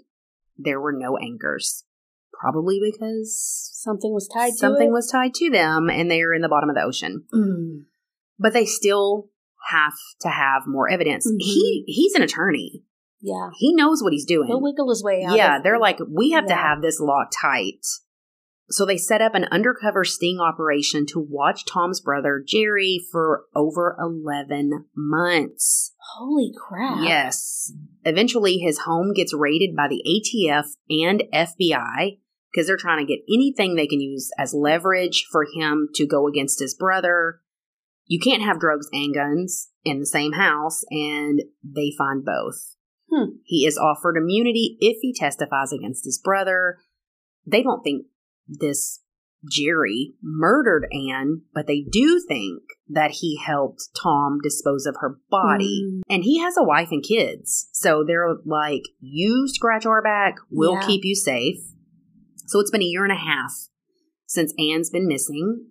there 0.57 0.79
were 0.79 0.93
no 0.93 1.17
anchors. 1.17 1.85
Probably 2.33 2.79
because 2.81 3.69
Something 3.73 4.13
was 4.13 4.29
tied 4.33 4.53
something 4.53 4.91
was 4.91 5.09
tied 5.09 5.33
to 5.35 5.49
them 5.49 5.89
and 5.89 6.09
they're 6.09 6.33
in 6.33 6.41
the 6.41 6.49
bottom 6.49 6.69
of 6.69 6.75
the 6.75 6.83
ocean. 6.83 7.25
Mm. 7.33 7.83
But 8.37 8.53
they 8.53 8.65
still 8.65 9.29
have 9.69 9.93
to 10.21 10.29
have 10.29 10.63
more 10.65 10.89
evidence. 10.89 11.29
Mhm. 11.29 11.37
He 11.39 11.83
he's 11.87 12.15
an 12.15 12.21
attorney. 12.21 12.83
Yeah. 13.21 13.49
He 13.57 13.73
knows 13.75 14.01
what 14.01 14.13
he's 14.13 14.25
doing. 14.25 14.47
He'll 14.47 14.61
wiggle 14.61 14.89
his 14.89 15.03
way 15.03 15.23
out. 15.23 15.35
Yeah, 15.35 15.59
they're 15.61 15.79
like, 15.79 15.99
we 16.07 16.31
have 16.31 16.47
to 16.47 16.55
have 16.55 16.81
this 16.81 16.99
locked 16.99 17.35
tight. 17.41 17.85
So 18.71 18.85
they 18.85 18.97
set 18.97 19.21
up 19.21 19.33
an 19.33 19.45
undercover 19.45 20.05
sting 20.05 20.39
operation 20.39 21.07
to 21.07 21.19
watch 21.19 21.65
Tom's 21.65 22.01
brother, 22.01 22.43
Jerry, 22.45 22.99
for 23.11 23.45
over 23.55 23.97
11 23.99 24.85
months. 24.95 25.93
Holy 26.15 26.51
crap. 26.55 26.99
Yes. 27.01 27.73
Eventually, 28.03 28.57
his 28.59 28.79
home 28.79 29.11
gets 29.13 29.33
raided 29.33 29.75
by 29.75 29.87
the 29.87 30.03
ATF 30.07 30.67
and 30.87 31.23
FBI 31.33 32.19
because 32.51 32.67
they're 32.67 32.77
trying 32.77 33.05
to 33.05 33.11
get 33.11 33.23
anything 33.27 33.75
they 33.75 33.87
can 33.87 34.01
use 34.01 34.29
as 34.37 34.53
leverage 34.53 35.25
for 35.31 35.47
him 35.51 35.89
to 35.95 36.05
go 36.05 36.27
against 36.27 36.59
his 36.59 36.75
brother. 36.75 37.41
You 38.05 38.19
can't 38.19 38.43
have 38.43 38.59
drugs 38.59 38.87
and 38.91 39.13
guns 39.13 39.69
in 39.83 39.99
the 39.99 40.05
same 40.05 40.33
house, 40.33 40.83
and 40.91 41.41
they 41.63 41.91
find 41.97 42.23
both. 42.23 42.75
Hmm. 43.11 43.37
He 43.43 43.65
is 43.65 43.77
offered 43.77 44.17
immunity 44.17 44.77
if 44.79 44.97
he 45.01 45.13
testifies 45.13 45.71
against 45.73 46.05
his 46.05 46.19
brother. 46.23 46.77
They 47.45 47.63
don't 47.63 47.81
think 47.81 48.05
this 48.47 49.01
Jerry 49.49 50.15
murdered 50.21 50.87
Anne, 50.91 51.43
but 51.53 51.65
they 51.65 51.81
do 51.89 52.21
think 52.27 52.61
that 52.89 53.11
he 53.11 53.37
helped 53.37 53.89
Tom 54.01 54.39
dispose 54.43 54.85
of 54.85 54.97
her 54.99 55.19
body. 55.29 55.83
Mm. 55.85 56.01
And 56.09 56.23
he 56.23 56.39
has 56.39 56.55
a 56.57 56.63
wife 56.63 56.89
and 56.91 57.03
kids. 57.03 57.69
So 57.71 58.03
they're 58.05 58.35
like, 58.45 58.83
you 58.99 59.47
scratch 59.47 59.85
our 59.85 60.01
back, 60.01 60.35
we'll 60.51 60.73
Yeah. 60.73 60.85
keep 60.85 61.05
you 61.05 61.15
safe. 61.15 61.59
So 62.47 62.59
it's 62.59 62.71
been 62.71 62.81
a 62.81 62.85
year 62.85 63.03
and 63.03 63.13
a 63.13 63.15
half 63.15 63.51
since 64.25 64.53
Anne's 64.59 64.89
been 64.89 65.07
missing. 65.07 65.67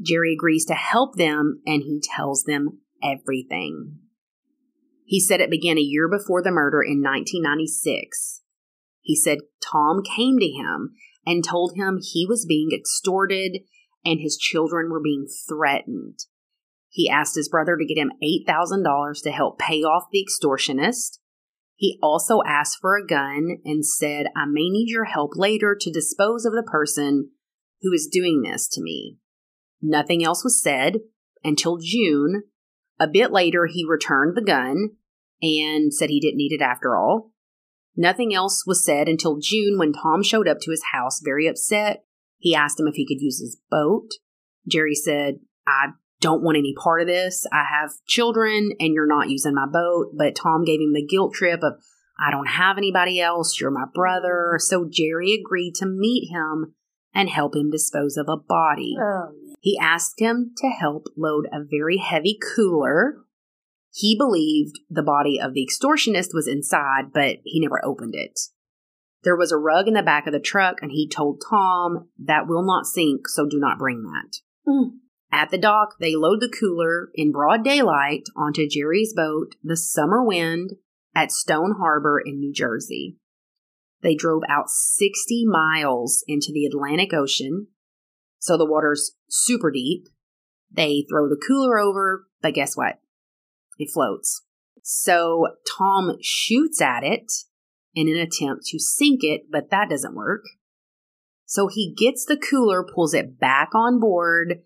Jerry 0.00 0.34
agrees 0.34 0.64
to 0.66 0.74
help 0.74 1.16
them 1.16 1.60
and 1.66 1.82
he 1.82 2.00
tells 2.00 2.44
them 2.44 2.80
everything. 3.02 3.98
He 5.08 5.20
said 5.20 5.40
it 5.40 5.50
began 5.50 5.78
a 5.78 5.80
year 5.80 6.06
before 6.06 6.42
the 6.42 6.50
murder 6.50 6.82
in 6.82 7.02
1996. 7.02 8.42
He 9.00 9.16
said 9.16 9.38
Tom 9.64 10.02
came 10.02 10.38
to 10.38 10.46
him 10.46 10.90
and 11.24 11.42
told 11.42 11.72
him 11.74 11.98
he 11.98 12.26
was 12.28 12.44
being 12.44 12.68
extorted 12.78 13.60
and 14.04 14.20
his 14.20 14.36
children 14.36 14.90
were 14.90 15.00
being 15.00 15.26
threatened. 15.48 16.18
He 16.90 17.08
asked 17.08 17.36
his 17.36 17.48
brother 17.48 17.78
to 17.78 17.86
get 17.86 17.96
him 17.96 18.12
$8,000 18.22 19.22
to 19.22 19.30
help 19.30 19.58
pay 19.58 19.82
off 19.82 20.08
the 20.12 20.22
extortionist. 20.22 21.20
He 21.74 21.98
also 22.02 22.42
asked 22.46 22.76
for 22.78 22.94
a 22.94 23.06
gun 23.06 23.58
and 23.64 23.86
said, 23.86 24.26
I 24.36 24.44
may 24.44 24.68
need 24.68 24.90
your 24.90 25.04
help 25.04 25.32
later 25.36 25.74
to 25.80 25.90
dispose 25.90 26.44
of 26.44 26.52
the 26.52 26.68
person 26.70 27.30
who 27.80 27.94
is 27.94 28.10
doing 28.12 28.42
this 28.42 28.68
to 28.72 28.82
me. 28.82 29.16
Nothing 29.80 30.22
else 30.22 30.44
was 30.44 30.62
said 30.62 30.98
until 31.42 31.78
June. 31.78 32.42
A 33.00 33.06
bit 33.06 33.32
later, 33.32 33.66
he 33.66 33.84
returned 33.88 34.36
the 34.36 34.42
gun 34.42 34.90
and 35.40 35.94
said 35.94 36.10
he 36.10 36.20
didn't 36.20 36.38
need 36.38 36.52
it 36.52 36.62
after 36.62 36.96
all. 36.96 37.32
Nothing 37.96 38.34
else 38.34 38.64
was 38.66 38.84
said 38.84 39.08
until 39.08 39.38
June 39.40 39.78
when 39.78 39.92
Tom 39.92 40.22
showed 40.22 40.48
up 40.48 40.58
to 40.60 40.70
his 40.70 40.82
house 40.92 41.20
very 41.22 41.46
upset. 41.46 42.04
He 42.38 42.54
asked 42.54 42.78
him 42.78 42.86
if 42.86 42.94
he 42.94 43.06
could 43.06 43.20
use 43.20 43.40
his 43.40 43.60
boat. 43.70 44.10
Jerry 44.68 44.94
said, 44.94 45.40
I 45.66 45.88
don't 46.20 46.42
want 46.42 46.58
any 46.58 46.74
part 46.76 47.00
of 47.00 47.06
this. 47.06 47.46
I 47.52 47.64
have 47.68 47.92
children 48.06 48.70
and 48.78 48.94
you're 48.94 49.06
not 49.06 49.30
using 49.30 49.54
my 49.54 49.66
boat. 49.66 50.12
But 50.16 50.36
Tom 50.36 50.64
gave 50.64 50.80
him 50.80 50.92
the 50.92 51.06
guilt 51.06 51.34
trip 51.34 51.62
of, 51.62 51.74
I 52.20 52.30
don't 52.30 52.48
have 52.48 52.78
anybody 52.78 53.20
else. 53.20 53.60
You're 53.60 53.70
my 53.70 53.86
brother. 53.92 54.56
So 54.58 54.88
Jerry 54.90 55.34
agreed 55.34 55.74
to 55.76 55.86
meet 55.86 56.30
him 56.30 56.74
and 57.14 57.28
help 57.28 57.56
him 57.56 57.70
dispose 57.70 58.16
of 58.16 58.28
a 58.28 58.36
body. 58.36 58.94
Oh, 59.00 59.30
He 59.60 59.78
asked 59.80 60.20
him 60.20 60.52
to 60.58 60.68
help 60.68 61.06
load 61.16 61.46
a 61.52 61.64
very 61.64 61.98
heavy 61.98 62.38
cooler. 62.54 63.16
He 63.92 64.16
believed 64.16 64.78
the 64.88 65.02
body 65.02 65.40
of 65.40 65.54
the 65.54 65.66
extortionist 65.66 66.32
was 66.32 66.46
inside, 66.46 67.12
but 67.12 67.38
he 67.44 67.60
never 67.60 67.84
opened 67.84 68.14
it. 68.14 68.38
There 69.24 69.36
was 69.36 69.50
a 69.50 69.56
rug 69.56 69.88
in 69.88 69.94
the 69.94 70.02
back 70.02 70.26
of 70.26 70.32
the 70.32 70.40
truck, 70.40 70.76
and 70.80 70.92
he 70.92 71.08
told 71.08 71.42
Tom 71.48 72.08
that 72.18 72.46
will 72.46 72.64
not 72.64 72.86
sink, 72.86 73.28
so 73.28 73.46
do 73.46 73.58
not 73.58 73.78
bring 73.78 74.02
that. 74.04 74.38
Mm. 74.66 74.90
At 75.32 75.50
the 75.50 75.58
dock, 75.58 75.96
they 76.00 76.14
load 76.14 76.40
the 76.40 76.48
cooler 76.48 77.10
in 77.14 77.32
broad 77.32 77.64
daylight 77.64 78.24
onto 78.36 78.68
Jerry's 78.68 79.12
boat, 79.12 79.56
the 79.62 79.76
Summer 79.76 80.24
Wind, 80.24 80.74
at 81.14 81.32
Stone 81.32 81.74
Harbor 81.78 82.22
in 82.24 82.38
New 82.38 82.52
Jersey. 82.52 83.16
They 84.02 84.14
drove 84.14 84.42
out 84.48 84.70
60 84.70 85.44
miles 85.46 86.24
into 86.28 86.52
the 86.52 86.64
Atlantic 86.64 87.12
Ocean, 87.12 87.66
so 88.38 88.56
the 88.56 88.66
water's 88.66 89.12
super 89.28 89.70
deep. 89.70 90.06
They 90.70 91.04
throw 91.08 91.28
the 91.28 91.40
cooler 91.46 91.78
over, 91.78 92.26
but 92.42 92.54
guess 92.54 92.76
what? 92.76 93.00
It 93.78 93.90
floats. 93.92 94.42
So 94.82 95.48
Tom 95.66 96.16
shoots 96.22 96.80
at 96.80 97.04
it 97.04 97.30
in 97.94 98.08
an 98.08 98.16
attempt 98.16 98.66
to 98.66 98.78
sink 98.78 99.20
it, 99.22 99.50
but 99.50 99.70
that 99.70 99.90
doesn't 99.90 100.14
work. 100.14 100.44
So 101.46 101.68
he 101.68 101.94
gets 101.96 102.24
the 102.24 102.36
cooler, 102.36 102.84
pulls 102.84 103.14
it 103.14 103.40
back 103.40 103.70
on 103.74 103.98
board. 103.98 104.60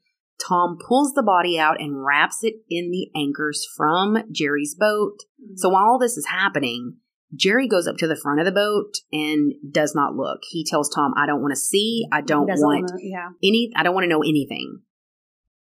Tom 0.44 0.76
pulls 0.88 1.12
the 1.12 1.22
body 1.22 1.58
out 1.58 1.80
and 1.80 2.04
wraps 2.04 2.42
it 2.42 2.54
in 2.68 2.90
the 2.90 3.08
anchors 3.14 3.64
from 3.76 4.18
Jerry's 4.32 4.74
boat. 4.74 5.18
So 5.54 5.68
while 5.68 5.84
all 5.84 5.98
this 5.98 6.16
is 6.16 6.26
happening, 6.26 6.96
Jerry 7.34 7.66
goes 7.66 7.86
up 7.86 7.96
to 7.98 8.06
the 8.06 8.16
front 8.22 8.40
of 8.40 8.46
the 8.46 8.52
boat 8.52 8.92
and 9.12 9.54
does 9.70 9.94
not 9.94 10.14
look. 10.14 10.40
He 10.50 10.64
tells 10.64 10.88
Tom, 10.90 11.14
I 11.16 11.26
don't 11.26 11.40
want 11.40 11.52
to 11.52 11.60
see. 11.60 12.06
I 12.12 12.20
don't 12.20 12.46
want 12.46 12.60
wanna- 12.90 12.98
yeah. 13.02 13.30
any 13.42 13.70
I 13.74 13.82
don't 13.82 13.94
want 13.94 14.04
to 14.04 14.08
know 14.10 14.22
anything. 14.22 14.80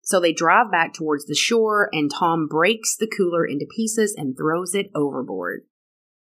So 0.01 0.19
they 0.19 0.31
drive 0.33 0.71
back 0.71 0.93
towards 0.93 1.25
the 1.25 1.35
shore 1.35 1.89
and 1.91 2.09
Tom 2.11 2.47
breaks 2.47 2.95
the 2.95 3.07
cooler 3.07 3.45
into 3.45 3.65
pieces 3.75 4.15
and 4.17 4.37
throws 4.37 4.73
it 4.73 4.87
overboard. 4.95 5.63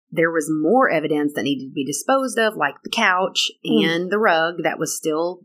There 0.10 0.32
was 0.32 0.50
more 0.52 0.90
evidence 0.90 1.34
that 1.36 1.44
needed 1.44 1.68
to 1.70 1.74
be 1.74 1.86
disposed 1.86 2.38
of, 2.38 2.56
like 2.58 2.76
the 2.84 2.90
couch 2.90 3.50
Mm. 3.66 3.86
and 3.86 4.12
the 4.12 4.18
rug 4.20 4.56
that 4.64 4.78
was 4.78 4.98
still 4.98 5.42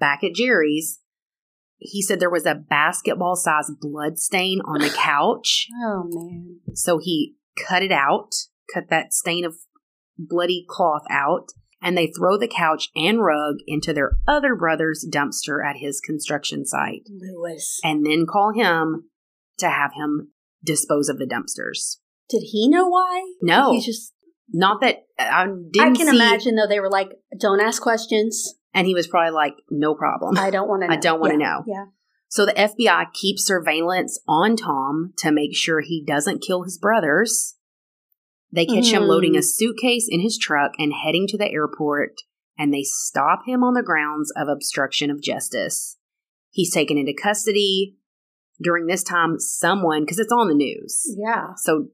back 0.00 0.24
at 0.24 0.34
Jerry's. 0.34 1.00
He 1.78 2.02
said 2.02 2.18
there 2.18 2.28
was 2.28 2.44
a 2.46 2.56
basketball 2.56 3.36
sized 3.36 3.78
blood 3.80 4.18
stain 4.18 4.60
on 4.64 4.80
the 4.80 4.90
couch. 4.90 5.68
Oh 5.84 6.08
man. 6.10 6.58
So 6.74 6.98
he 6.98 7.36
cut 7.56 7.82
it 7.84 7.92
out, 7.92 8.30
cut 8.72 8.84
that 8.90 9.12
stain 9.12 9.44
of 9.44 9.56
bloody 10.18 10.64
cloth 10.68 11.04
out, 11.10 11.48
and 11.82 11.96
they 11.96 12.06
throw 12.08 12.36
the 12.38 12.48
couch 12.48 12.88
and 12.94 13.22
rug 13.22 13.56
into 13.66 13.92
their 13.92 14.12
other 14.28 14.54
brother's 14.54 15.06
dumpster 15.10 15.64
at 15.66 15.76
his 15.78 16.00
construction 16.00 16.64
site, 16.66 17.02
Lewis. 17.08 17.80
and 17.82 18.04
then 18.04 18.26
call 18.30 18.52
him 18.54 19.10
to 19.58 19.68
have 19.68 19.92
him 19.94 20.32
dispose 20.64 21.08
of 21.08 21.18
the 21.18 21.26
dumpsters. 21.26 21.96
Did 22.28 22.42
he 22.52 22.68
know 22.68 22.86
why? 22.88 23.24
No. 23.42 23.72
He 23.72 23.80
just. 23.80 24.12
Not 24.52 24.80
that 24.80 25.04
uh, 25.16 25.28
I 25.30 25.46
didn't 25.46 25.94
I 25.94 25.96
can 25.96 26.08
see- 26.08 26.16
imagine 26.16 26.56
though 26.56 26.66
they 26.66 26.80
were 26.80 26.90
like, 26.90 27.10
"Don't 27.38 27.60
ask 27.60 27.80
questions. 27.80 28.54
And 28.74 28.84
he 28.86 28.94
was 28.94 29.06
probably 29.06 29.30
like, 29.32 29.54
no 29.70 29.94
problem. 29.94 30.36
I 30.38 30.50
don't 30.50 30.68
want 30.68 30.82
to. 30.82 30.88
I 30.92 30.96
don't 30.96 31.20
wanna 31.20 31.36
know. 31.36 31.62
Yeah. 31.68 31.84
So 32.28 32.46
the 32.46 32.52
FBI 32.52 33.12
keeps 33.12 33.44
surveillance 33.46 34.20
on 34.28 34.56
Tom 34.56 35.12
to 35.18 35.30
make 35.32 35.54
sure 35.56 35.80
he 35.80 36.04
doesn't 36.04 36.42
kill 36.42 36.62
his 36.64 36.78
brothers. 36.78 37.56
They 38.52 38.66
catch 38.66 38.90
him 38.92 39.02
Mm. 39.02 39.08
loading 39.08 39.36
a 39.36 39.42
suitcase 39.42 40.08
in 40.10 40.20
his 40.20 40.36
truck 40.38 40.72
and 40.78 40.92
heading 40.92 41.26
to 41.28 41.38
the 41.38 41.50
airport, 41.50 42.14
and 42.58 42.72
they 42.74 42.82
stop 42.82 43.42
him 43.46 43.62
on 43.62 43.74
the 43.74 43.82
grounds 43.82 44.32
of 44.36 44.48
obstruction 44.48 45.10
of 45.10 45.20
justice. 45.22 45.98
He's 46.50 46.72
taken 46.72 46.98
into 46.98 47.14
custody. 47.14 47.96
During 48.62 48.86
this 48.86 49.02
time, 49.02 49.38
someone, 49.38 50.02
because 50.02 50.18
it's 50.18 50.32
on 50.32 50.48
the 50.48 50.54
news, 50.54 51.14
Yeah. 51.18 51.54
so 51.56 51.88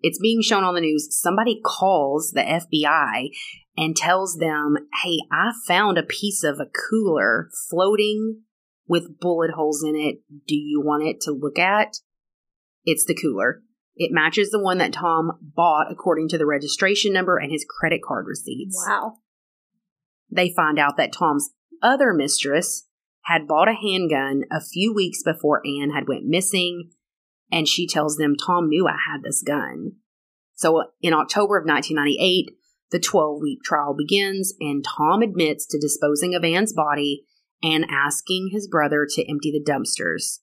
it's 0.00 0.20
being 0.20 0.42
shown 0.42 0.62
on 0.62 0.74
the 0.74 0.80
news. 0.80 1.08
Somebody 1.10 1.60
calls 1.64 2.30
the 2.30 2.42
FBI 2.48 3.30
and 3.76 3.96
tells 3.96 4.36
them, 4.36 4.76
Hey, 5.02 5.18
I 5.32 5.50
found 5.66 5.98
a 5.98 6.04
piece 6.04 6.44
of 6.44 6.60
a 6.60 6.66
cooler 6.66 7.50
floating 7.68 8.42
with 8.86 9.18
bullet 9.18 9.52
holes 9.56 9.82
in 9.82 9.96
it. 9.96 10.18
Do 10.46 10.54
you 10.54 10.80
want 10.80 11.02
it 11.02 11.20
to 11.22 11.32
look 11.32 11.58
at? 11.58 11.96
It's 12.84 13.04
the 13.06 13.14
cooler. 13.16 13.62
It 13.96 14.12
matches 14.12 14.50
the 14.50 14.62
one 14.62 14.78
that 14.78 14.92
Tom 14.92 15.38
bought 15.40 15.90
according 15.90 16.28
to 16.30 16.38
the 16.38 16.46
registration 16.46 17.12
number 17.12 17.38
and 17.38 17.52
his 17.52 17.64
credit 17.68 18.00
card 18.06 18.26
receipts. 18.26 18.82
Wow. 18.88 19.18
They 20.30 20.52
find 20.54 20.78
out 20.78 20.96
that 20.96 21.12
Tom's 21.12 21.50
other 21.82 22.12
mistress 22.12 22.88
had 23.24 23.46
bought 23.46 23.68
a 23.68 23.74
handgun 23.74 24.44
a 24.50 24.60
few 24.60 24.92
weeks 24.92 25.22
before 25.22 25.62
Anne 25.64 25.90
had 25.90 26.08
went 26.08 26.24
missing, 26.24 26.90
and 27.50 27.68
she 27.68 27.86
tells 27.86 28.16
them 28.16 28.34
Tom 28.36 28.68
knew 28.68 28.86
I 28.86 28.96
had 29.10 29.22
this 29.22 29.42
gun. 29.42 29.92
So 30.54 30.80
uh, 30.80 30.84
in 31.00 31.14
October 31.14 31.56
of 31.56 31.66
1998, 31.66 32.50
the 32.90 32.98
12 32.98 33.40
week 33.40 33.62
trial 33.64 33.94
begins, 33.94 34.54
and 34.60 34.84
Tom 34.84 35.22
admits 35.22 35.66
to 35.66 35.80
disposing 35.80 36.34
of 36.34 36.44
Anne's 36.44 36.72
body 36.72 37.24
and 37.62 37.86
asking 37.90 38.50
his 38.52 38.68
brother 38.68 39.06
to 39.08 39.30
empty 39.30 39.50
the 39.50 39.72
dumpsters. 39.72 40.40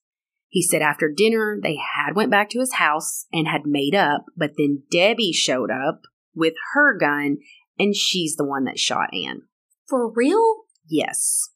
He 0.52 0.62
said 0.62 0.82
after 0.82 1.10
dinner 1.10 1.58
they 1.62 1.76
had 1.76 2.14
went 2.14 2.30
back 2.30 2.50
to 2.50 2.60
his 2.60 2.74
house 2.74 3.24
and 3.32 3.48
had 3.48 3.62
made 3.64 3.94
up, 3.94 4.26
but 4.36 4.50
then 4.58 4.82
Debbie 4.90 5.32
showed 5.32 5.70
up 5.70 6.02
with 6.34 6.52
her 6.74 6.94
gun 6.98 7.38
and 7.78 7.96
she's 7.96 8.36
the 8.36 8.44
one 8.44 8.64
that 8.64 8.78
shot 8.78 9.08
Anne. 9.14 9.44
For 9.88 10.12
real? 10.12 10.64
Yes. 10.86 11.48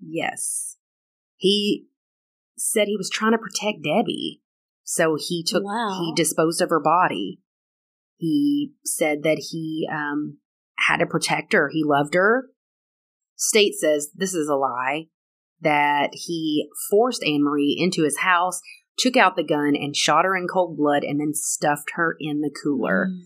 Yes. 0.00 0.78
He 1.36 1.88
said 2.56 2.88
he 2.88 2.96
was 2.96 3.10
trying 3.10 3.32
to 3.32 3.38
protect 3.38 3.84
Debbie. 3.84 4.40
So 4.82 5.18
he 5.20 5.44
took 5.46 5.62
Wow. 5.62 5.98
he 6.00 6.14
disposed 6.16 6.62
of 6.62 6.70
her 6.70 6.80
body. 6.80 7.40
He 8.16 8.72
said 8.82 9.24
that 9.24 9.48
he 9.50 9.86
um 9.92 10.38
had 10.78 11.00
to 11.00 11.06
protect 11.06 11.52
her. 11.52 11.68
He 11.70 11.84
loved 11.84 12.14
her. 12.14 12.46
State 13.36 13.74
says 13.74 14.08
this 14.14 14.32
is 14.32 14.48
a 14.48 14.54
lie. 14.56 15.08
That 15.60 16.10
he 16.12 16.68
forced 16.90 17.24
Anne 17.24 17.42
Marie 17.42 17.76
into 17.78 18.04
his 18.04 18.18
house, 18.18 18.60
took 18.96 19.16
out 19.16 19.36
the 19.36 19.42
gun, 19.42 19.74
and 19.74 19.96
shot 19.96 20.24
her 20.24 20.36
in 20.36 20.46
cold 20.46 20.76
blood, 20.76 21.02
and 21.02 21.20
then 21.20 21.34
stuffed 21.34 21.92
her 21.94 22.16
in 22.20 22.40
the 22.40 22.50
cooler. 22.50 23.08
Mm. 23.10 23.22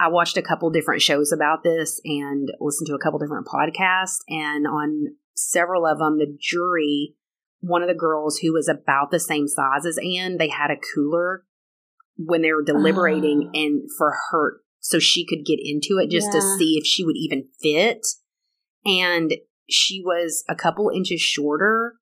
I 0.00 0.08
watched 0.08 0.36
a 0.36 0.42
couple 0.42 0.70
different 0.70 1.02
shows 1.02 1.32
about 1.32 1.64
this 1.64 2.00
and 2.04 2.50
listened 2.60 2.86
to 2.86 2.94
a 2.94 2.98
couple 2.98 3.18
different 3.18 3.46
podcasts. 3.46 4.18
And 4.28 4.66
on 4.66 5.16
several 5.34 5.86
of 5.86 5.98
them, 5.98 6.18
the 6.18 6.36
jury, 6.40 7.16
one 7.60 7.82
of 7.82 7.88
the 7.88 7.94
girls 7.94 8.38
who 8.38 8.52
was 8.52 8.68
about 8.68 9.10
the 9.10 9.18
same 9.18 9.48
size 9.48 9.84
as 9.86 9.98
Anne, 9.98 10.36
they 10.38 10.48
had 10.48 10.70
a 10.70 10.76
cooler 10.94 11.44
when 12.16 12.42
they 12.42 12.52
were 12.52 12.62
deliberating 12.62 13.50
Oh. 13.54 13.58
and 13.58 13.90
for 13.96 14.14
her, 14.30 14.60
so 14.80 14.98
she 14.98 15.26
could 15.26 15.44
get 15.44 15.58
into 15.62 15.98
it 15.98 16.10
just 16.10 16.30
to 16.32 16.40
see 16.40 16.76
if 16.76 16.84
she 16.86 17.04
would 17.04 17.16
even 17.16 17.48
fit. 17.60 18.06
And 18.84 19.32
she 19.68 20.02
was 20.04 20.44
a 20.48 20.54
couple 20.54 20.90
inches 20.94 21.20
shorter, 21.20 21.94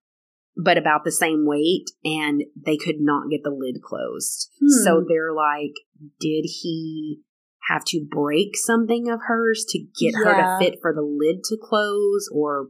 but 0.57 0.79
about 0.79 1.05
the 1.05 1.13
same 1.13 1.45
weight, 1.47 1.91
and 2.05 2.45
they 2.65 2.77
could 2.77 3.01
not 3.01 3.31
get 3.31 3.43
the 3.43 3.51
lid 3.51 3.83
closed. 3.83 4.51
Hmm. 4.61 4.85
So 4.85 5.05
they're 5.07 5.35
like, 5.35 5.75
did 6.21 6.47
he 6.63 7.21
have 7.69 7.85
to 7.87 8.07
break 8.09 8.57
something 8.57 9.11
of 9.11 9.21
hers 9.27 9.65
to 9.69 9.85
get 10.01 10.15
her 10.15 10.25
to 10.25 10.59
fit 10.59 10.79
for 10.81 10.95
the 10.95 11.03
lid 11.03 11.43
to 11.45 11.57
close 11.61 12.29
or 12.33 12.69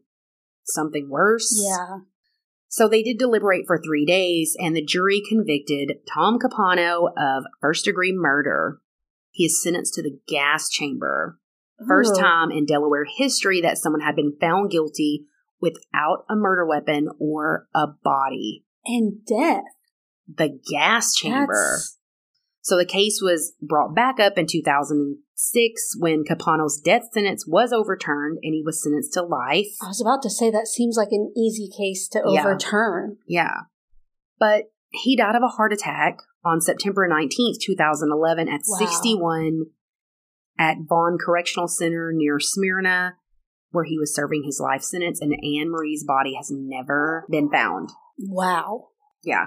something 0.65 1.09
worse? 1.11 1.63
Yeah. 1.63 1.99
So 2.69 2.89
they 2.89 3.03
did 3.03 3.19
deliberate 3.19 3.65
for 3.67 3.79
three 3.79 4.05
days, 4.05 4.57
and 4.59 4.75
the 4.75 4.85
jury 4.85 5.23
convicted 5.27 5.99
Tom 6.13 6.39
Capano 6.39 7.09
of 7.17 7.45
first 7.61 7.85
degree 7.85 8.13
murder. 8.13 8.81
He 9.31 9.45
is 9.45 9.63
sentenced 9.63 9.95
to 9.95 10.03
the 10.03 10.19
gas 10.27 10.69
chamber. 10.69 11.39
First 11.87 12.15
Ooh. 12.17 12.21
time 12.21 12.51
in 12.51 12.65
Delaware 12.65 13.05
history 13.19 13.61
that 13.61 13.79
someone 13.79 14.01
had 14.01 14.17
been 14.17 14.37
found 14.41 14.71
guilty 14.71 15.27
without 15.61 16.25
a 16.31 16.35
murder 16.37 16.67
weapon 16.67 17.09
or 17.19 17.67
a 17.75 17.87
body. 18.03 18.65
And 18.85 19.25
death. 19.27 19.65
The 20.29 20.59
gas 20.71 21.15
chamber. 21.15 21.53
That's- 21.53 21.99
So 22.63 22.77
the 22.77 22.85
case 22.85 23.21
was 23.23 23.55
brought 23.63 23.95
back 23.95 24.19
up 24.19 24.37
in 24.39 24.47
2006 24.47 25.97
when 25.99 26.25
Capano's 26.25 26.81
death 26.81 27.05
sentence 27.13 27.45
was 27.47 27.73
overturned 27.73 28.39
and 28.43 28.55
he 28.55 28.63
was 28.65 28.83
sentenced 28.83 29.13
to 29.15 29.23
life. 29.23 29.69
I 29.83 29.87
was 29.89 30.01
about 30.01 30.23
to 30.23 30.31
say 30.31 30.51
that 30.51 30.67
seems 30.67 30.97
like 30.97 31.13
an 31.13 31.33
easy 31.37 31.69
case 31.77 32.09
to 32.09 32.23
Yeah. 32.27 32.41
overturn. 32.41 33.19
Yeah. 33.27 33.55
But 34.39 34.65
he 34.91 35.17
died 35.17 35.37
of 35.37 35.43
a 35.43 35.49
heart 35.49 35.73
attack 35.73 36.19
on 36.45 36.61
September 36.61 37.07
19th, 37.09 37.59
2011 37.61 38.49
at 38.49 38.63
Wow. 38.67 38.79
61 38.79 39.67
at 40.59 40.79
Vaughn 40.89 41.19
Correctional 41.25 41.69
Center 41.69 42.13
near 42.15 42.39
Smyrna 42.41 43.15
where 43.73 43.85
he 43.85 43.99
was 43.99 44.15
serving 44.15 44.43
his 44.45 44.59
life 44.61 44.83
sentence 44.83 45.21
and 45.21 45.33
Anne 45.33 45.71
Marie's 45.71 46.05
body 46.05 46.35
has 46.35 46.51
never 46.51 47.27
been 47.31 47.51
found. 47.51 47.91
Wow. 48.19 48.89
Yeah. 49.23 49.47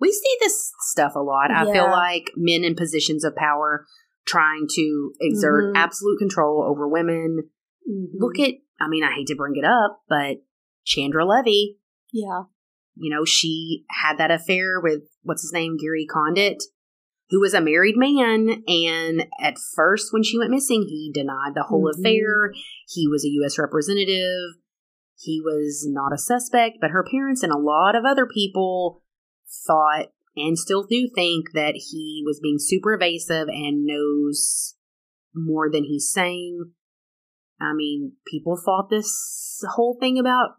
We 0.00 0.12
see 0.12 0.36
this 0.40 0.72
stuff 0.80 1.14
a 1.14 1.20
lot. 1.20 1.50
I 1.50 1.70
feel 1.70 1.90
like 1.90 2.30
men 2.36 2.64
in 2.64 2.74
positions 2.74 3.24
of 3.24 3.36
power 3.36 3.86
trying 4.26 4.66
to 4.70 5.12
exert 5.20 5.74
Mhm. 5.74 5.76
absolute 5.76 6.18
control 6.18 6.62
over 6.62 6.88
women. 6.88 7.50
Mhm. 7.88 8.06
Look 8.14 8.38
at, 8.38 8.54
I 8.80 8.88
mean, 8.88 9.04
I 9.04 9.12
hate 9.12 9.26
to 9.28 9.36
bring 9.36 9.56
it 9.56 9.64
up, 9.64 10.02
but 10.08 10.42
Chandra 10.84 11.24
Levy, 11.26 11.78
Yeah. 12.12 12.44
you 12.94 13.14
know, 13.14 13.24
she 13.24 13.84
had 13.90 14.16
that 14.18 14.30
affair 14.30 14.80
with, 14.80 15.02
what's 15.22 15.42
his 15.42 15.52
name, 15.52 15.76
Gary 15.76 16.06
Condit, 16.06 16.62
who 17.30 17.40
was 17.40 17.54
a 17.54 17.60
married 17.60 17.96
man. 17.96 18.62
And 18.68 19.26
at 19.40 19.56
first, 19.74 20.12
when 20.12 20.22
she 20.22 20.38
went 20.38 20.50
missing, 20.50 20.82
he 20.82 21.10
denied 21.12 21.54
the 21.54 21.64
whole 21.64 21.84
Mhm. 21.92 21.98
affair. 21.98 22.52
He 22.88 23.08
was 23.08 23.24
a 23.24 23.28
U.S. 23.40 23.58
representative. 23.58 24.56
He 25.18 25.40
was 25.40 25.86
not 25.88 26.12
a 26.12 26.18
suspect, 26.18 26.78
but 26.80 26.90
her 26.90 27.04
parents 27.10 27.42
and 27.42 27.52
a 27.52 27.58
lot 27.58 27.96
of 27.96 28.04
other 28.04 28.26
people 28.26 29.02
thought 29.66 30.08
and 30.36 30.58
still 30.58 30.84
do 30.84 31.08
think 31.14 31.52
that 31.54 31.74
he 31.90 32.22
was 32.26 32.38
being 32.40 32.58
super 32.58 32.92
evasive 32.92 33.48
and 33.48 33.86
knows 33.86 34.74
more 35.34 35.70
than 35.70 35.84
he's 35.84 36.10
saying. 36.12 36.72
I 37.58 37.72
mean, 37.72 38.12
people 38.26 38.60
thought 38.62 38.90
this 38.90 39.62
whole 39.70 39.96
thing 39.98 40.18
about 40.18 40.56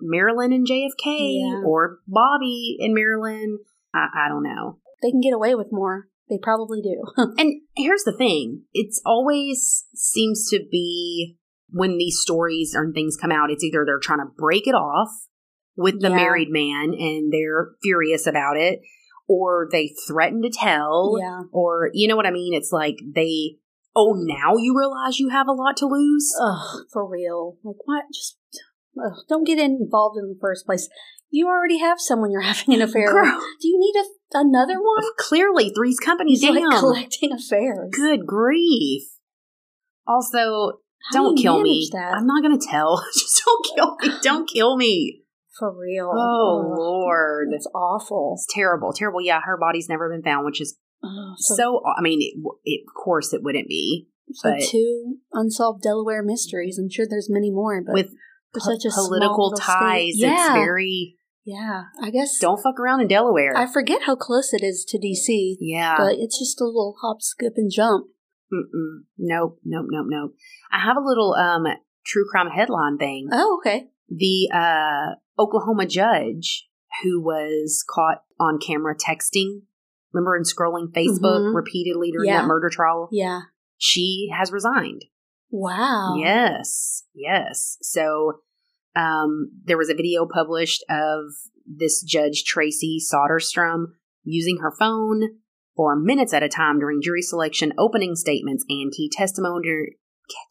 Marilyn 0.00 0.52
and 0.52 0.64
JFK 0.64 1.40
Yeah. 1.40 1.62
or 1.66 1.98
Bobby 2.06 2.76
and 2.78 2.94
Marilyn. 2.94 3.58
I, 3.92 4.06
I 4.14 4.28
don't 4.28 4.44
know. 4.44 4.78
They 5.02 5.10
can 5.10 5.20
get 5.20 5.32
away 5.32 5.54
with 5.54 5.68
more. 5.70 6.08
They 6.28 6.38
probably 6.42 6.80
do. 6.82 7.02
And 7.38 7.62
here's 7.76 8.04
the 8.04 8.16
thing 8.16 8.64
it's 8.72 9.00
always 9.06 9.86
seems 9.94 10.48
to 10.50 10.60
be 10.70 11.36
when 11.70 11.98
these 11.98 12.18
stories 12.20 12.74
and 12.74 12.94
things 12.94 13.16
come 13.16 13.32
out, 13.32 13.50
it's 13.50 13.64
either 13.64 13.84
they're 13.84 13.98
trying 14.00 14.20
to 14.20 14.32
break 14.36 14.66
it 14.66 14.74
off 14.74 15.10
with 15.76 16.00
the 16.00 16.08
Yeah. 16.08 16.16
married 16.16 16.48
man 16.50 16.92
and 16.98 17.32
they're 17.32 17.70
furious 17.82 18.26
about 18.26 18.56
it, 18.56 18.80
or 19.28 19.68
they 19.70 19.94
threaten 20.06 20.42
to 20.42 20.50
tell, 20.50 21.16
yeah. 21.20 21.42
or 21.52 21.90
you 21.92 22.08
know 22.08 22.16
what 22.16 22.26
I 22.26 22.30
mean? 22.30 22.54
It's 22.54 22.72
like 22.72 22.96
they, 23.14 23.56
oh, 23.94 24.14
now 24.18 24.56
you 24.56 24.76
realize 24.76 25.18
you 25.18 25.28
have 25.28 25.46
a 25.48 25.52
lot 25.52 25.76
to 25.78 25.86
lose. 25.86 26.34
Ugh, 26.42 26.84
for 26.92 27.08
real. 27.08 27.56
Like, 27.62 27.76
what? 27.84 28.04
Just 28.12 28.38
ugh, 28.98 29.18
don't 29.28 29.44
get 29.46 29.58
involved 29.58 30.18
in 30.18 30.28
the 30.28 30.38
first 30.40 30.66
place. 30.66 30.88
You 31.30 31.48
already 31.48 31.78
have 31.78 32.00
someone 32.00 32.30
you're 32.30 32.40
having 32.52 32.74
an 32.74 32.82
affair 32.82 33.06
with. 33.06 33.12
Girl. 33.24 33.40
Do 33.60 33.68
you 33.68 33.78
need 33.78 33.94
a, 34.00 34.38
another 34.38 34.80
one? 34.80 35.04
Clearly, 35.18 35.70
Three's 35.74 35.98
Company 35.98 36.32
He's 36.32 36.42
like 36.44 36.62
collecting 36.78 37.32
affairs. 37.32 37.90
Good 37.92 38.26
grief. 38.26 39.02
Also, 40.06 40.78
How 41.12 41.22
don't 41.22 41.34
do 41.36 41.42
kill 41.42 41.60
me. 41.60 41.88
That? 41.92 42.14
I'm 42.16 42.26
not 42.26 42.42
going 42.42 42.58
to 42.58 42.66
tell. 42.66 43.02
Just 43.14 43.42
don't 43.44 43.66
kill 43.74 43.96
me. 44.00 44.18
Don't 44.22 44.48
kill 44.48 44.76
me. 44.76 45.22
for 45.58 45.74
real. 45.78 46.10
Oh, 46.14 46.70
Ugh, 46.72 46.78
Lord. 46.78 47.48
It's 47.52 47.66
awful. 47.74 48.34
It's 48.36 48.46
terrible. 48.52 48.92
Terrible. 48.92 49.20
Yeah, 49.20 49.40
her 49.44 49.56
body's 49.58 49.88
never 49.88 50.08
been 50.10 50.22
found, 50.22 50.46
which 50.46 50.60
is 50.60 50.76
Ugh, 51.04 51.10
so, 51.38 51.54
so, 51.56 51.82
I 51.96 52.00
mean, 52.00 52.20
it, 52.22 52.34
it, 52.64 52.80
of 52.88 52.94
course 53.04 53.32
it 53.32 53.42
wouldn't 53.42 53.68
be. 53.68 54.08
so 54.32 54.50
but- 54.52 54.62
two 54.68 55.16
unsolved 55.32 55.82
Delaware 55.82 56.22
mysteries. 56.22 56.78
I'm 56.78 56.90
sure 56.90 57.06
there's 57.08 57.28
many 57.30 57.50
more, 57.50 57.82
but 57.84 57.92
With 57.92 58.08
po- 58.54 58.60
such 58.60 58.84
a 58.86 58.90
political 58.94 59.52
ties, 59.52 60.14
state. 60.14 60.14
it's 60.14 60.20
Yeah. 60.22 60.54
very, 60.54 61.16
Yeah, 61.48 61.84
I 62.02 62.10
guess. 62.10 62.38
Don't 62.38 62.62
fuck 62.62 62.78
around 62.78 63.00
in 63.00 63.08
Delaware. 63.08 63.56
I 63.56 63.66
forget 63.66 64.02
how 64.02 64.16
close 64.16 64.52
it 64.52 64.62
is 64.62 64.84
to 64.88 64.98
DC, 64.98 65.56
yeah. 65.60 65.96
but 65.96 66.16
it's 66.18 66.38
just 66.38 66.60
a 66.60 66.64
little 66.66 66.96
hop, 67.00 67.22
skip, 67.22 67.54
and 67.56 67.70
jump. 67.74 68.08
Mm-mm. 68.52 69.04
Nope, 69.16 69.58
nope, 69.64 69.86
nope, 69.88 70.06
nope. 70.10 70.34
I 70.70 70.80
have 70.80 70.98
a 70.98 71.00
little 71.06 71.32
um 71.34 71.64
true 72.04 72.26
crime 72.30 72.48
headline 72.50 72.98
thing. 72.98 73.28
Oh, 73.32 73.60
okay. 73.60 73.88
The 74.10 74.50
uh 74.54 75.14
Oklahoma 75.42 75.86
judge 75.86 76.68
who 77.02 77.22
was 77.22 77.82
caught 77.88 78.24
on 78.38 78.58
camera 78.58 78.94
texting, 78.94 79.62
remember, 80.12 80.36
and 80.36 80.44
scrolling 80.44 80.92
Facebook 80.92 81.40
Mhm. 81.48 81.54
repeatedly 81.54 82.10
during 82.10 82.28
Yeah. 82.28 82.42
that 82.42 82.46
murder 82.46 82.68
trial, 82.70 83.08
Yeah. 83.10 83.40
she 83.78 84.28
has 84.36 84.52
resigned. 84.52 85.06
Wow. 85.50 86.16
Yes, 86.18 87.04
yes. 87.14 87.78
So 87.80 88.40
um, 88.96 89.50
there 89.64 89.78
was 89.78 89.90
a 89.90 89.94
video 89.94 90.26
published 90.26 90.84
of 90.88 91.20
this 91.66 92.02
judge, 92.02 92.44
Traci 92.44 92.96
Soderstrom, 92.98 93.86
using 94.24 94.58
her 94.58 94.72
phone 94.78 95.22
for 95.76 95.94
minutes 95.96 96.32
at 96.32 96.42
a 96.42 96.48
time 96.48 96.78
during 96.80 97.00
jury 97.02 97.22
selection, 97.22 97.72
opening 97.78 98.14
statements, 98.16 98.64
and 98.68 98.92
key 98.92 99.10
testimony. 99.12 99.96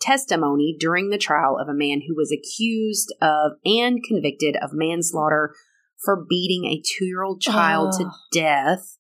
Testimony 0.02 0.76
during 0.80 1.10
the 1.10 1.20
trial 1.20 1.58
of 1.62 1.68
a 1.68 1.74
man 1.74 2.02
who 2.08 2.16
was 2.16 2.32
accused 2.32 3.14
of 3.22 3.52
and 3.64 4.00
convicted 4.08 4.56
of 4.56 4.72
manslaughter 4.74 5.54
for 6.04 6.26
beating 6.28 6.66
a 6.66 6.82
two-year-old 6.84 7.42
child 7.42 7.92
to 7.94 8.06
Oh. 8.06 8.12
death. 8.32 8.98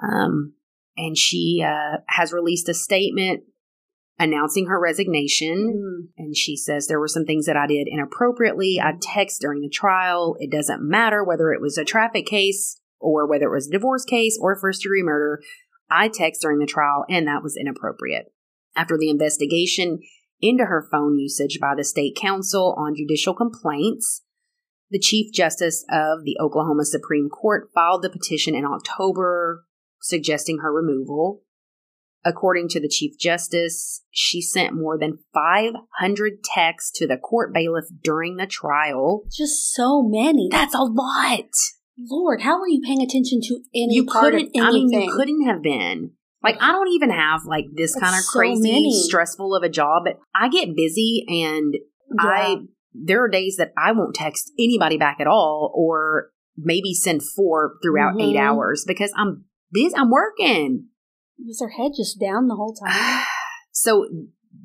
Um, 0.00 0.54
and 0.96 1.16
she 1.16 1.64
uh, 1.66 1.98
has 2.06 2.32
released 2.32 2.68
a 2.68 2.74
statement 2.74 3.42
announcing 4.18 4.66
her 4.66 4.80
resignation. 4.80 6.08
Mm. 6.08 6.08
And 6.16 6.36
she 6.36 6.56
says 6.56 6.86
there 6.86 7.00
were 7.00 7.08
some 7.08 7.24
things 7.24 7.46
that 7.46 7.56
I 7.56 7.66
did 7.66 7.88
inappropriately. 7.90 8.80
I 8.82 8.92
text 9.00 9.40
during 9.40 9.60
the 9.60 9.68
trial. 9.68 10.36
It 10.38 10.50
doesn't 10.50 10.82
matter 10.82 11.22
whether 11.22 11.52
it 11.52 11.60
was 11.60 11.78
a 11.78 11.84
traffic 11.84 12.26
case 12.26 12.80
or 12.98 13.28
whether 13.28 13.46
it 13.46 13.54
was 13.54 13.68
a 13.68 13.72
divorce 13.72 14.04
case 14.04 14.38
or 14.40 14.58
first 14.58 14.82
degree 14.82 15.02
murder. 15.02 15.42
I 15.90 16.08
text 16.08 16.42
during 16.42 16.58
the 16.58 16.66
trial, 16.66 17.04
and 17.08 17.28
that 17.28 17.42
was 17.42 17.56
inappropriate. 17.56 18.32
After 18.74 18.98
the 18.98 19.10
investigation 19.10 20.00
into 20.40 20.64
her 20.64 20.86
phone 20.90 21.18
usage 21.18 21.58
by 21.60 21.74
the 21.76 21.84
state 21.84 22.16
council 22.16 22.74
on 22.76 22.96
judicial 22.96 23.34
complaints, 23.34 24.22
the 24.90 24.98
Chief 24.98 25.32
Justice 25.32 25.84
of 25.90 26.24
the 26.24 26.36
Oklahoma 26.40 26.84
Supreme 26.84 27.28
Court 27.28 27.70
filed 27.74 28.02
the 28.02 28.10
petition 28.10 28.54
in 28.54 28.64
October 28.64 29.64
suggesting 30.00 30.58
her 30.58 30.72
removal. 30.72 31.42
According 32.26 32.68
to 32.70 32.80
the 32.80 32.88
Chief 32.88 33.16
Justice, 33.20 34.02
she 34.10 34.42
sent 34.42 34.74
more 34.74 34.98
than 34.98 35.18
500 35.32 36.42
texts 36.42 36.90
to 36.98 37.06
the 37.06 37.16
court 37.16 37.54
bailiff 37.54 37.84
during 38.02 38.36
the 38.36 38.46
trial. 38.48 39.22
Just 39.30 39.72
so 39.72 40.02
many. 40.02 40.48
That's 40.50 40.74
a 40.74 40.82
lot. 40.82 41.44
Lord, 41.98 42.42
how 42.42 42.60
are 42.60 42.68
you 42.68 42.80
paying 42.84 43.00
attention 43.00 43.40
to 43.42 43.60
any 43.74 43.94
You 43.94 44.04
part 44.06 44.34
of 44.34 44.40
couldn't, 44.40 44.56
anything? 44.56 44.62
I 44.62 44.70
mean, 44.72 44.90
you 44.90 45.12
couldn't 45.16 45.46
have 45.46 45.62
been. 45.62 46.10
Like, 46.42 46.60
I 46.60 46.72
don't 46.72 46.88
even 46.92 47.10
have 47.10 47.44
like 47.46 47.66
this 47.74 47.94
That's 47.94 48.02
kind 48.04 48.16
of 48.16 48.22
so 48.24 48.38
crazy, 48.38 48.60
many. 48.72 48.92
stressful 48.92 49.54
of 49.54 49.62
a 49.62 49.68
job, 49.68 50.02
but 50.04 50.18
I 50.34 50.48
get 50.48 50.74
busy 50.76 51.24
and 51.28 51.74
I, 52.18 52.56
there 52.92 53.22
are 53.24 53.28
days 53.28 53.56
that 53.58 53.72
I 53.78 53.92
won't 53.92 54.14
text 54.14 54.50
anybody 54.58 54.98
back 54.98 55.18
at 55.20 55.26
all 55.28 55.72
or 55.74 56.30
maybe 56.56 56.92
send 56.92 57.22
four 57.22 57.76
throughout 57.82 58.20
eight 58.20 58.36
Mhm. 58.36 58.40
hours 58.40 58.84
because 58.86 59.12
I'm 59.16 59.44
busy, 59.72 59.94
I'm 59.96 60.10
working. 60.10 60.86
Was 61.44 61.60
her 61.60 61.70
head 61.70 61.92
just 61.96 62.18
down 62.20 62.48
the 62.48 62.56
whole 62.56 62.74
time? 62.74 63.24
so 63.72 64.06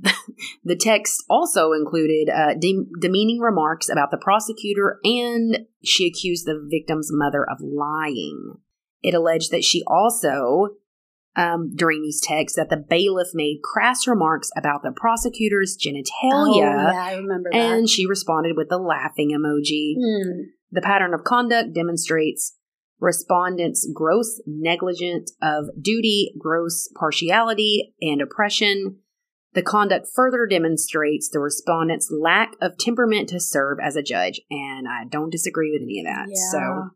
the 0.64 0.76
text 0.76 1.24
also 1.30 1.74
included 1.74 2.30
uh, 2.30 2.54
de- 2.60 2.86
demeaning 3.00 3.40
remarks 3.40 3.90
about 3.90 4.12
the 4.12 4.18
prosecutor, 4.18 5.00
and 5.04 5.60
she 5.84 6.08
accused 6.08 6.46
the 6.46 6.68
victim's 6.72 7.10
mother 7.12 7.46
of 7.50 7.58
lying. 7.62 8.56
It 9.04 9.14
alleged 9.14 9.52
that 9.52 9.64
she 9.64 9.84
also, 9.88 10.76
um, 11.36 11.72
during 11.76 12.02
these 12.02 12.22
texts, 12.22 12.56
that 12.58 12.70
the 12.70 12.78
bailiff 12.78 13.30
made 13.34 13.62
crass 13.64 14.08
remarks 14.08 14.50
about 14.56 14.84
the 14.84 14.92
prosecutor's 14.96 15.76
genitalia, 15.78 16.06
Oh, 16.24 16.58
yeah, 16.58 16.94
I 17.04 17.16
remember 17.16 17.50
that. 17.52 17.58
and 17.58 17.90
she 17.90 18.06
responded 18.06 18.56
with 18.56 18.70
the 18.70 18.78
laughing 18.78 19.32
emoji. 19.32 19.96
Hmm. 20.00 20.42
The 20.72 20.82
pattern 20.82 21.14
of 21.14 21.24
conduct 21.26 21.74
demonstrates 21.74 22.56
respondents' 23.02 23.90
gross 23.94 24.40
negligence 24.46 25.34
of 25.42 25.66
duty, 25.82 26.34
gross 26.40 26.88
partiality, 26.96 27.94
and 28.00 28.22
oppression. 28.22 29.00
The 29.54 29.64
conduct 29.64 30.08
further 30.14 30.48
demonstrates 30.50 31.28
the 31.28 31.40
respondent's 31.40 32.10
lack 32.10 32.54
of 32.62 32.78
temperament 32.78 33.28
to 33.30 33.40
serve 33.42 33.80
as 33.84 33.98
a 33.98 34.04
judge, 34.04 34.40
and 34.50 34.88
I 34.88 35.04
don't 35.10 35.32
disagree 35.32 35.72
with 35.72 35.82
any 35.82 36.00
of 36.00 36.06
that. 36.06 36.28
Yeah. 36.30 36.52
So, 36.52 36.90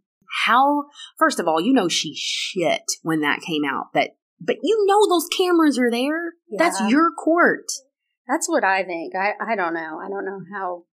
how, 0.45 0.85
first 1.17 1.39
of 1.39 1.47
all, 1.47 1.59
you 1.59 1.73
know 1.73 1.89
she 1.89 2.13
shit 2.15 2.83
when 3.01 3.19
that 3.21 3.41
came 3.41 3.63
out, 3.65 3.87
that, 3.93 4.11
but 4.39 4.57
you 4.63 4.85
know 4.87 5.09
those 5.09 5.27
cameras 5.27 5.77
are 5.77 5.91
there. 5.91 6.33
That's 6.57 6.79
your 6.87 7.11
court. 7.11 7.65
That's 8.27 8.47
what 8.47 8.63
I 8.63 8.83
think. 8.83 9.13
I, 9.15 9.31
I 9.41 9.55
don't 9.55 9.73
know. 9.73 9.99
I 10.01 10.07
don't 10.07 10.25
know 10.25 10.39
how. 10.53 10.83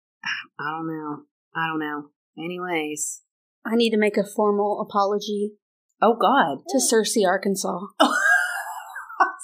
I 0.58 0.70
don't 0.70 0.86
know. 0.88 1.22
I 1.54 1.66
don't 1.68 1.80
know. 1.80 2.08
Anyways. 2.42 3.22
I 3.64 3.76
need 3.76 3.90
to 3.90 3.98
make 3.98 4.16
a 4.16 4.24
formal 4.24 4.80
apology 4.80 5.52
Oh, 6.00 6.16
God. 6.20 6.64
to 6.70 6.78
Searcy, 6.78 7.26
Arkansas. 7.26 7.78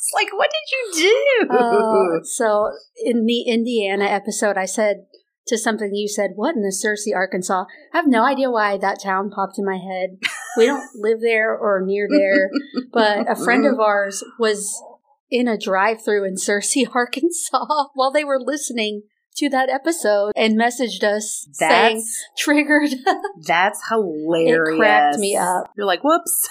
It's 0.01 0.13
like, 0.15 0.29
what 0.33 0.51
did 0.51 0.97
you 1.03 1.47
do? 1.49 1.55
Uh, 1.55 2.25
so 2.25 2.71
in 3.05 3.27
the 3.27 3.43
Indiana 3.43 4.05
episode, 4.05 4.57
I 4.57 4.65
said 4.65 5.07
to 5.49 5.59
something 5.59 5.95
you 5.95 6.09
said, 6.09 6.33
"What 6.35 6.55
in 6.55 6.63
the 6.63 6.75
Searcy, 6.75 7.15
Arkansas?" 7.15 7.65
I 7.93 7.97
have 7.97 8.07
no 8.07 8.25
idea 8.25 8.51
why 8.51 8.77
that 8.79 9.01
town 9.03 9.31
popped 9.31 9.59
in 9.59 9.65
my 9.65 9.77
head. 9.77 10.19
We 10.57 10.67
don't 10.67 10.89
live 10.95 11.21
there 11.21 11.57
or 11.57 11.83
near 11.85 12.07
there, 12.11 12.49
but 12.93 13.31
a 13.31 13.37
friend 13.37 13.67
of 13.67 13.79
ours 13.81 14.23
was 14.39 14.83
in 15.31 15.47
a 15.49 15.59
drive-through 15.59 16.25
in 16.25 16.35
Searcy, 16.37 16.87
Arkansas, 16.95 17.87
while 17.95 18.13
they 18.13 18.25
were 18.25 18.41
listening 18.41 19.03
to 19.39 19.49
that 19.51 19.69
episode 19.69 20.33
and 20.37 20.59
messaged 20.59 21.03
us 21.03 21.49
saying 21.53 22.05
triggered. 22.37 22.91
that's 23.47 23.81
hilarious. 23.89 24.75
It 24.75 24.79
cracked 24.79 25.19
me 25.19 25.37
up. 25.37 25.71
You're 25.77 25.87
like, 25.87 26.03
whoops. 26.05 26.49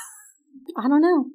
I 0.78 0.88
don't 0.88 1.02
know. 1.02 1.26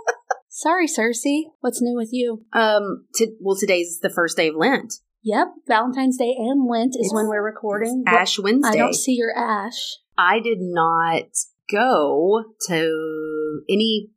Sorry, 0.48 0.86
Searcy. 0.86 1.44
What's 1.60 1.80
new 1.82 1.96
with 1.96 2.10
you? 2.12 2.44
Um. 2.52 3.06
To, 3.14 3.28
well, 3.40 3.56
today's 3.56 3.98
the 4.02 4.10
first 4.10 4.36
day 4.36 4.48
of 4.48 4.54
Lent. 4.56 4.94
Yep, 5.24 5.48
Valentine's 5.68 6.18
Day 6.18 6.34
and 6.36 6.68
Lent 6.68 6.90
is 6.98 7.06
It's- 7.06 7.14
when 7.14 7.28
we're 7.28 7.44
recording. 7.44 8.04
Ash 8.06 8.38
Wednesday. 8.38 8.70
I 8.70 8.76
don't 8.76 8.94
see 8.94 9.12
your 9.12 9.36
ash. 9.36 9.96
I 10.18 10.40
did 10.40 10.58
not 10.60 11.24
go 11.70 12.44
to 12.68 13.60
any 13.68 14.10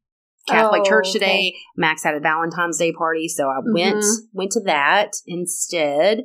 Catholic 0.48 0.82
Oh, 0.86 0.90
church 0.90 1.08
okay. 1.10 1.14
today. 1.20 1.54
Max 1.78 2.04
had 2.04 2.16
a 2.16 2.20
Valentine's 2.20 2.78
Day 2.78 2.92
party, 2.92 3.28
so 3.28 3.48
I 3.48 3.60
went 3.74 3.98
Mhm. 4.04 4.18
went 4.34 4.52
to 4.54 4.62
that 4.66 5.12
instead. 5.26 6.24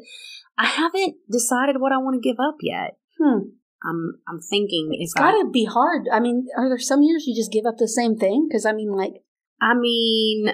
I 0.60 0.66
haven't 0.66 1.16
decided 1.30 1.80
what 1.80 1.92
I 1.92 1.96
want 1.96 2.22
to 2.22 2.28
give 2.28 2.38
up 2.38 2.56
yet. 2.60 2.98
Hmm. 3.18 3.50
I'm 3.82 4.20
I'm 4.28 4.40
thinking 4.40 4.90
it's 4.92 5.14
got 5.14 5.32
to 5.32 5.48
be 5.50 5.64
hard. 5.64 6.06
I 6.12 6.20
mean, 6.20 6.48
are 6.58 6.68
there 6.68 6.78
some 6.78 7.02
years 7.02 7.26
you 7.26 7.34
just 7.34 7.50
give 7.50 7.64
up 7.64 7.78
the 7.78 7.88
same 7.88 8.18
thing? 8.18 8.46
Because 8.46 8.66
I 8.66 8.72
mean, 8.72 8.92
like, 8.92 9.22
I 9.58 9.72
mean, 9.72 10.52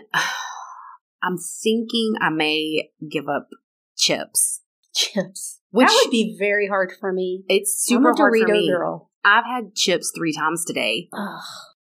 I'm 1.25 1.39
thinking 1.39 2.15
I 2.21 2.31
may 2.31 2.91
give 3.11 3.29
up 3.29 3.49
chips. 3.97 4.63
chips. 4.95 5.61
Which 5.71 5.89
that 5.89 6.03
would 6.05 6.13
be 6.13 6.37
very 6.39 6.69
hard 6.69 6.93
for 7.01 7.13
me. 7.13 7.43
it's 7.49 7.75
super 7.85 8.11
I'm 8.11 8.15
a 8.15 8.17
hard 8.17 8.33
Dorito 8.33 8.47
for 8.47 8.53
me. 8.53 8.71
girl. 8.71 9.11
I've 9.25 9.45
had 9.45 9.75
chips 9.75 10.13
three 10.17 10.33
times 10.33 10.65
today. 10.65 11.09
Ugh. 11.13 11.43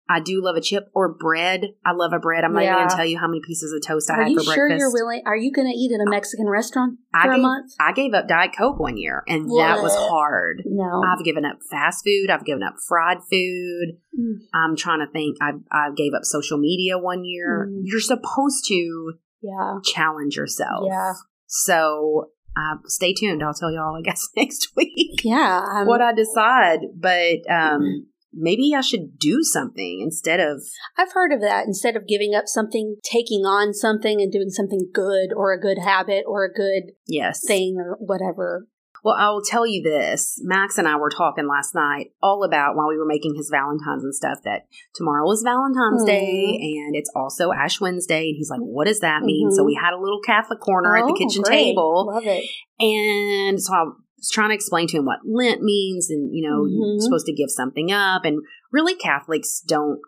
I 0.09 0.21
do 0.21 0.43
love 0.43 0.57
a 0.57 0.61
chip 0.61 0.91
or 0.95 1.15
bread. 1.15 1.63
I 1.85 1.93
love 1.93 2.13
a 2.13 2.19
bread. 2.19 2.45
I'm 2.45 2.53
not 2.53 2.63
even 2.65 2.75
going 2.75 2.89
to 2.89 2.97
tell 2.97 3.07
you 3.07 3.19
how 3.19 3.29
many 3.29 3.41
pieces 3.47 3.73
of 3.73 3.87
toast 3.87 4.11
I 4.11 4.15
Are 4.15 4.23
had 4.25 4.35
for 4.35 4.43
sure 4.43 4.45
breakfast. 4.45 4.55
you 4.55 4.55
sure 4.57 4.79
you're 4.79 4.93
willing? 4.93 5.23
Are 5.27 5.37
you 5.37 5.53
going 5.53 5.69
to 5.69 5.75
eat 5.75 5.93
at 5.93 6.07
a 6.07 6.11
Mexican 6.11 6.49
restaurant 6.49 6.99
I 7.15 7.25
for 7.25 7.33
a 7.33 7.35
gave, 7.37 7.43
month? 7.43 7.73
I 7.81 7.93
gave 7.93 8.13
up 8.13 8.29
Diet 8.29 8.51
Coke 8.57 8.79
one 8.79 8.97
year, 8.97 9.23
and 9.29 9.49
that 9.49 9.83
was 9.83 9.95
hard. 9.95 10.63
No. 10.67 11.03
I've 11.07 11.25
given 11.25 11.45
up 11.45 11.59
fast 11.71 12.05
food. 12.05 12.31
I've 12.31 12.45
given 12.45 12.63
up 12.63 12.75
fried 12.87 13.19
food. 13.31 13.99
Mm. 14.19 14.35
I'm 14.53 14.77
trying 14.77 15.01
to 15.01 15.11
think. 15.11 15.37
I 15.41 15.53
I 15.71 15.91
gave 15.97 16.13
up 16.15 16.25
social 16.25 16.59
media 16.59 16.99
one 16.99 17.25
year. 17.25 17.69
Mm. 17.71 17.83
You're 17.85 18.01
supposed 18.01 18.65
to 18.67 19.15
yeah. 19.41 19.79
challenge 19.85 20.37
yourself. 20.37 20.85
Yeah. 20.89 21.13
So 21.47 22.31
uh, 22.57 22.77
stay 22.87 23.15
tuned. 23.15 23.43
I'll 23.43 23.55
tell 23.55 23.73
y'all, 23.73 23.97
I 23.97 24.03
guess, 24.03 24.29
next 24.37 24.69
week 24.77 25.21
Yeah. 25.25 25.65
Um, 25.75 25.87
what 25.87 26.01
I 26.01 26.13
decide. 26.13 26.81
But 26.99 27.51
um, 27.51 28.07
maybe 28.33 28.73
I 28.77 28.81
should 28.81 29.19
do 29.19 29.43
something 29.43 30.01
instead 30.03 30.41
of. 30.41 30.63
I've 30.97 31.13
heard 31.13 31.33
of 31.33 31.41
that. 31.41 31.67
Instead 31.67 31.97
of 31.97 32.07
giving 32.07 32.35
up 32.35 32.45
something, 32.47 32.97
taking 33.05 33.45
on 33.45 33.73
something 33.75 34.21
and 34.21 34.33
doing 34.33 34.51
something 34.51 34.89
good 34.93 35.33
or 35.35 35.53
a 35.53 35.61
good 35.61 35.79
habit 35.79 36.25
or 36.27 36.45
a 36.45 36.53
good 36.53 36.93
Yes. 37.07 37.45
thing 37.47 37.77
or 37.79 37.97
whatever. 38.01 38.67
Well, 39.05 39.17
I 39.19 39.31
will 39.31 39.43
tell 39.45 39.67
you 39.67 39.83
this. 39.83 40.39
Max 40.45 40.79
and 40.79 40.87
I 40.87 40.97
were 40.97 41.11
talking 41.11 41.49
last 41.49 41.75
night 41.75 42.13
all 42.23 42.45
about 42.45 42.77
while 42.77 42.87
we 42.89 42.97
were 42.97 43.05
making 43.05 43.35
his 43.35 43.51
Valentine's 43.51 44.05
and 44.05 44.15
stuff 44.15 44.39
that 44.45 44.67
tomorrow 44.95 45.29
is 45.33 45.43
Valentine's 45.43 46.05
Mhm. 46.05 46.07
Day 46.07 46.59
and 46.87 46.95
it's 46.95 47.11
also 47.17 47.51
Ash 47.51 47.81
Wednesday. 47.81 48.29
And 48.29 48.37
he's 48.37 48.49
like, 48.49 48.61
what 48.61 48.87
does 48.87 49.01
that 49.01 49.23
mean? 49.25 49.51
So 49.51 49.63
Mhm. 49.63 49.67
we 49.67 49.75
had 49.75 49.93
a 49.93 49.99
little 50.01 50.21
Catholic 50.21 50.61
corner 50.61 50.97
at 50.97 51.05
the 51.07 51.13
Oh, 51.13 51.17
kitchen 51.17 51.43
great. 51.43 51.65
table. 51.65 52.07
Love 52.15 52.23
it. 52.27 52.45
And 52.79 53.61
so 53.61 53.73
I 53.73 53.85
was 54.23 54.31
trying 54.31 54.51
to 54.51 54.55
explain 54.55 54.87
to 54.89 54.97
him 54.99 55.05
what 55.05 55.21
Lent 55.27 55.63
means 55.63 56.09
and, 56.11 56.35
you 56.35 56.49
know, 56.49 56.65
you're 56.65 56.97
Mhm. 56.97 57.01
supposed 57.01 57.27
to 57.27 57.33
give 57.33 57.51
something 57.51 57.91
up. 57.91 58.25
And 58.25 58.41
really, 58.71 58.95
Catholics 58.95 59.61
don't, 59.61 60.01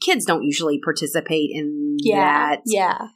kids 0.00 0.24
don't 0.24 0.42
usually 0.42 0.80
participate 0.82 1.50
in 1.52 1.96
Yeah. 2.00 2.56
that. 2.56 2.62
Yeah. 2.64 3.08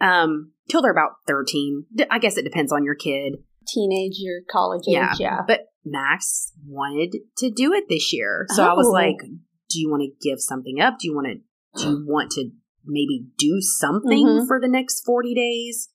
Um, 0.00 0.52
till 0.68 0.82
they're 0.82 0.92
about 0.92 1.12
13. 1.26 1.86
I 2.10 2.18
guess 2.18 2.36
it 2.36 2.42
depends 2.44 2.70
on 2.72 2.84
your 2.84 2.94
kid. 2.94 3.42
Teenager, 3.66 4.42
college 4.50 4.82
age. 4.88 4.94
Yeah. 4.94 5.14
Yeah. 5.18 5.40
But 5.46 5.68
Max 5.84 6.52
wanted 6.66 7.16
to 7.38 7.50
do 7.50 7.72
it 7.72 7.84
this 7.88 8.12
year. 8.12 8.46
So 8.50 8.64
I 8.64 8.74
was 8.74 8.86
Oh. 8.88 8.92
like, 8.92 9.16
do 9.70 9.80
you 9.80 9.88
want 9.90 10.02
to 10.02 10.28
give 10.28 10.40
something 10.40 10.80
up? 10.80 10.98
Do 10.98 11.08
you 11.08 11.14
want 11.14 11.28
to, 11.28 11.82
do 11.82 11.90
you 11.90 12.04
want 12.06 12.30
to 12.32 12.50
maybe 12.84 13.26
do 13.38 13.60
something 13.60 14.26
Mhm. 14.26 14.46
for 14.46 14.60
the 14.60 14.68
next 14.68 15.02
40 15.04 15.34
days? 15.34 15.88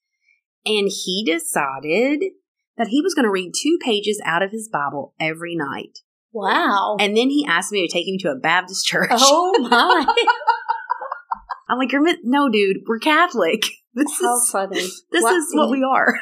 And 0.66 0.90
he 0.90 1.24
decided 1.26 2.32
that 2.78 2.88
he 2.88 3.02
was 3.02 3.14
going 3.14 3.26
to 3.26 3.32
read 3.32 3.54
two 3.60 3.78
pages 3.82 4.22
out 4.26 4.44
of 4.44 4.52
his 4.52 4.70
Bible 4.72 5.14
every 5.20 5.56
night. 5.56 6.00
Wow. 6.34 6.98
And 7.00 7.16
then 7.18 7.30
he 7.30 7.46
asked 7.48 7.72
me 7.72 7.86
to 7.88 7.92
take 7.92 8.08
him 8.08 8.18
to 8.20 8.30
a 8.32 8.36
Baptist 8.36 8.86
church. 8.86 9.10
oh 9.14 9.56
my. 9.70 10.06
I'm 11.70 11.78
like, 11.78 11.92
You're, 11.92 12.02
mi- 12.02 12.18
no, 12.24 12.50
dude, 12.50 12.78
we're 12.88 13.00
Catholic. 13.00 13.64
This 13.94 14.22
How 14.22 14.38
is 14.38 14.50
funny. 14.52 14.76
this 15.12 15.24
Wow. 15.24 15.32
is 15.32 15.48
what 15.56 15.72
we 15.72 15.84
are. 15.84 16.20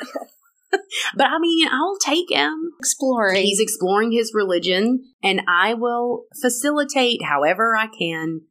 but 1.17 1.25
I 1.27 1.39
mean, 1.39 1.67
I'll 1.69 1.97
take 1.97 2.31
him. 2.31 2.71
exploring. 2.79 3.43
He's 3.43 3.59
exploring 3.59 4.13
his 4.13 4.31
religion, 4.33 5.03
and 5.21 5.41
I 5.45 5.73
will 5.73 6.23
facilitate 6.41 7.21
however 7.25 7.75
I 7.75 7.87
can 7.87 8.43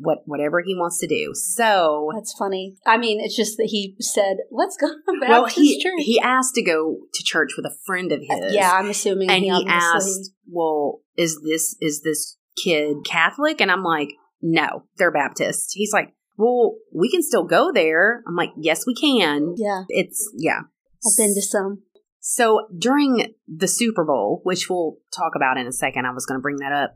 what 0.00 0.18
whatever 0.26 0.62
he 0.64 0.74
wants 0.74 0.98
to 1.00 1.06
do. 1.08 1.32
So, 1.34 2.10
That's 2.14 2.34
funny. 2.38 2.76
I 2.86 2.96
mean, 2.96 3.20
it's 3.20 3.36
just 3.36 3.56
that 3.56 3.66
he 3.66 3.96
said, 4.00 4.38
"Let's 4.50 4.76
go 4.76 4.86
to 5.06 5.20
Baptist 5.20 5.28
well, 5.28 5.46
he 5.46 5.82
church." 5.82 5.92
he 5.98 6.20
asked 6.20 6.54
to 6.54 6.62
go 6.62 6.98
to 7.12 7.22
church 7.24 7.50
with 7.56 7.66
a 7.66 7.74
friend 7.84 8.12
of 8.12 8.20
his. 8.20 8.54
yeah, 8.54 8.72
I'm 8.72 8.88
assuming. 8.88 9.30
and 9.30 9.42
he, 9.44 9.50
he 9.50 9.66
asked, 9.66 10.30
"Well, 10.48 11.00
is 11.16 11.40
this 11.44 11.76
is 11.80 12.02
this 12.02 12.36
kid 12.62 12.98
Catholic?" 13.04 13.60
And 13.60 13.70
I'm 13.70 13.82
like, 13.82 14.10
"No, 14.40 14.84
they're 14.96 15.12
Baptist." 15.12 15.72
He's 15.74 15.92
like, 15.92 16.14
"Well, 16.36 16.76
we 16.94 17.10
can 17.10 17.22
still 17.22 17.44
go 17.44 17.72
there." 17.72 18.22
I'm 18.26 18.36
like, 18.36 18.50
"Yes, 18.56 18.86
we 18.86 18.94
can." 18.94 19.54
"Yeah, 19.56 19.82
It's 19.88 20.30
yeah. 20.36 20.60
I've 21.04 21.16
been 21.16 21.34
to 21.34 21.42
some." 21.42 21.82
So 22.20 22.66
during 22.76 23.34
the 23.46 23.68
Super 23.68 24.04
Bowl, 24.04 24.40
which 24.44 24.68
we'll 24.68 24.96
talk 25.16 25.32
about 25.34 25.56
in 25.56 25.66
a 25.66 25.72
second, 25.72 26.04
I 26.04 26.12
was 26.12 26.26
going 26.26 26.38
to 26.38 26.42
bring 26.42 26.56
that 26.56 26.72
up. 26.72 26.92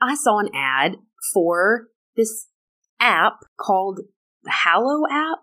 I 0.00 0.14
saw 0.14 0.38
an 0.40 0.50
ad 0.54 0.96
for 1.32 1.86
this 2.18 2.48
app 3.00 3.38
called 3.58 4.00
the 4.42 4.50
Hallow 4.50 5.04
app. 5.10 5.38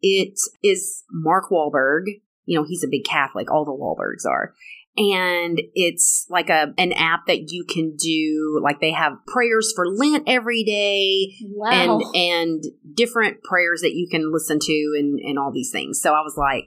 It 0.00 0.38
is 0.62 1.02
Mark 1.10 1.50
Wahlberg. 1.50 2.04
You 2.44 2.58
know, 2.60 2.64
he's 2.66 2.84
a 2.84 2.88
big 2.88 3.04
Catholic. 3.04 3.50
All 3.50 3.64
the 3.64 3.72
Wahlbergs 3.72 4.30
are. 4.30 4.54
And 4.96 5.60
it's 5.74 6.26
like 6.28 6.48
a 6.50 6.72
an 6.76 6.92
app 6.92 7.26
that 7.26 7.50
you 7.52 7.64
can 7.64 7.94
do 7.96 8.60
like 8.62 8.80
they 8.80 8.90
have 8.92 9.12
prayers 9.28 9.72
for 9.74 9.86
Lent 9.86 10.24
every 10.26 10.64
day 10.64 11.34
Wow. 11.54 11.70
and 11.70 12.16
and 12.16 12.64
different 12.94 13.42
prayers 13.44 13.80
that 13.82 13.94
you 13.94 14.08
can 14.10 14.32
listen 14.32 14.58
to 14.60 14.94
and 14.98 15.20
and 15.20 15.38
all 15.38 15.52
these 15.52 15.70
things. 15.70 16.00
So 16.00 16.14
I 16.14 16.20
was 16.20 16.34
like, 16.36 16.64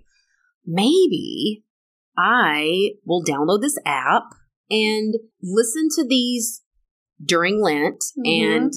maybe 0.65 1.65
I 2.17 2.91
will 3.05 3.23
download 3.23 3.61
this 3.61 3.77
app 3.85 4.23
and 4.69 5.15
listen 5.41 5.89
to 5.95 6.07
these 6.07 6.61
during 7.23 7.61
Lent 7.61 8.01
Mhm. 8.17 8.45
and 8.45 8.73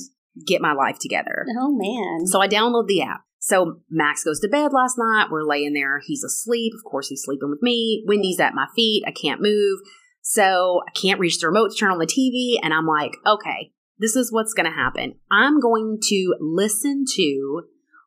get 0.46 0.60
my 0.60 0.72
life 0.72 0.98
together. 1.00 1.44
oh 1.58 1.72
man. 1.72 2.26
So 2.26 2.40
I 2.40 2.48
download 2.48 2.86
the 2.88 3.02
app. 3.02 3.22
So 3.38 3.80
Max 3.90 4.24
goes 4.24 4.40
to 4.40 4.48
bed 4.48 4.72
last 4.72 4.96
night. 4.98 5.26
We're 5.30 5.42
laying 5.44 5.74
there. 5.74 6.00
He's 6.06 6.24
asleep. 6.24 6.72
Of 6.76 6.90
course, 6.90 7.08
he's 7.08 7.22
sleeping 7.24 7.50
with 7.50 7.60
me. 7.62 8.02
Wendy's 8.06 8.40
at 8.40 8.54
my 8.54 8.66
feet. 8.74 9.04
I 9.06 9.10
can't 9.12 9.40
move. 9.42 9.80
So 10.22 10.80
I 10.88 10.90
can't 10.98 11.20
reach 11.20 11.38
the 11.38 11.48
remote 11.48 11.72
to 11.72 11.76
turn 11.76 11.92
on 11.92 11.98
the 11.98 12.06
TV. 12.06 12.56
And 12.64 12.72
I'm 12.72 12.86
like, 12.86 13.12
okay, 13.26 13.72
this 13.98 14.16
is 14.16 14.32
what's 14.32 14.54
going 14.54 14.64
to 14.64 14.72
happen. 14.72 15.16
I'm 15.30 15.60
going 15.60 15.98
to 16.08 16.34
listen 16.40 17.04
to 17.16 17.64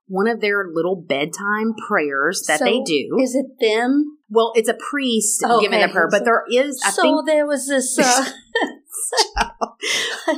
one 0.08 0.28
of 0.28 0.42
their 0.42 0.66
little 0.74 0.96
bedtime 0.96 1.76
prayers 1.88 2.44
that 2.48 2.58
So, 2.60 2.66
they 2.66 2.82
do. 2.82 3.18
Is 3.22 3.36
it 3.36 3.46
them? 3.60 4.18
well, 4.30 4.52
it's 4.56 4.70
a 4.70 4.74
priest 4.90 5.44
Okay. 5.46 5.66
giving 5.66 5.82
the 5.82 5.90
prayer, 5.90 6.08
but 6.10 6.26
there 6.26 6.44
is, 6.52 6.82
I 6.84 6.90
so 6.90 7.02
think, 7.04 7.26
there 7.28 7.46
was 7.46 7.68
this. 7.68 7.98
Uh, 8.04 8.26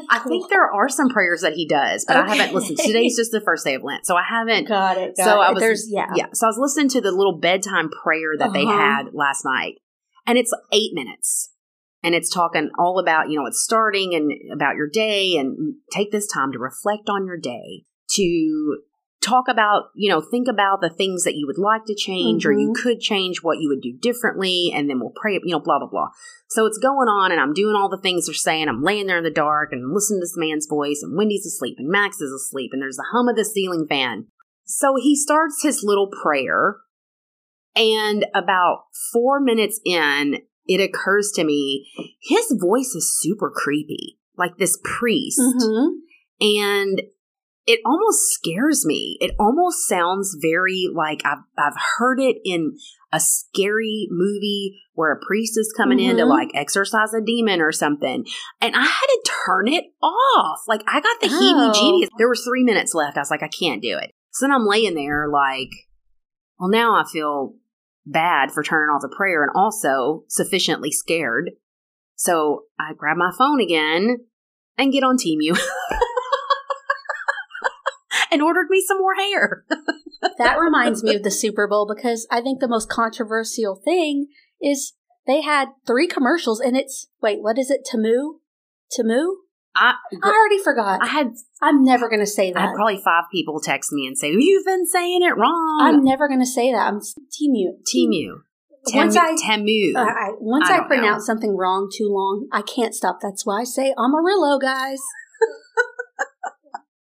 I 0.10 0.20
think 0.28 0.50
there 0.50 0.72
are 0.72 0.90
some 0.90 1.10
prayers 1.10 1.42
that 1.42 1.54
he 1.54 1.68
does, 1.68 2.06
but 2.08 2.18
I 2.18 2.28
haven't 2.28 2.42
Okay. 2.48 2.54
listened. 2.54 2.78
Today's 2.80 3.16
just 3.16 3.32
the 3.32 3.42
first 3.42 3.66
day 3.66 3.76
of 3.76 3.84
Lent, 3.84 4.06
so 4.06 4.16
I 4.16 4.24
haven't 4.28 4.68
got 4.68 4.98
it. 4.98 5.16
Got 5.18 5.24
so 5.24 5.42
it. 5.42 5.46
I 5.46 5.52
was 5.52 5.62
There's 5.62 5.88
yeah. 5.90 6.12
yeah. 6.16 6.26
So 6.34 6.48
I 6.48 6.50
was 6.50 6.58
listening 6.58 6.90
to 6.90 7.02
the 7.02 7.12
little 7.12 7.38
bedtime 7.40 7.90
prayer 7.90 8.38
that 8.38 8.54
they 8.54 8.64
Uh-huh. 8.64 8.72
had 8.78 9.14
last 9.14 9.44
night, 9.46 9.76
and 10.28 10.38
it's 10.38 10.54
eight 10.72 10.92
minutes, 10.94 11.54
and 12.04 12.14
it's 12.14 12.30
talking 12.34 12.70
all 12.78 13.00
about 13.00 13.30
you 13.30 13.40
know 13.40 13.46
it's 13.46 13.64
starting 13.64 14.14
and 14.14 14.32
about 14.54 14.76
your 14.76 14.90
day, 14.90 15.38
and 15.38 15.76
take 15.92 16.12
this 16.12 16.28
time 16.28 16.52
to 16.52 16.60
reflect 16.60 17.10
on 17.10 17.26
your 17.26 17.38
day, 17.38 17.86
to 18.12 18.78
talk 19.22 19.46
about 19.50 19.90
you 19.96 20.10
know 20.10 20.22
think 20.22 20.48
about 20.48 20.82
the 20.82 20.90
things 20.90 21.24
that 21.24 21.36
you 21.36 21.46
would 21.46 21.58
like 21.58 21.86
to 21.86 21.96
change 21.96 22.46
or 22.46 22.54
you 22.54 22.70
Mhm. 22.70 22.76
could 22.82 23.00
change 23.00 23.44
what 23.44 23.60
you 23.60 23.68
would 23.70 23.82
do 23.82 23.94
differently, 23.94 24.72
and 24.74 24.90
then 24.90 25.00
we'll 25.00 25.14
pray 25.16 25.34
you 25.34 25.52
know 25.52 25.60
blah 25.60 25.80
blah 25.80 25.90
blah. 25.90 26.10
So 26.48 26.66
it's 26.66 26.78
going 26.78 27.10
on, 27.10 27.32
and 27.32 27.40
I'm 27.40 27.54
doing 27.54 27.76
all 27.76 27.90
the 27.90 27.98
things 28.02 28.26
they're 28.26 28.34
saying. 28.34 28.68
I'm 28.68 28.82
laying 28.82 29.08
there 29.08 29.18
in 29.18 29.24
the 29.24 29.30
dark 29.30 29.72
and 29.72 29.94
listening 29.94 30.22
to 30.22 30.24
this 30.24 30.38
man's 30.38 30.68
voice, 30.68 31.02
and 31.04 31.16
Wendy's 31.18 31.46
asleep, 31.46 31.76
and 31.78 31.90
Max 31.90 32.22
is 32.22 32.32
asleep, 32.32 32.72
and 32.74 32.82
there's 32.82 32.98
the 32.98 33.10
hum 33.12 33.28
of 33.28 33.36
the 33.36 33.46
ceiling 33.46 33.86
fan. 33.88 34.28
So 34.66 34.96
he 34.96 35.16
starts 35.16 35.64
his 35.64 35.84
little 35.84 36.08
prayer, 36.08 36.78
and 37.76 38.26
about 38.34 38.86
four 39.12 39.40
minutes 39.40 39.80
in, 39.86 40.40
it 40.66 40.80
occurs 40.80 41.32
to 41.36 41.44
me 41.44 41.88
his 42.22 42.56
voice 42.60 42.96
is 42.96 43.20
super 43.20 43.52
creepy, 43.54 44.18
like 44.38 44.58
this 44.58 44.78
priest. 44.84 45.40
Mhm. 45.40 45.90
And 46.42 47.02
it 47.70 47.80
almost 47.86 48.32
scares 48.32 48.84
me. 48.84 49.16
It 49.22 49.36
almost 49.40 49.88
sounds 49.88 50.36
very 50.42 50.88
like 50.92 51.22
I've, 51.24 51.38
I've 51.56 51.78
heard 52.00 52.20
it 52.20 52.38
in 52.44 52.76
a 53.14 53.20
scary 53.20 54.08
movie 54.10 54.80
where 54.94 55.14
a 55.14 55.20
priest 55.24 55.54
is 55.56 55.72
coming 55.78 56.00
in 56.00 56.18
to 56.18 56.24
Mhm. 56.24 56.30
like 56.30 56.50
exorcise 56.56 57.14
a 57.14 57.22
demon 57.22 57.62
or 57.62 57.72
something. 57.72 58.26
And 58.60 58.76
I 58.76 58.82
had 58.82 59.08
to 59.08 59.32
turn 59.46 59.68
it 59.68 59.86
off. 60.02 60.62
Like 60.68 60.82
I 60.88 61.00
got 61.00 61.22
the 61.22 61.28
heebie 61.28 61.74
jeebies. 61.76 62.08
Oh. 62.12 62.16
There 62.18 62.28
were 62.28 62.36
three 62.36 62.64
minutes 62.64 62.96
left. 62.96 63.18
I 63.18 63.22
was 63.22 63.30
like, 63.30 63.44
I 63.44 63.48
can't 63.50 63.84
do 63.84 63.98
it. 64.00 64.12
So 64.32 64.46
then 64.48 64.52
I'm 64.56 64.66
laying 64.66 64.96
there 64.96 65.28
like, 65.32 65.70
well, 66.60 66.70
now 66.70 66.96
I 66.96 67.04
feel 67.12 67.54
bad 68.06 68.52
for 68.52 68.64
turning 68.64 68.90
off 68.90 69.02
the 69.04 69.16
prayer 69.16 69.44
and 69.44 69.52
also 69.56 70.24
sufficiently 70.28 70.92
scared. 70.92 71.52
So 72.16 72.64
I 72.80 72.94
grab 72.98 73.18
my 73.18 73.32
phone 73.38 73.62
again 73.62 74.18
and 74.78 74.92
get 74.92 75.04
on 75.04 75.18
Teemu. 75.18 75.56
and 78.32 78.42
ordered 78.42 78.68
me 78.70 78.84
some 78.86 78.98
more 78.98 79.16
hair. 79.16 79.66
That 80.38 80.60
reminds 80.60 81.02
me 81.02 81.16
of 81.16 81.24
the 81.24 81.32
Super 81.32 81.66
Bowl 81.66 81.88
because 81.88 82.28
I 82.30 82.42
think 82.42 82.60
the 82.60 82.68
most 82.68 82.90
controversial 82.90 83.82
thing 83.84 84.28
is 84.62 84.94
they 85.26 85.42
had 85.42 85.70
three 85.88 86.08
commercials 86.08 86.60
and 86.60 86.76
it's 86.76 87.08
wait, 87.22 87.38
what 87.42 87.58
is 87.58 87.72
it? 87.72 87.88
Tamu? 87.90 88.40
Tamu? 88.92 89.38
I 89.76 89.94
I 90.22 90.28
already 90.28 90.62
forgot. 90.62 91.00
I 91.02 91.08
had 91.08 91.28
I'm 91.62 91.84
never 91.84 92.10
going 92.10 92.20
to 92.20 92.28
say 92.28 92.52
that. 92.52 92.60
I 92.60 92.66
had 92.68 92.76
probably 92.76 93.02
five 93.04 93.26
people 93.32 93.62
text 93.62 93.94
me 93.94 94.08
and 94.08 94.18
say, 94.18 94.32
You've 94.32 94.66
been 94.66 94.86
saying 94.86 95.22
it 95.24 95.38
wrong. 95.38 95.80
I'm 95.82 96.04
never 96.04 96.28
going 96.28 96.42
to 96.42 96.46
say 96.46 96.72
that. 96.74 96.88
I'm 96.88 97.00
Timu. 97.00 97.80
Temu. 97.88 98.42
Once 98.94 99.16
Temu. 99.16 99.22
I- 99.22 99.36
Temu. 99.36 99.96
Uh, 99.96 100.00
I, 100.00 100.30
once 100.40 100.70
I 100.70 100.80
I, 100.80 100.88
pronounce 100.88 101.26
something 101.26 101.56
wrong 101.56 101.90
too 101.96 102.10
long, 102.10 102.48
I 102.52 102.62
can't 102.62 102.94
stop. 102.94 103.20
That's 103.22 103.46
why 103.46 103.62
I 103.62 103.64
say 103.64 103.94
Amarillo, 103.98 104.60
guys. 104.60 105.00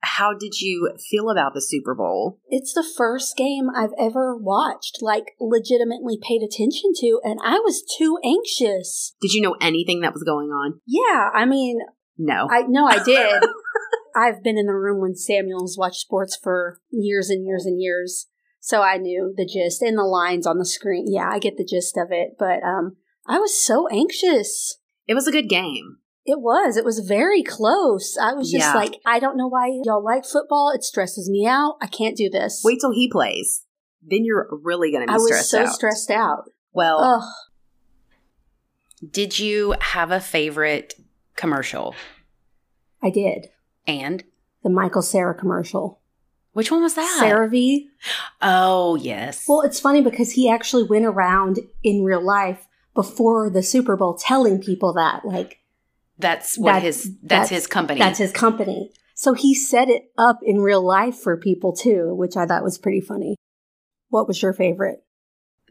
How 0.06 0.34
did 0.34 0.60
you 0.60 0.92
feel 1.10 1.30
about 1.30 1.54
the 1.54 1.62
Super 1.62 1.96
Bowl? 1.96 2.40
It's 2.50 2.74
the 2.74 2.84
first 2.84 3.38
game 3.38 3.70
I've 3.74 3.94
ever 3.98 4.36
watched, 4.36 4.98
like 5.02 5.32
legitimately 5.40 6.20
paid 6.22 6.42
attention 6.44 6.92
to, 7.00 7.22
and 7.24 7.40
I 7.42 7.60
was 7.60 7.84
too 7.98 8.18
anxious. 8.24 9.16
Did 9.22 9.32
you 9.32 9.42
know 9.42 9.56
anything 9.62 10.02
that 10.02 10.14
was 10.14 10.24
going 10.24 10.50
on? 10.50 10.82
Yeah, 10.86 11.30
I 11.34 11.46
mean, 11.46 11.80
No. 12.18 12.48
I 12.52 12.64
no, 12.68 12.86
I 12.86 13.02
did. 13.02 13.44
I've 14.16 14.44
been 14.44 14.58
in 14.58 14.68
the 14.68 14.76
room 14.76 15.02
when 15.02 15.16
Samuel's 15.16 15.78
watched 15.78 16.02
sports 16.02 16.38
for 16.42 16.80
years 16.92 17.30
and 17.30 17.46
years 17.46 17.66
and 17.66 17.82
years, 17.82 18.28
so 18.60 18.82
I 18.82 18.98
knew 18.98 19.34
the 19.36 19.46
gist 19.46 19.82
and 19.82 19.98
the 19.98 20.04
lines 20.04 20.46
on 20.46 20.58
the 20.58 20.66
screen. 20.66 21.06
Yeah, 21.08 21.30
I 21.32 21.40
get 21.40 21.56
the 21.58 21.66
gist 21.66 21.98
of 21.98 22.10
it, 22.12 22.32
but 22.38 22.62
um, 22.62 22.98
I 23.26 23.40
was 23.40 23.58
so 23.58 23.88
anxious. 23.88 24.80
it 25.08 25.14
was 25.14 25.28
a 25.28 25.32
good 25.32 25.48
game. 25.50 25.98
It 26.26 26.40
was. 26.40 26.78
It 26.78 26.86
was 26.86 27.00
very 27.00 27.44
close. 27.44 28.18
I 28.18 28.34
was 28.34 28.50
just 28.50 28.66
Yeah. 28.66 28.74
like, 28.74 28.96
I 29.06 29.20
don't 29.20 29.36
know 29.38 29.48
why 29.48 29.68
y'all 29.84 30.04
like 30.04 30.26
football. 30.26 30.72
It 30.74 30.84
stresses 30.84 31.30
me 31.30 31.46
out. 31.46 31.76
I 31.82 31.88
can't 31.88 32.16
do 32.16 32.30
this. 32.30 32.62
Wait 32.64 32.80
till 32.80 32.94
he 32.94 33.10
plays. 33.12 33.66
Then 34.02 34.24
you're 34.24 34.48
really 34.52 34.92
going 34.92 35.02
to 35.06 35.08
be 35.08 35.14
I 35.14 35.18
was 35.18 35.50
so 35.50 35.64
out. 35.64 35.74
stressed 35.74 36.12
out. 36.12 36.50
well, 36.72 37.00
Ugh. 37.00 37.30
did 39.12 39.38
you 39.40 39.76
have 39.80 40.12
a 40.12 40.20
favorite 40.20 40.94
commercial? 41.36 41.96
I 43.02 43.10
did. 43.10 43.48
And 43.86 44.24
The 44.64 44.70
Michael 44.70 45.02
Cera 45.02 45.34
commercial. 45.36 46.00
which 46.54 46.72
one 46.72 46.82
was 46.84 46.96
that? 46.96 47.20
CeraVe. 47.22 47.88
Oh, 48.42 48.96
yes. 48.96 49.46
Well, 49.48 49.62
it's 49.62 49.80
funny 49.80 50.02
because 50.02 50.32
he 50.32 50.50
actually 50.50 50.84
went 50.84 51.06
around 51.06 51.60
in 51.84 52.04
real 52.04 52.24
life 52.24 52.68
before 52.94 53.50
the 53.50 53.64
Super 53.64 53.98
Bowl 53.98 54.14
telling 54.16 54.62
people 54.62 54.94
that, 54.94 55.26
like, 55.26 55.58
That's 56.18 56.58
what 56.58 56.74
That- 56.74 56.82
his 56.84 57.04
that's, 57.04 57.18
that's- 57.24 57.50
his 57.50 57.68
company. 57.68 58.00
that's 58.00 58.20
his 58.20 58.32
company. 58.32 58.92
So 59.16 59.34
he 59.34 59.54
set 59.54 59.90
it 59.90 60.12
up 60.18 60.40
in 60.44 60.62
real 60.62 60.82
life 60.86 61.16
for 61.16 61.38
people 61.38 61.74
too, 61.74 62.14
which 62.16 62.36
I 62.36 62.46
thought 62.46 62.64
was 62.64 62.78
pretty 62.78 63.00
funny. 63.02 63.36
What 64.10 64.28
was 64.28 64.42
your 64.42 64.54
favorite? 64.54 65.00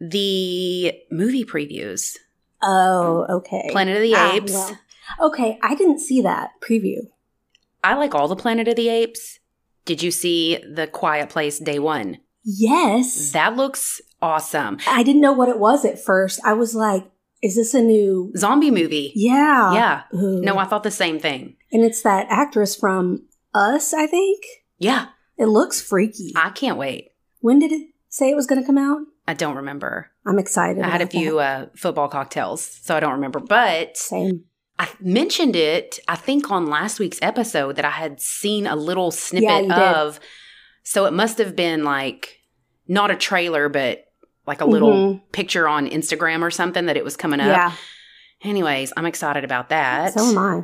the 0.00 0.94
movie 1.12 1.44
previews. 1.44 2.16
Oh, 2.60 3.24
okay. 3.28 3.68
Planet 3.70 3.96
of 3.96 4.02
the 4.02 4.14
Ah, 4.16 4.32
Apes. 4.34 4.52
well. 4.52 4.78
Okay, 5.20 5.58
I 5.62 5.74
didn't 5.76 6.00
see 6.00 6.20
that 6.22 6.50
preview. 6.60 6.98
I 7.84 7.94
like 7.94 8.14
all 8.14 8.26
the 8.26 8.34
Planet 8.36 8.66
of 8.68 8.76
the 8.76 8.88
Apes. 8.88 9.38
Did 9.84 10.02
you 10.02 10.10
see 10.10 10.56
the 10.68 10.86
Quiet 10.88 11.28
Place 11.28 11.58
Day 11.60 11.78
One? 11.78 12.18
Yes. 12.44 13.30
That 13.32 13.56
looks 13.56 14.00
awesome. 14.20 14.78
I 14.88 15.02
didn't 15.04 15.20
know 15.20 15.32
what 15.32 15.48
it 15.48 15.58
was 15.60 15.84
at 15.84 16.02
first. 16.02 16.40
I 16.44 16.52
was 16.54 16.74
like, 16.74 17.04
is 17.42 17.56
this 17.56 17.74
a 17.74 17.82
new 17.82 18.32
Zombie 18.36 18.70
movie. 18.70 19.12
Yeah. 19.14 19.72
Yeah. 19.74 20.02
Ooh. 20.14 20.40
No, 20.40 20.58
I 20.58 20.64
thought 20.64 20.82
the 20.84 20.90
same 20.90 21.18
thing. 21.18 21.56
and 21.72 21.84
it's 21.84 22.02
that 22.02 22.26
actress 22.30 22.76
from 22.76 23.24
Us, 23.54 23.92
I 23.92 24.06
think. 24.06 24.44
Yeah, 24.78 25.06
It 25.38 25.46
looks 25.46 25.80
freaky. 25.80 26.32
I 26.36 26.50
can't 26.50 26.78
wait. 26.78 27.10
when 27.40 27.58
did 27.58 27.72
it 27.72 27.88
say 28.08 28.30
it 28.30 28.36
was 28.36 28.46
going 28.46 28.60
to 28.60 28.66
come 28.66 28.78
out? 28.78 29.00
I 29.26 29.34
don't 29.34 29.56
remember. 29.56 30.10
I'm 30.26 30.38
excited. 30.38 30.82
I 30.82 30.88
had 30.88 31.00
a 31.02 31.06
few 31.06 31.38
uh, 31.38 31.66
football 31.76 32.08
cocktails, 32.08 32.64
so 32.64 32.96
I 32.96 33.00
don't 33.00 33.12
remember. 33.12 33.38
But 33.40 33.96
Same. 33.96 34.44
I 34.78 34.88
mentioned 35.00 35.54
it, 35.54 36.00
I 36.08 36.16
think, 36.16 36.50
on 36.50 36.66
last 36.66 36.98
week's 36.98 37.18
episode 37.22 37.76
that 37.76 37.84
I 37.84 37.90
had 37.90 38.20
seen 38.20 38.66
a 38.66 38.74
little 38.74 39.10
snippet 39.12 39.68
did. 39.68 39.72
of. 39.72 40.18
So 40.82 41.04
it 41.06 41.12
must 41.12 41.38
have 41.38 41.54
been 41.54 41.84
like 41.84 42.40
not 42.88 43.10
a 43.12 43.16
trailer, 43.16 43.68
but 43.68 44.04
like 44.46 44.60
a 44.60 44.64
little 44.64 44.92
Mhm. 45.14 45.20
picture 45.32 45.68
on 45.68 45.88
Instagram 45.88 46.42
or 46.42 46.50
something 46.50 46.86
that 46.86 46.96
it 46.96 47.04
was 47.04 47.16
coming 47.16 47.40
up. 47.40 47.46
Yeah. 47.46 47.72
Anyways, 48.42 48.92
I'm 48.96 49.06
excited 49.06 49.44
about 49.44 49.68
that. 49.68 50.14
So 50.14 50.24
am 50.24 50.38
I. 50.38 50.62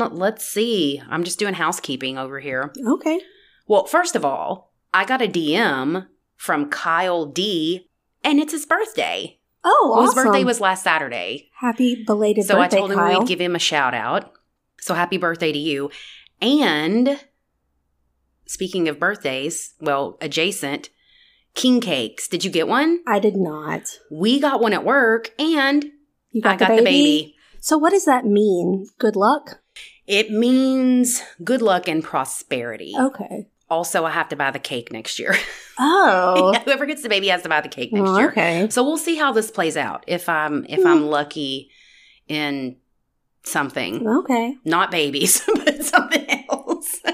Um, 0.00 0.14
let's 0.14 0.46
see. 0.46 1.02
I'm 1.10 1.24
just 1.24 1.38
doing 1.38 1.54
housekeeping 1.54 2.16
over 2.16 2.40
here. 2.40 2.72
Okay. 2.94 3.20
Well, 3.66 3.84
first 3.84 4.16
of 4.16 4.24
all, 4.24 4.72
I 4.94 5.04
got 5.04 5.20
a 5.20 5.28
DM 5.28 6.06
from 6.36 6.70
Kyle 6.70 7.26
D, 7.26 7.90
and 8.24 8.40
it's 8.40 8.52
his 8.52 8.64
birthday. 8.64 9.38
Oh, 9.64 9.92
Well, 9.94 10.04
his 10.06 10.14
birthday 10.14 10.44
was 10.44 10.60
last 10.60 10.82
Saturday. 10.82 11.50
Happy 11.60 12.02
belated 12.06 12.44
so 12.46 12.54
birthday, 12.54 12.76
I 12.76 12.78
told 12.80 12.92
him 12.92 12.98
Kyle. 12.98 13.18
we'd 13.18 13.28
give 13.28 13.40
him 13.40 13.54
a 13.54 13.58
shout 13.58 13.92
out. 13.92 14.32
So 14.80 14.94
happy 14.94 15.18
birthday 15.18 15.52
to 15.52 15.58
you. 15.58 15.90
And 16.40 17.20
speaking 18.46 18.88
of 18.88 18.98
birthdays, 18.98 19.74
well, 19.80 20.16
adjacent, 20.22 20.88
king 21.54 21.80
cakes. 21.80 22.28
Did 22.28 22.44
you 22.44 22.50
get 22.50 22.68
one? 22.68 23.00
I 23.06 23.18
did 23.18 23.36
not. 23.36 23.98
We 24.10 24.38
got 24.40 24.60
one 24.60 24.72
at 24.72 24.84
work 24.84 25.30
and 25.38 25.84
You 26.30 26.42
got, 26.42 26.54
I 26.54 26.56
got 26.56 26.76
the 26.76 26.82
baby. 26.82 27.34
So 27.60 27.76
what 27.78 27.90
does 27.90 28.04
that 28.04 28.24
mean? 28.24 28.86
Good 28.98 29.16
luck? 29.16 29.60
It 30.06 30.30
means 30.30 31.22
good 31.44 31.60
luck 31.60 31.88
and 31.88 32.02
prosperity. 32.02 32.94
Okay. 32.98 33.48
Also, 33.70 34.04
I 34.06 34.10
have 34.12 34.28
to 34.30 34.36
buy 34.36 34.50
the 34.50 34.58
cake 34.58 34.92
next 34.92 35.18
year. 35.18 35.34
Oh. 35.80 36.50
Yeah, 36.52 36.58
whoever 36.64 36.86
gets 36.86 37.02
the 37.02 37.08
baby 37.08 37.28
has 37.28 37.42
to 37.42 37.48
buy 37.48 37.60
the 37.60 37.68
cake 37.68 37.92
next 37.92 38.10
Oh, 38.10 38.18
year. 38.18 38.30
okay. 38.30 38.66
So 38.68 38.82
we'll 38.82 38.98
see 38.98 39.14
how 39.14 39.30
this 39.32 39.48
plays 39.48 39.76
out. 39.76 40.02
If 40.08 40.28
I'm 40.28 40.66
if 40.68 40.80
Hmm. 40.80 40.88
I'm 40.88 41.06
lucky 41.06 41.70
in 42.26 42.78
something, 43.44 44.04
Okay. 44.06 44.56
not 44.64 44.90
babies, 44.90 45.40
but 45.54 45.84
something. 45.84 46.37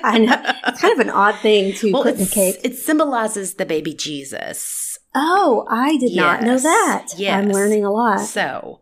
I 0.15 0.19
know. 0.19 0.37
It's 0.67 0.81
kind 0.81 0.93
of 0.93 1.01
an 1.07 1.11
odd 1.11 1.37
thing 1.41 1.73
to 1.75 1.93
well, 1.93 2.03
put 2.03 2.19
in 2.19 2.27
cake. 2.27 2.57
it 2.63 2.77
symbolizes 2.77 3.55
the 3.55 3.67
baby 3.67 3.95
Jesus. 3.95 4.99
Oh, 5.15 5.67
I 5.71 5.97
did 5.97 6.15
not 6.15 6.43
know 6.43 6.59
that. 6.59 7.09
Yes. 7.17 7.35
I'm 7.45 7.51
learning 7.51 7.85
a 7.85 7.91
lot. 7.93 8.19
So, 8.21 8.81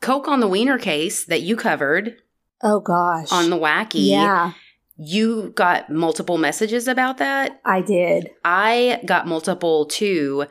Coke 0.00 0.28
on 0.28 0.40
the 0.40 0.48
Wiener 0.48 0.78
case 0.78 1.24
that 1.24 1.42
you 1.42 1.56
covered 1.56 2.16
Oh 2.62 2.80
gosh. 2.80 3.32
on 3.32 3.50
the 3.50 3.56
wacky. 3.58 4.06
Yeah, 4.08 4.52
You 4.96 5.50
got 5.56 5.90
multiple 5.90 6.36
messages 6.38 6.86
about 6.86 7.18
that. 7.18 7.60
I 7.64 7.80
did. 7.80 8.30
I 8.44 9.00
got 9.06 9.26
multiple 9.26 9.86
too. 9.86 10.46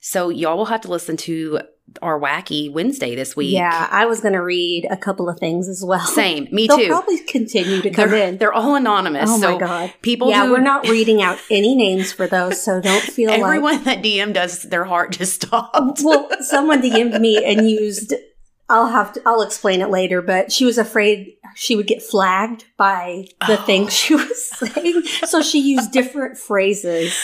So 0.00 0.28
y'all 0.28 0.56
will 0.58 0.66
have 0.66 0.82
to 0.82 0.90
listen 0.90 1.16
to 1.18 1.60
our 2.02 2.20
wacky 2.20 2.70
Wednesday 2.70 3.14
this 3.14 3.34
week. 3.34 3.52
Yeah, 3.54 3.88
I 3.90 4.06
was 4.06 4.20
going 4.20 4.34
to 4.34 4.42
read 4.42 4.86
a 4.90 4.96
couple 4.96 5.28
of 5.28 5.38
things 5.38 5.68
as 5.68 5.82
well. 5.84 6.04
Same. 6.06 6.46
Me 6.52 6.66
They'll 6.66 6.78
too. 6.78 6.88
probably 6.88 7.20
continue 7.20 7.80
to 7.82 7.90
come 7.90 8.10
they're, 8.10 8.28
in. 8.28 8.38
they're 8.38 8.52
all 8.52 8.74
anonymous. 8.74 9.30
Oh 9.30 9.38
so 9.40 9.52
my 9.54 9.58
god. 9.58 9.94
people 10.02 10.28
yeah, 10.28 10.46
who 10.46 10.52
we're 10.52 10.60
not 10.60 10.88
reading 10.88 11.22
out 11.22 11.38
any 11.50 11.74
names 11.74 12.12
for 12.12 12.26
those, 12.26 12.62
so 12.62 12.80
don't 12.80 13.02
feel 13.16 13.30
like 13.30 13.40
everyone 13.40 13.74
like. 13.76 13.84
that 13.84 14.02
DM 14.02 14.32
does 14.34 14.62
their 14.62 14.84
heart 14.84 15.12
just 15.12 15.42
stopped. 15.42 16.00
Well, 16.04 16.28
someone 16.40 16.82
DM'd 16.82 17.20
me 17.20 17.42
and 17.44 17.68
used. 17.70 18.14
I'll 18.68 18.88
have 18.88 19.12
to. 19.12 19.22
I'll 19.24 19.42
explain 19.42 19.80
it 19.80 19.90
later. 19.90 20.20
But 20.20 20.50
she 20.52 20.64
was 20.64 20.76
afraid 20.76 21.34
she 21.54 21.76
would 21.76 21.86
get 21.86 22.02
flagged 22.02 22.64
by 22.76 23.26
the 23.46 23.58
Oh. 23.58 23.62
things 23.66 23.92
she 23.94 24.14
was 24.16 24.50
saying, 24.50 25.02
so 25.26 25.40
she 25.40 25.60
used 25.60 25.92
different 25.92 26.36
phrases. 26.36 27.16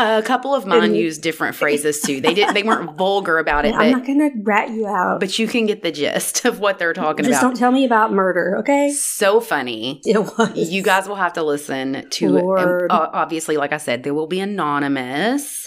A 0.00 0.22
couple 0.22 0.54
of 0.54 0.64
mine 0.66 0.82
And- 0.84 0.96
used 0.96 1.22
different 1.22 1.56
phrases 1.56 2.00
too. 2.00 2.20
They 2.20 2.32
did. 2.34 2.54
They 2.54 2.62
weren't 2.62 2.96
vulgar 2.96 3.38
about 3.38 3.64
it, 3.64 3.74
I'm 3.74 3.92
but 3.92 3.98
not 3.98 4.06
going 4.06 4.18
to 4.20 4.30
rat 4.42 4.70
you 4.70 4.86
out. 4.86 5.18
but 5.20 5.38
you 5.38 5.46
can 5.48 5.66
get 5.66 5.82
the 5.82 5.90
gist 5.90 6.44
of 6.44 6.60
what 6.60 6.78
they're 6.78 6.92
talking 6.92 7.24
Just 7.24 7.30
about. 7.30 7.32
Just 7.34 7.42
don't 7.42 7.56
tell 7.58 7.72
me 7.72 7.84
about 7.84 8.12
murder, 8.12 8.56
okay? 8.60 8.90
so 8.90 9.40
funny. 9.40 10.00
It 10.04 10.18
was. 10.18 10.70
You 10.70 10.82
guys 10.82 11.08
will 11.08 11.16
have 11.16 11.32
to 11.34 11.42
listen 11.42 12.08
to. 12.10 12.28
Lord. 12.30 12.90
uh, 12.90 13.10
obviously, 13.12 13.56
like 13.56 13.72
I 13.72 13.78
said, 13.78 14.02
they 14.04 14.10
will 14.10 14.26
be 14.28 14.40
anonymous. 14.40 15.66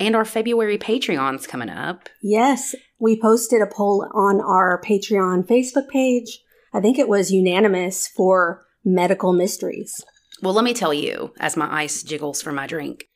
And 0.00 0.16
our 0.16 0.24
February 0.24 0.78
Patreon's 0.78 1.46
coming 1.46 1.68
up. 1.68 2.08
Yes, 2.22 2.74
we 2.98 3.20
posted 3.20 3.62
a 3.62 3.66
poll 3.66 4.08
on 4.14 4.40
our 4.40 4.82
Patreon 4.84 5.46
Facebook 5.46 5.88
page. 5.88 6.40
I 6.74 6.80
think 6.80 6.98
it 6.98 7.08
was 7.08 7.30
unanimous 7.30 8.08
for 8.08 8.64
medical 8.84 9.32
mysteries. 9.32 10.02
Well, 10.42 10.54
let 10.54 10.64
me 10.64 10.74
tell 10.74 10.92
you, 10.92 11.32
as 11.38 11.56
my 11.56 11.72
ice 11.82 12.02
jiggles 12.02 12.42
for 12.42 12.50
my 12.50 12.66
drink, 12.66 13.06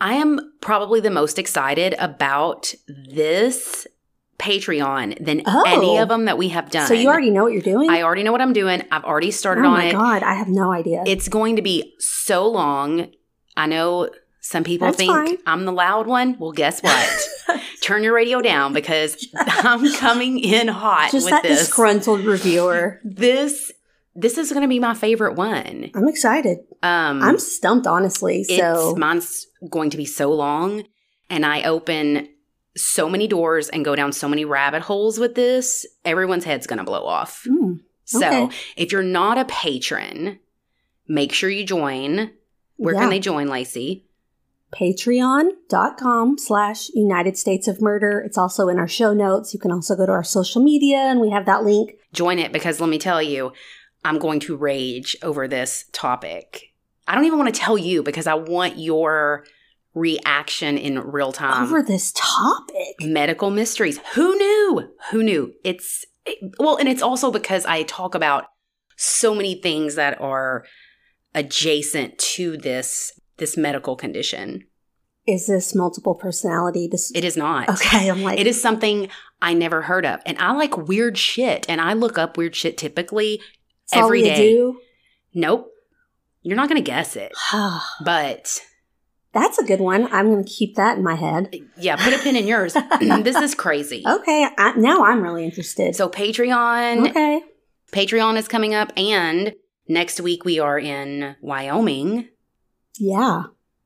I 0.00 0.14
am 0.14 0.38
probably 0.60 1.00
the 1.00 1.10
most 1.10 1.38
excited 1.38 1.94
about 1.98 2.72
this 2.88 3.86
Patreon 4.38 5.24
than 5.24 5.42
Oh. 5.46 5.64
any 5.66 5.98
of 5.98 6.08
them 6.08 6.26
that 6.26 6.38
we 6.38 6.48
have 6.50 6.70
done. 6.70 6.86
So 6.86 6.94
you 6.94 7.08
already 7.08 7.30
know 7.30 7.42
what 7.42 7.52
you're 7.52 7.60
doing? 7.62 7.90
I 7.90 8.02
already 8.02 8.22
know 8.22 8.30
what 8.32 8.40
I'm 8.40 8.52
doing. 8.52 8.82
I've 8.92 9.04
already 9.04 9.32
started 9.32 9.64
oh 9.64 9.70
on 9.70 9.80
it. 9.80 9.94
Oh 9.94 9.98
my 9.98 10.20
god, 10.20 10.22
I 10.22 10.34
have 10.34 10.48
no 10.48 10.70
idea. 10.72 11.02
It's 11.06 11.28
going 11.28 11.56
to 11.56 11.62
be 11.62 11.94
so 11.98 12.46
long. 12.48 13.08
I 13.56 13.66
know 13.66 14.10
some 14.40 14.62
people 14.62 14.86
That's 14.86 14.96
think 14.96 15.10
fine. 15.12 15.38
I'm 15.46 15.64
the 15.64 15.72
loud 15.72 16.06
one. 16.06 16.36
Well, 16.38 16.52
guess 16.52 16.80
what? 16.82 17.28
Turn 17.82 18.04
your 18.04 18.14
radio 18.14 18.40
down 18.40 18.72
because 18.72 19.26
I'm 19.36 19.92
coming 19.94 20.38
in 20.38 20.68
hot 20.68 21.10
Just 21.10 21.24
with 21.24 21.32
that 21.32 21.42
this. 21.42 21.58
disgruntled 21.66 22.20
reviewer. 22.24 23.00
this 23.02 23.72
this 24.20 24.36
is 24.36 24.50
going 24.50 24.62
to 24.62 24.68
be 24.68 24.78
my 24.80 24.94
favorite 24.94 25.34
one. 25.36 25.90
I'm 25.94 26.08
excited. 26.08 26.58
Um, 26.82 27.22
I'm 27.22 27.38
stumped, 27.38 27.86
honestly. 27.86 28.40
it's 28.48 28.56
So 28.58 28.94
mine's 28.96 29.46
going 29.70 29.90
to 29.90 29.96
be 29.96 30.04
so 30.04 30.32
long, 30.32 30.84
and 31.30 31.46
I 31.46 31.62
open 31.62 32.28
so 32.76 33.08
many 33.08 33.26
doors 33.26 33.68
and 33.68 33.84
go 33.84 33.94
down 33.96 34.12
so 34.12 34.28
many 34.28 34.44
rabbit 34.44 34.82
holes 34.82 35.18
with 35.18 35.34
this. 35.34 35.86
Everyone's 36.04 36.44
head's 36.44 36.66
going 36.66 36.78
to 36.78 36.84
blow 36.84 37.04
off. 37.04 37.44
Mm, 37.48 37.80
So 38.04 38.50
if 38.76 38.92
you're 38.92 39.02
not 39.02 39.38
a 39.38 39.44
patron, 39.44 40.38
make 41.08 41.32
sure 41.32 41.50
you 41.50 41.64
join. 41.64 42.30
Where 42.76 42.94
Yeah. 42.94 43.00
can 43.00 43.10
they 43.10 43.18
join, 43.20 43.48
Lacey? 43.48 44.04
patreon.com 44.72 46.36
slash 46.38 46.90
United 46.90 47.36
States 47.38 47.68
of 47.68 47.80
Murder. 47.80 48.20
It's 48.20 48.36
also 48.38 48.68
in 48.68 48.78
our 48.78 48.88
show 48.88 49.14
notes. 49.14 49.54
You 49.54 49.60
can 49.60 49.72
also 49.72 49.96
go 49.96 50.06
to 50.06 50.12
our 50.12 50.22
social 50.24 50.62
media 50.62 50.98
and 50.98 51.20
we 51.20 51.30
have 51.30 51.46
that 51.46 51.64
link. 51.64 51.94
Join 52.12 52.38
it 52.38 52.52
because 52.52 52.80
let 52.80 52.88
me 52.90 52.98
tell 52.98 53.22
you, 53.22 53.52
I'm 54.04 54.18
going 54.18 54.40
to 54.40 54.56
rage 54.56 55.16
over 55.22 55.48
this 55.48 55.84
topic. 55.92 56.72
I 57.06 57.14
don't 57.14 57.24
even 57.24 57.38
want 57.38 57.52
to 57.54 57.60
tell 57.60 57.76
you 57.78 58.02
because 58.02 58.26
I 58.26 58.34
want 58.34 58.78
your 58.78 59.44
reaction 59.94 60.78
in 60.78 60.98
real 61.00 61.32
time. 61.32 61.62
Over 61.64 61.82
this 61.82 62.12
topic. 62.14 62.94
medical 63.00 63.50
mysteries. 63.50 63.98
Who 64.14 64.36
knew? 64.36 64.88
Who 65.10 65.22
knew? 65.22 65.54
It's 65.64 66.04
it- 66.26 66.38
well, 66.58 66.76
and 66.76 66.88
it's 66.88 67.02
also 67.02 67.30
because 67.30 67.64
I 67.66 67.82
talk 67.84 68.14
about 68.14 68.44
so 68.96 69.34
many 69.34 69.54
things 69.60 69.94
that 69.94 70.20
are 70.20 70.64
adjacent 71.34 72.18
to 72.18 72.56
this 72.56 73.12
this 73.38 73.56
medical 73.56 73.94
condition. 73.96 74.64
Is 75.26 75.46
this 75.46 75.74
multiple 75.74 76.14
personality? 76.14 76.88
Dis- 76.88 77.12
It 77.14 77.22
is 77.22 77.36
not. 77.36 77.68
okay, 77.68 78.10
I'm 78.10 78.22
like, 78.22 78.40
It 78.40 78.46
is 78.46 78.60
something 78.60 79.08
I 79.40 79.54
never 79.54 79.82
heard 79.82 80.04
of. 80.06 80.20
And 80.26 80.36
I 80.38 80.52
like 80.52 80.76
weird 80.76 81.16
shit 81.18 81.66
and 81.68 81.80
I 81.80 81.92
look 81.92 82.18
up 82.18 82.36
weird 82.36 82.56
shit 82.56 82.76
typically 82.78 83.40
that's 83.96 84.10
you 84.14 84.24
day. 84.24 84.36
do? 84.36 84.80
Nope. 85.34 85.70
You're 86.42 86.56
not 86.56 86.68
going 86.68 86.82
to 86.82 86.86
guess 86.86 87.16
it. 87.16 87.32
But 88.04 88.60
That's 89.32 89.58
a 89.58 89.64
good 89.64 89.80
one. 89.80 90.12
I'm 90.12 90.30
going 90.30 90.44
to 90.44 90.50
keep 90.50 90.76
that 90.76 90.96
in 90.96 91.04
my 91.04 91.14
head. 91.14 91.50
Uh, 91.52 91.58
yeah, 91.76 91.96
put 91.96 92.14
a 92.14 92.18
pin 92.18 92.36
in 92.36 92.46
yours. 92.46 92.74
this 93.00 93.36
is 93.36 93.54
crazy. 93.54 94.02
Okay, 94.06 94.48
I, 94.56 94.72
now 94.76 95.04
I'm 95.04 95.22
really 95.22 95.44
interested. 95.44 95.94
So 95.94 96.08
Patreon 96.08 97.10
okay. 97.10 97.42
Patreon 97.92 98.36
is 98.36 98.48
coming 98.48 98.74
up, 98.74 98.92
and 98.96 99.54
next 99.88 100.20
week 100.20 100.44
we 100.44 100.58
are 100.58 100.78
in 100.78 101.36
Wyoming. 101.40 102.28
Yeah. 102.98 103.44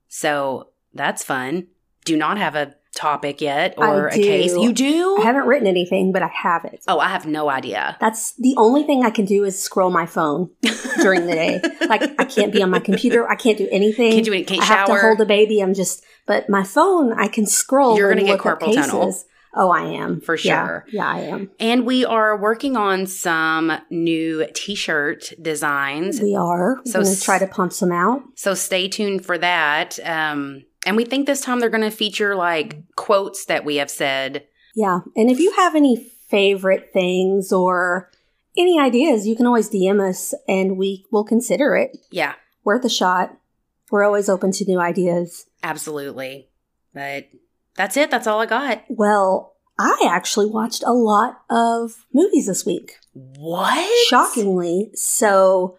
So 0.08 0.70
that's 0.94 1.24
fun. 1.24 1.68
Do 2.04 2.16
not 2.16 2.38
have 2.38 2.54
a 2.54 2.74
topic 2.94 3.40
yet 3.40 3.74
or 3.76 4.08
a 4.08 4.12
case. 4.12 4.52
You 4.54 4.72
do? 4.72 5.16
I 5.18 5.22
haven't 5.22 5.46
written 5.46 5.66
anything, 5.66 6.12
but 6.12 6.22
I 6.22 6.28
have 6.28 6.64
it. 6.64 6.84
oh, 6.88 6.98
I 6.98 7.08
have 7.08 7.26
no 7.26 7.48
idea. 7.48 7.96
That's 8.00 8.32
the 8.34 8.54
only 8.56 8.82
thing 8.84 9.04
I 9.04 9.10
can 9.10 9.24
do 9.24 9.44
is 9.44 9.60
scroll 9.60 9.90
my 9.90 10.06
phone 10.06 10.50
during 11.00 11.26
the 11.26 11.32
day. 11.32 11.60
like 11.88 12.02
I 12.18 12.24
can't 12.24 12.52
be 12.52 12.62
on 12.62 12.70
my 12.70 12.80
computer. 12.80 13.28
I 13.28 13.34
can't 13.34 13.58
do 13.58 13.68
anything. 13.70 14.12
Can't 14.12 14.24
do 14.24 14.32
any- 14.32 14.44
can't 14.44 14.62
I 14.62 14.64
have 14.66 14.86
to 14.88 14.98
hold 14.98 15.20
a 15.20 15.26
baby. 15.26 15.60
I'm 15.60 15.74
just. 15.74 16.04
But 16.26 16.48
my 16.48 16.62
phone, 16.62 17.12
I 17.12 17.28
can 17.28 17.46
scroll. 17.46 17.96
You're 17.96 18.08
gonna 18.08 18.22
get 18.22 18.32
look 18.32 18.46
up 18.46 18.60
carpal 18.60 18.74
tunnel. 18.74 19.14
Oh, 19.54 19.70
I 19.70 19.82
am 19.82 20.20
For 20.20 20.36
sure. 20.36 20.86
Yeah, 20.90 21.06
I 21.06 21.18
am. 21.20 21.50
And 21.60 21.84
we 21.84 22.06
are 22.06 22.36
working 22.38 22.74
on 22.76 23.06
some 23.06 23.72
new 23.90 24.46
t 24.54 24.74
shirt 24.74 25.32
designs. 25.40 26.20
We 26.20 26.34
are. 26.34 26.80
So 26.86 27.02
try 27.16 27.38
to 27.38 27.46
pump 27.46 27.72
some 27.72 27.92
out. 27.92 28.22
So 28.34 28.54
stay 28.54 28.88
tuned 28.88 29.26
for 29.26 29.36
that. 29.36 29.98
Um, 30.04 30.64
and 30.86 30.96
we 30.96 31.04
think 31.04 31.26
this 31.26 31.40
time 31.40 31.60
they're 31.60 31.68
going 31.70 31.82
to 31.82 31.90
feature 31.90 32.34
like 32.34 32.82
quotes 32.96 33.44
that 33.46 33.64
we 33.64 33.76
have 33.76 33.90
said. 33.90 34.46
Yeah. 34.74 35.00
And 35.16 35.30
if 35.30 35.38
you 35.38 35.52
have 35.52 35.74
any 35.74 35.96
favorite 36.28 36.90
things 36.92 37.52
or 37.52 38.10
any 38.56 38.78
ideas, 38.80 39.26
you 39.26 39.36
can 39.36 39.46
always 39.46 39.68
DM 39.70 40.00
us 40.06 40.34
and 40.48 40.76
we 40.76 41.04
will 41.10 41.24
consider 41.24 41.74
it. 41.76 41.96
Yeah, 42.10 42.34
Worth 42.64 42.84
a 42.84 42.88
shot. 42.90 43.36
We're 43.90 44.04
always 44.04 44.28
open 44.28 44.52
to 44.52 44.64
new 44.64 44.80
ideas. 44.80 45.46
absolutely. 45.62 46.48
But 46.94 47.28
that's 47.76 47.96
it. 47.96 48.10
That's 48.10 48.26
all 48.26 48.40
I 48.40 48.46
got. 48.46 48.84
Well, 48.88 49.54
I 49.78 50.06
actually 50.10 50.46
watched 50.46 50.82
a 50.86 50.92
lot 50.92 51.40
of 51.50 52.06
movies 52.12 52.46
this 52.46 52.64
week. 52.66 52.96
What? 53.14 54.08
Shockingly. 54.08 54.90
So 54.94 55.78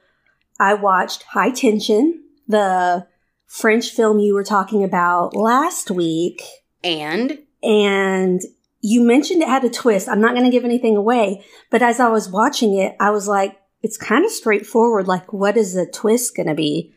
I 0.59 0.73
watched 0.73 1.23
High 1.23 1.51
Tension, 1.51 2.23
the 2.47 3.07
French 3.53 3.91
film 3.91 4.17
you 4.17 4.33
were 4.33 4.43
talking 4.43 4.83
about 4.83 5.35
last 5.35 5.91
week. 5.91 6.41
And 6.83 7.37
and 7.61 8.41
you 8.81 9.03
mentioned 9.03 9.43
it 9.43 9.47
had 9.47 9.63
a 9.63 9.69
twist. 9.69 10.09
I'm 10.09 10.19
not 10.19 10.33
going 10.33 10.43
to 10.43 10.49
give 10.49 10.65
anything 10.65 10.97
away, 10.97 11.45
but 11.69 11.83
as 11.83 11.99
I 11.99 12.09
was 12.09 12.27
watching 12.27 12.75
it, 12.75 12.95
I 12.99 13.11
was 13.11 13.27
like, 13.27 13.61
it's 13.83 13.95
kind 13.95 14.25
of 14.25 14.31
straightforward. 14.31 15.07
Like, 15.07 15.31
what 15.31 15.55
is 15.55 15.75
the 15.75 15.85
twist 15.85 16.35
going 16.35 16.47
to 16.47 16.55
be? 16.55 16.95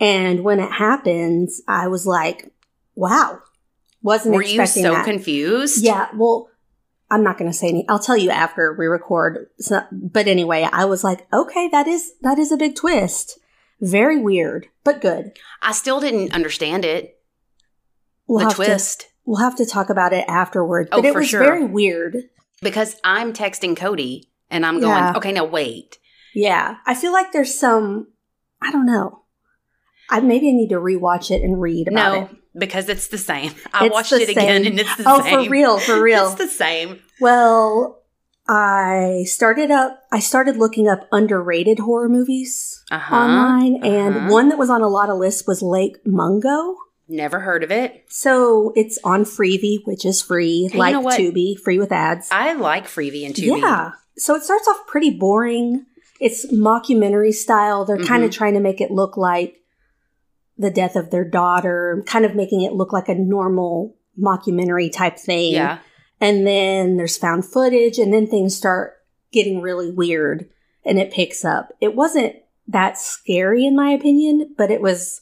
And 0.00 0.44
when 0.44 0.60
it 0.60 0.72
happens, 0.72 1.60
I 1.68 1.88
was 1.88 2.06
like, 2.06 2.54
wow. 2.94 3.40
Wasn't 4.02 4.34
were 4.34 4.42
you 4.42 4.64
so 4.64 4.94
that. 4.94 5.04
confused? 5.04 5.84
Yeah, 5.84 6.08
well, 6.16 6.48
I'm 7.10 7.22
not 7.22 7.36
going 7.36 7.50
to 7.50 7.56
say 7.56 7.68
any. 7.68 7.86
I'll 7.86 7.98
tell 7.98 8.16
you 8.16 8.30
after 8.30 8.72
we 8.72 8.86
record. 8.86 9.50
But 9.92 10.26
anyway, 10.26 10.66
I 10.72 10.86
was 10.86 11.04
like, 11.04 11.30
okay, 11.34 11.68
that 11.68 11.86
is 11.86 12.14
that 12.22 12.38
is 12.38 12.50
a 12.50 12.56
big 12.56 12.76
twist. 12.76 13.38
Very 13.80 14.18
weird, 14.18 14.68
but 14.84 15.00
good. 15.00 15.38
I 15.62 15.72
still 15.72 16.00
didn't 16.00 16.34
understand 16.34 16.84
it. 16.84 17.20
We'll 18.26 18.40
the 18.40 18.44
have 18.46 18.54
twist. 18.54 19.00
To, 19.00 19.06
we'll 19.24 19.40
have 19.40 19.56
to 19.56 19.66
talk 19.66 19.88
about 19.90 20.12
it 20.12 20.24
afterward. 20.28 20.88
Oh, 20.92 21.00
But 21.00 21.08
it 21.08 21.12
for 21.12 21.18
was 21.20 21.28
sure. 21.28 21.40
very 21.40 21.64
weird. 21.64 22.16
because 22.60 22.96
I'm 23.04 23.32
texting 23.32 23.76
Cody 23.76 24.30
and 24.50 24.66
I'm 24.66 24.80
going, 24.80 24.96
Yeah. 24.96 25.12
okay, 25.16 25.30
now 25.32 25.44
wait. 25.44 25.98
Yeah, 26.34 26.76
I 26.86 26.94
feel 26.94 27.12
like 27.12 27.32
there's 27.32 27.54
some. 27.58 28.08
I 28.60 28.70
don't 28.72 28.86
know. 28.86 29.22
I 30.10 30.20
maybe 30.20 30.48
I 30.48 30.52
need 30.52 30.70
to 30.70 30.76
rewatch 30.80 31.30
it 31.30 31.42
and 31.42 31.60
read 31.60 31.86
about 31.88 32.12
No, 32.12 32.22
it. 32.24 32.30
because 32.58 32.88
it's 32.88 33.08
the 33.08 33.18
same. 33.18 33.52
I 33.72 33.86
It's 33.86 33.92
watched 33.92 34.12
it 34.12 34.28
again 34.28 34.66
and 34.66 34.80
it's 34.80 34.96
the 34.96 35.04
Oh, 35.06 35.20
same. 35.22 35.38
Oh, 35.38 35.44
for 35.44 35.50
real, 35.50 35.78
for 35.78 36.02
real. 36.02 36.26
it's 36.26 36.34
the 36.34 36.48
same. 36.48 37.00
Well, 37.20 38.02
I 38.48 39.24
started 39.26 39.70
up. 39.70 40.02
I 40.10 40.20
started 40.20 40.56
looking 40.56 40.88
up 40.88 41.06
underrated 41.12 41.80
horror 41.80 42.08
movies 42.08 42.82
Uh-huh. 42.90 43.14
online, 43.14 43.84
and 43.84 44.16
uh-huh. 44.16 44.28
one 44.32 44.48
that 44.48 44.58
was 44.58 44.70
on 44.70 44.80
a 44.82 44.88
lot 44.88 45.10
of 45.10 45.18
lists 45.18 45.46
was 45.46 45.60
Lake 45.62 45.98
Mungo. 46.06 46.76
Never 47.10 47.40
heard 47.40 47.62
of 47.62 47.70
it. 47.70 48.04
So 48.08 48.72
it's 48.74 48.98
on 49.04 49.24
Freevee, 49.24 49.78
which 49.84 50.04
is 50.04 50.20
free, 50.22 50.68
Hey, 50.70 50.74
you 50.74 50.78
like 50.78 50.92
know? 50.94 51.04
Tubi, 51.06 51.58
free 51.58 51.78
with 51.78 51.92
ads. 51.92 52.28
I 52.30 52.54
like 52.54 52.86
Freebie 52.86 53.24
and 53.26 53.34
Tubi. 53.34 53.60
Yeah. 53.60 53.92
So 54.16 54.34
it 54.34 54.42
starts 54.42 54.66
off 54.68 54.86
pretty 54.86 55.10
boring. 55.10 55.86
It's 56.20 56.50
mockumentary 56.52 57.32
style. 57.32 57.84
They're 57.84 57.96
kind 57.96 58.08
Mm-hmm. 58.22 58.24
of 58.24 58.30
trying 58.32 58.54
to 58.54 58.60
make 58.60 58.80
it 58.80 58.90
look 58.90 59.16
like 59.16 59.56
the 60.58 60.70
death 60.70 60.96
of 60.96 61.10
their 61.10 61.24
daughter, 61.24 62.02
kind 62.06 62.24
of 62.24 62.34
making 62.34 62.62
it 62.62 62.72
look 62.72 62.92
like 62.92 63.08
a 63.08 63.14
normal 63.14 63.96
mockumentary 64.20 64.92
type 64.92 65.18
thing. 65.18 65.52
Yeah. 65.54 65.78
And 66.20 66.46
then 66.46 66.96
there's 66.96 67.16
found 67.16 67.44
footage, 67.44 67.98
and 67.98 68.12
then 68.12 68.26
things 68.26 68.56
start 68.56 68.94
getting 69.32 69.60
really 69.60 69.90
weird 69.90 70.48
and 70.84 70.98
it 70.98 71.12
picks 71.12 71.44
up. 71.44 71.72
It 71.80 71.94
wasn't 71.94 72.36
that 72.66 72.98
scary, 72.98 73.66
in 73.66 73.76
my 73.76 73.90
opinion, 73.90 74.54
but 74.56 74.70
it 74.70 74.80
was 74.80 75.20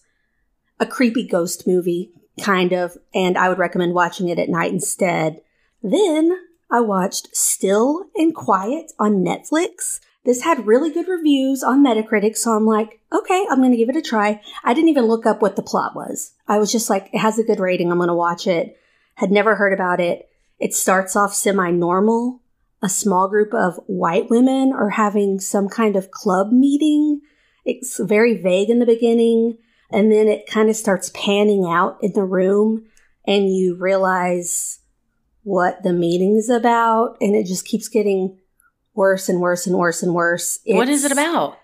a 0.79 0.87
creepy 0.87 1.27
ghost 1.27 1.67
movie, 1.67 2.13
kind 2.41 2.73
of, 2.73 2.97
and 3.15 3.37
I 3.37 3.49
would 3.49 3.59
recommend 3.59 3.95
watching 3.95 4.29
it 4.29 4.39
at 4.39 4.49
night 4.49 4.73
instead. 4.73 5.41
Then 5.83 6.39
I 6.71 6.81
watched 6.81 7.35
Still 7.35 8.07
and 8.15 8.35
Quiet 8.35 8.93
on 8.99 9.25
Netflix. 9.25 10.01
This 10.25 10.43
had 10.43 10.67
really 10.67 10.93
good 10.93 11.09
reviews 11.09 11.63
on 11.63 11.85
Metacritic, 11.85 12.37
so 12.37 12.53
I'm 12.53 12.67
like, 12.67 13.01
okay, 13.13 13.47
I'm 13.49 13.61
to 13.71 13.77
give 13.77 13.89
it 13.89 13.97
a 13.97 14.03
try. 14.03 14.41
I 14.65 14.75
didn't 14.75 14.91
even 14.91 15.07
look 15.07 15.25
up 15.25 15.41
what 15.41 15.57
the 15.57 15.63
plot 15.63 15.95
was. 15.95 16.33
I 16.49 16.59
was 16.59 16.73
just 16.73 16.91
like, 16.91 17.11
it 17.13 17.19
has 17.19 17.39
a 17.39 17.45
good 17.45 17.61
rating, 17.61 17.91
I'm 17.91 17.99
to 18.09 18.15
watch 18.15 18.47
it. 18.47 18.77
Had 19.15 19.31
never 19.31 19.55
heard 19.55 19.73
about 19.73 20.01
it. 20.01 20.29
It 20.59 20.75
starts 20.75 21.17
off 21.17 21.35
semi 21.35 21.71
normal. 21.71 22.41
A 22.83 22.89
small 22.89 23.29
group 23.29 23.55
of 23.55 23.81
white 23.87 24.29
women 24.31 24.73
are 24.73 24.91
having 24.91 25.41
some 25.41 25.69
kind 25.69 25.97
of 25.97 26.11
club 26.11 26.53
meeting. 26.53 27.21
It's 27.65 27.99
very 27.99 28.37
vague 28.41 28.71
in 28.71 28.79
the 28.79 28.87
beginning, 28.87 29.59
and 29.91 30.13
then 30.13 30.29
it 30.29 30.47
kind 30.47 30.69
of 30.71 30.77
starts 30.77 31.11
panning 31.15 31.67
out 31.67 31.99
in 32.03 32.13
the 32.13 32.23
room, 32.25 32.85
and 33.27 33.49
you 33.55 33.77
realize 33.77 34.81
what 35.43 35.83
the 35.83 35.93
meeting 35.93 36.37
is 36.37 36.49
about, 36.49 37.17
and 37.21 37.35
it 37.35 37.47
just 37.47 37.65
keeps 37.65 37.89
getting 37.89 38.39
worse 38.95 39.29
and 39.29 39.41
worse 39.41 39.67
and 39.67 39.77
worse 39.77 40.03
and 40.03 40.15
worse. 40.15 40.59
what 40.67 40.89
is 40.89 41.05
it 41.05 41.13
about? 41.13 41.59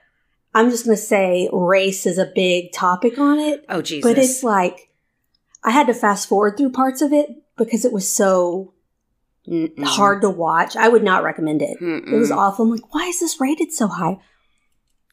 I'm 0.54 0.70
just 0.70 0.84
going 0.84 0.96
to 0.96 1.02
say 1.02 1.48
race 1.52 2.04
is 2.04 2.18
a 2.18 2.30
big 2.34 2.72
topic 2.72 3.18
on 3.18 3.38
it, 3.38 3.64
Oh, 3.68 3.80
Jesus. 3.82 4.08
but 4.10 4.18
it's 4.18 4.42
like 4.42 4.90
I 5.64 5.70
had 5.70 5.86
to 5.86 5.94
fast 5.94 6.28
forward 6.28 6.56
through 6.56 6.72
parts 6.72 7.00
of 7.00 7.12
it 7.12 7.28
because 7.56 7.84
it 7.84 7.92
was 7.92 8.08
so 8.10 8.74
Mm-mm. 9.48 9.82
hard 9.84 10.22
to 10.22 10.30
watch. 10.30 10.76
I 10.76 10.88
would 10.88 11.02
not 11.02 11.24
recommend 11.24 11.62
it. 11.62 11.78
Mm-mm. 11.80 12.12
It 12.12 12.16
was 12.16 12.30
awful. 12.30 12.64
I'm 12.66 12.70
like, 12.70 12.94
why 12.94 13.06
is 13.06 13.20
this 13.20 13.40
rated 13.40 13.72
so 13.72 13.88
high? 13.88 14.18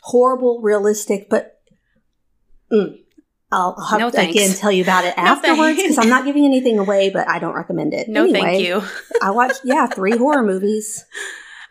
Horrible, 0.02 0.62
realistic, 0.62 1.30
but 1.30 1.60
mm, 2.72 2.98
I'll 3.52 3.76
I'll 3.78 3.86
have 3.88 4.00
No 4.00 4.10
to 4.10 4.16
thanks. 4.16 4.36
again 4.36 4.56
tell 4.56 4.72
you 4.72 4.84
about 4.84 5.04
it 5.06 5.14
No 5.18 5.24
afterwards 5.24 5.78
because. 5.82 5.98
I'm 5.98 6.10
not 6.10 6.26
giving 6.26 6.46
anything 6.46 6.80
away, 6.80 7.10
but 7.10 7.28
I 7.28 7.40
don't 7.40 7.56
recommend 7.56 7.94
it. 7.94 8.08
No, 8.08 8.24
Anyway, 8.24 8.40
thank 8.40 8.62
you. 8.64 8.84
I 9.22 9.32
watched 9.32 9.62
yeah 9.64 9.88
three 9.88 10.16
horror 10.18 10.44
movies. 10.44 11.04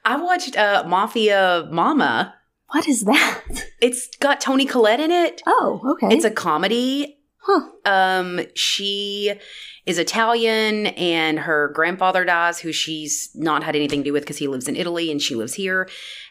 I 0.04 0.16
watched 0.16 0.56
uh, 0.56 0.84
Mafia 0.86 1.68
Mama. 1.70 2.34
What 2.70 2.86
is 2.88 3.04
that? 3.04 3.42
It's 3.80 4.08
got 4.20 4.40
Toni 4.40 4.66
Collette 4.66 5.00
in 5.00 5.10
it. 5.10 5.42
Oh, 5.46 5.80
okay. 5.92 6.14
It's 6.14 6.24
a 6.24 6.30
comedy. 6.30 7.17
Huh. 7.40 7.70
Um, 7.84 8.40
she 8.54 9.32
is 9.86 9.98
Italian, 9.98 10.88
and 10.88 11.38
her 11.38 11.68
grandfather 11.74 12.24
dies, 12.24 12.58
who 12.60 12.72
she's 12.72 13.30
not 13.34 13.62
had 13.64 13.74
anything 13.74 14.00
to 14.00 14.04
do 14.04 14.12
with 14.12 14.22
because 14.24 14.36
he 14.38 14.48
lives 14.48 14.68
in 14.68 14.76
Italy 14.76 15.10
and 15.10 15.22
she 15.22 15.34
lives 15.34 15.54
here. 15.54 15.88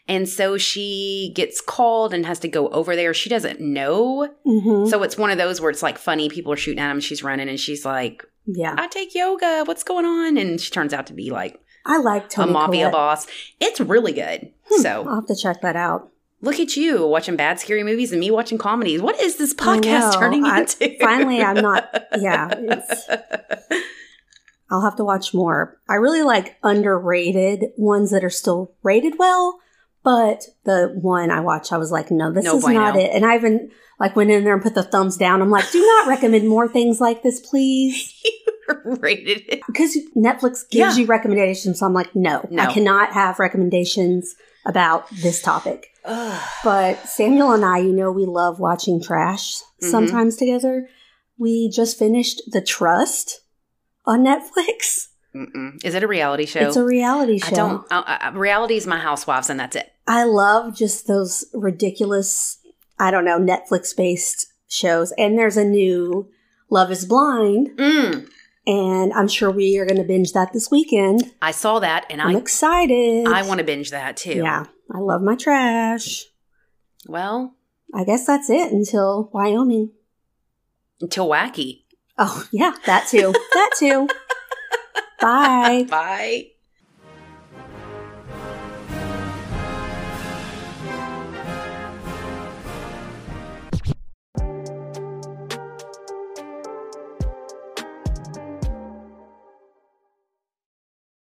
And 0.07 0.29
so 0.29 0.57
she 0.57 1.31
gets 1.35 1.59
called 1.59 2.13
and 2.13 2.25
has 2.25 2.39
to 2.39 2.47
go 2.47 2.67
over 2.69 2.95
there. 2.95 3.13
She 3.13 3.29
doesn't 3.29 3.59
know. 3.59 4.29
hmm 4.45 4.85
So 4.87 5.01
it's 5.03 5.17
one 5.17 5.31
of 5.31 5.37
those 5.37 5.59
where 5.59 5.71
it's 5.71 5.83
like 5.83 5.97
funny. 5.97 6.29
People 6.29 6.53
are 6.53 6.57
shooting 6.57 6.79
at 6.83 6.91
him. 6.91 6.99
She's 6.99 7.23
running, 7.23 7.49
and 7.49 7.59
she's 7.59 7.83
like, 7.83 8.23
Yeah, 8.45 8.75
"I 8.77 8.87
take 8.87 9.15
yoga. 9.15 9.63
What's 9.65 9.83
going 9.83 10.05
on?" 10.05 10.37
And 10.37 10.61
she 10.61 10.71
turns 10.71 10.93
out 10.93 11.07
to 11.07 11.13
be 11.13 11.29
like 11.31 11.59
I 11.85 11.97
like 11.99 12.29
Toni 12.29 12.49
a 12.49 12.53
mafia 12.53 12.77
Collette. 12.79 12.91
boss. 12.91 13.27
It's 13.59 13.79
really 13.79 14.11
good. 14.13 14.51
Hmm, 14.69 14.81
So 14.81 15.05
I'll 15.07 15.15
have 15.15 15.25
to 15.27 15.35
check 15.35 15.61
that 15.61 15.75
out. 15.75 16.09
Look 16.41 16.59
at 16.59 16.75
you 16.75 17.05
watching 17.07 17.35
bad 17.35 17.59
scary 17.59 17.83
movies 17.83 18.11
and 18.11 18.19
me 18.19 18.31
watching 18.31 18.57
comedies. 18.57 19.01
What 19.01 19.19
is 19.21 19.37
this 19.37 19.53
podcast 19.53 20.19
turning 20.19 20.43
I- 20.45 20.59
into? 20.61 20.95
finally, 21.01 21.41
I'm 21.41 21.61
not- 21.61 21.89
yeah, 22.19 22.49
I'll 24.69 24.81
have 24.81 24.97
to 24.97 25.03
watch 25.05 25.33
more. 25.33 25.79
I 25.87 25.95
really 25.95 26.23
like 26.23 26.57
underrated 26.63 27.65
ones 27.77 28.11
that 28.11 28.23
are 28.25 28.29
still 28.29 28.75
rated 28.83 29.13
well, 29.17 29.59
but 30.03 30.43
the 30.65 30.91
one 31.01 31.31
I 31.31 31.39
watched, 31.39 31.71
I 31.71 31.77
was 31.77 31.91
like, 31.91 32.11
no, 32.11 32.31
this 32.33 32.43
No 32.45 32.57
is 32.57 32.67
not 32.67 32.97
it. 32.97 33.11
And 33.13 33.25
I 33.25 33.35
even 33.35 33.71
like 33.99 34.15
went 34.15 34.29
in 34.29 34.43
there 34.43 34.53
and 34.53 34.61
put 34.61 34.75
the 34.75 34.83
thumbs 34.83 35.15
down. 35.17 35.41
I'm 35.41 35.49
like, 35.49 35.71
do 35.71 35.81
not 35.81 36.07
recommend 36.07 36.47
more 36.49 36.67
things 36.67 36.99
like 36.99 37.23
this, 37.23 37.39
please. 37.39 38.13
rated 38.83 39.43
it. 39.47 39.61
Because 39.67 39.97
Netflix 40.17 40.69
gives 40.69 40.97
Yeah. 40.97 40.97
you 40.97 41.05
recommendations. 41.05 41.79
So 41.79 41.85
I'm 41.85 41.93
like, 41.93 42.13
no, 42.13 42.45
No. 42.51 42.63
I 42.63 42.73
cannot 42.73 43.13
have 43.13 43.39
recommendations 43.39 44.35
about 44.67 45.09
this 45.09 45.41
topic. 45.41 45.87
But 46.63 46.95
Samuel 47.07 47.53
and 47.53 47.65
I, 47.65 47.79
you 47.79 47.91
know, 47.93 48.11
we 48.11 48.25
love 48.25 48.59
watching 48.59 49.01
trash 49.01 49.61
Mhm. 49.81 49.89
sometimes 49.91 50.35
together. 50.35 50.87
We 51.39 51.69
just 51.69 51.97
finished 51.97 52.41
The 52.51 52.61
Trust 52.61 53.41
on 54.05 54.23
Netflix. 54.23 55.07
Mm-mm. 55.35 55.83
Is 55.83 55.93
it 55.95 56.03
a 56.03 56.07
reality 56.07 56.45
show? 56.45 56.61
It's 56.61 56.75
a 56.77 56.83
reality 56.83 57.39
show. 57.39 57.83
I 57.91 58.03
don't. 58.25 58.35
Reality 58.35 58.75
is 58.77 58.87
my 58.87 58.97
housewives, 58.97 59.49
and 59.49 59.59
that's 59.59 59.75
it. 59.75 59.91
I 60.07 60.23
love 60.23 60.75
just 60.75 61.07
those 61.07 61.45
ridiculous, 61.53 62.57
I 62.99 63.11
don't 63.11 63.25
know, 63.25 63.39
Netflix 63.39 63.95
based 63.95 64.47
shows. 64.67 65.11
And 65.17 65.37
there's 65.37 65.57
a 65.57 65.65
new 65.65 66.29
Love 66.69 66.91
is 66.91 67.05
Blind. 67.05 67.69
Mm. 67.77 68.27
And 68.67 69.13
I'm 69.13 69.29
sure 69.29 69.49
we 69.49 69.77
are 69.77 69.85
going 69.85 69.97
to 69.97 70.03
binge 70.03 70.33
that 70.33 70.51
this 70.51 70.69
weekend. 70.69 71.31
I 71.41 71.51
saw 71.51 71.79
that 71.79 72.05
and 72.09 72.21
I'm 72.21 72.35
I 72.35 72.39
excited. 72.39 73.25
I 73.25 73.41
want 73.47 73.59
to 73.59 73.63
binge 73.63 73.91
that 73.91 74.17
too. 74.17 74.43
Yeah, 74.43 74.65
I 74.93 74.99
love 74.99 75.21
my 75.21 75.35
trash. 75.35 76.25
Well, 77.07 77.55
I 77.93 78.03
guess 78.03 78.27
that's 78.27 78.49
it 78.49 78.73
until 78.73 79.29
Wyoming. 79.33 79.91
until 80.99 81.29
wacky. 81.29 81.83
Oh, 82.17 82.45
yeah, 82.51 82.73
that 82.85 83.07
too. 83.07 83.31
that 83.53 83.71
too. 83.79 84.09
Bye. 85.21 85.85
Bye. 85.89 86.47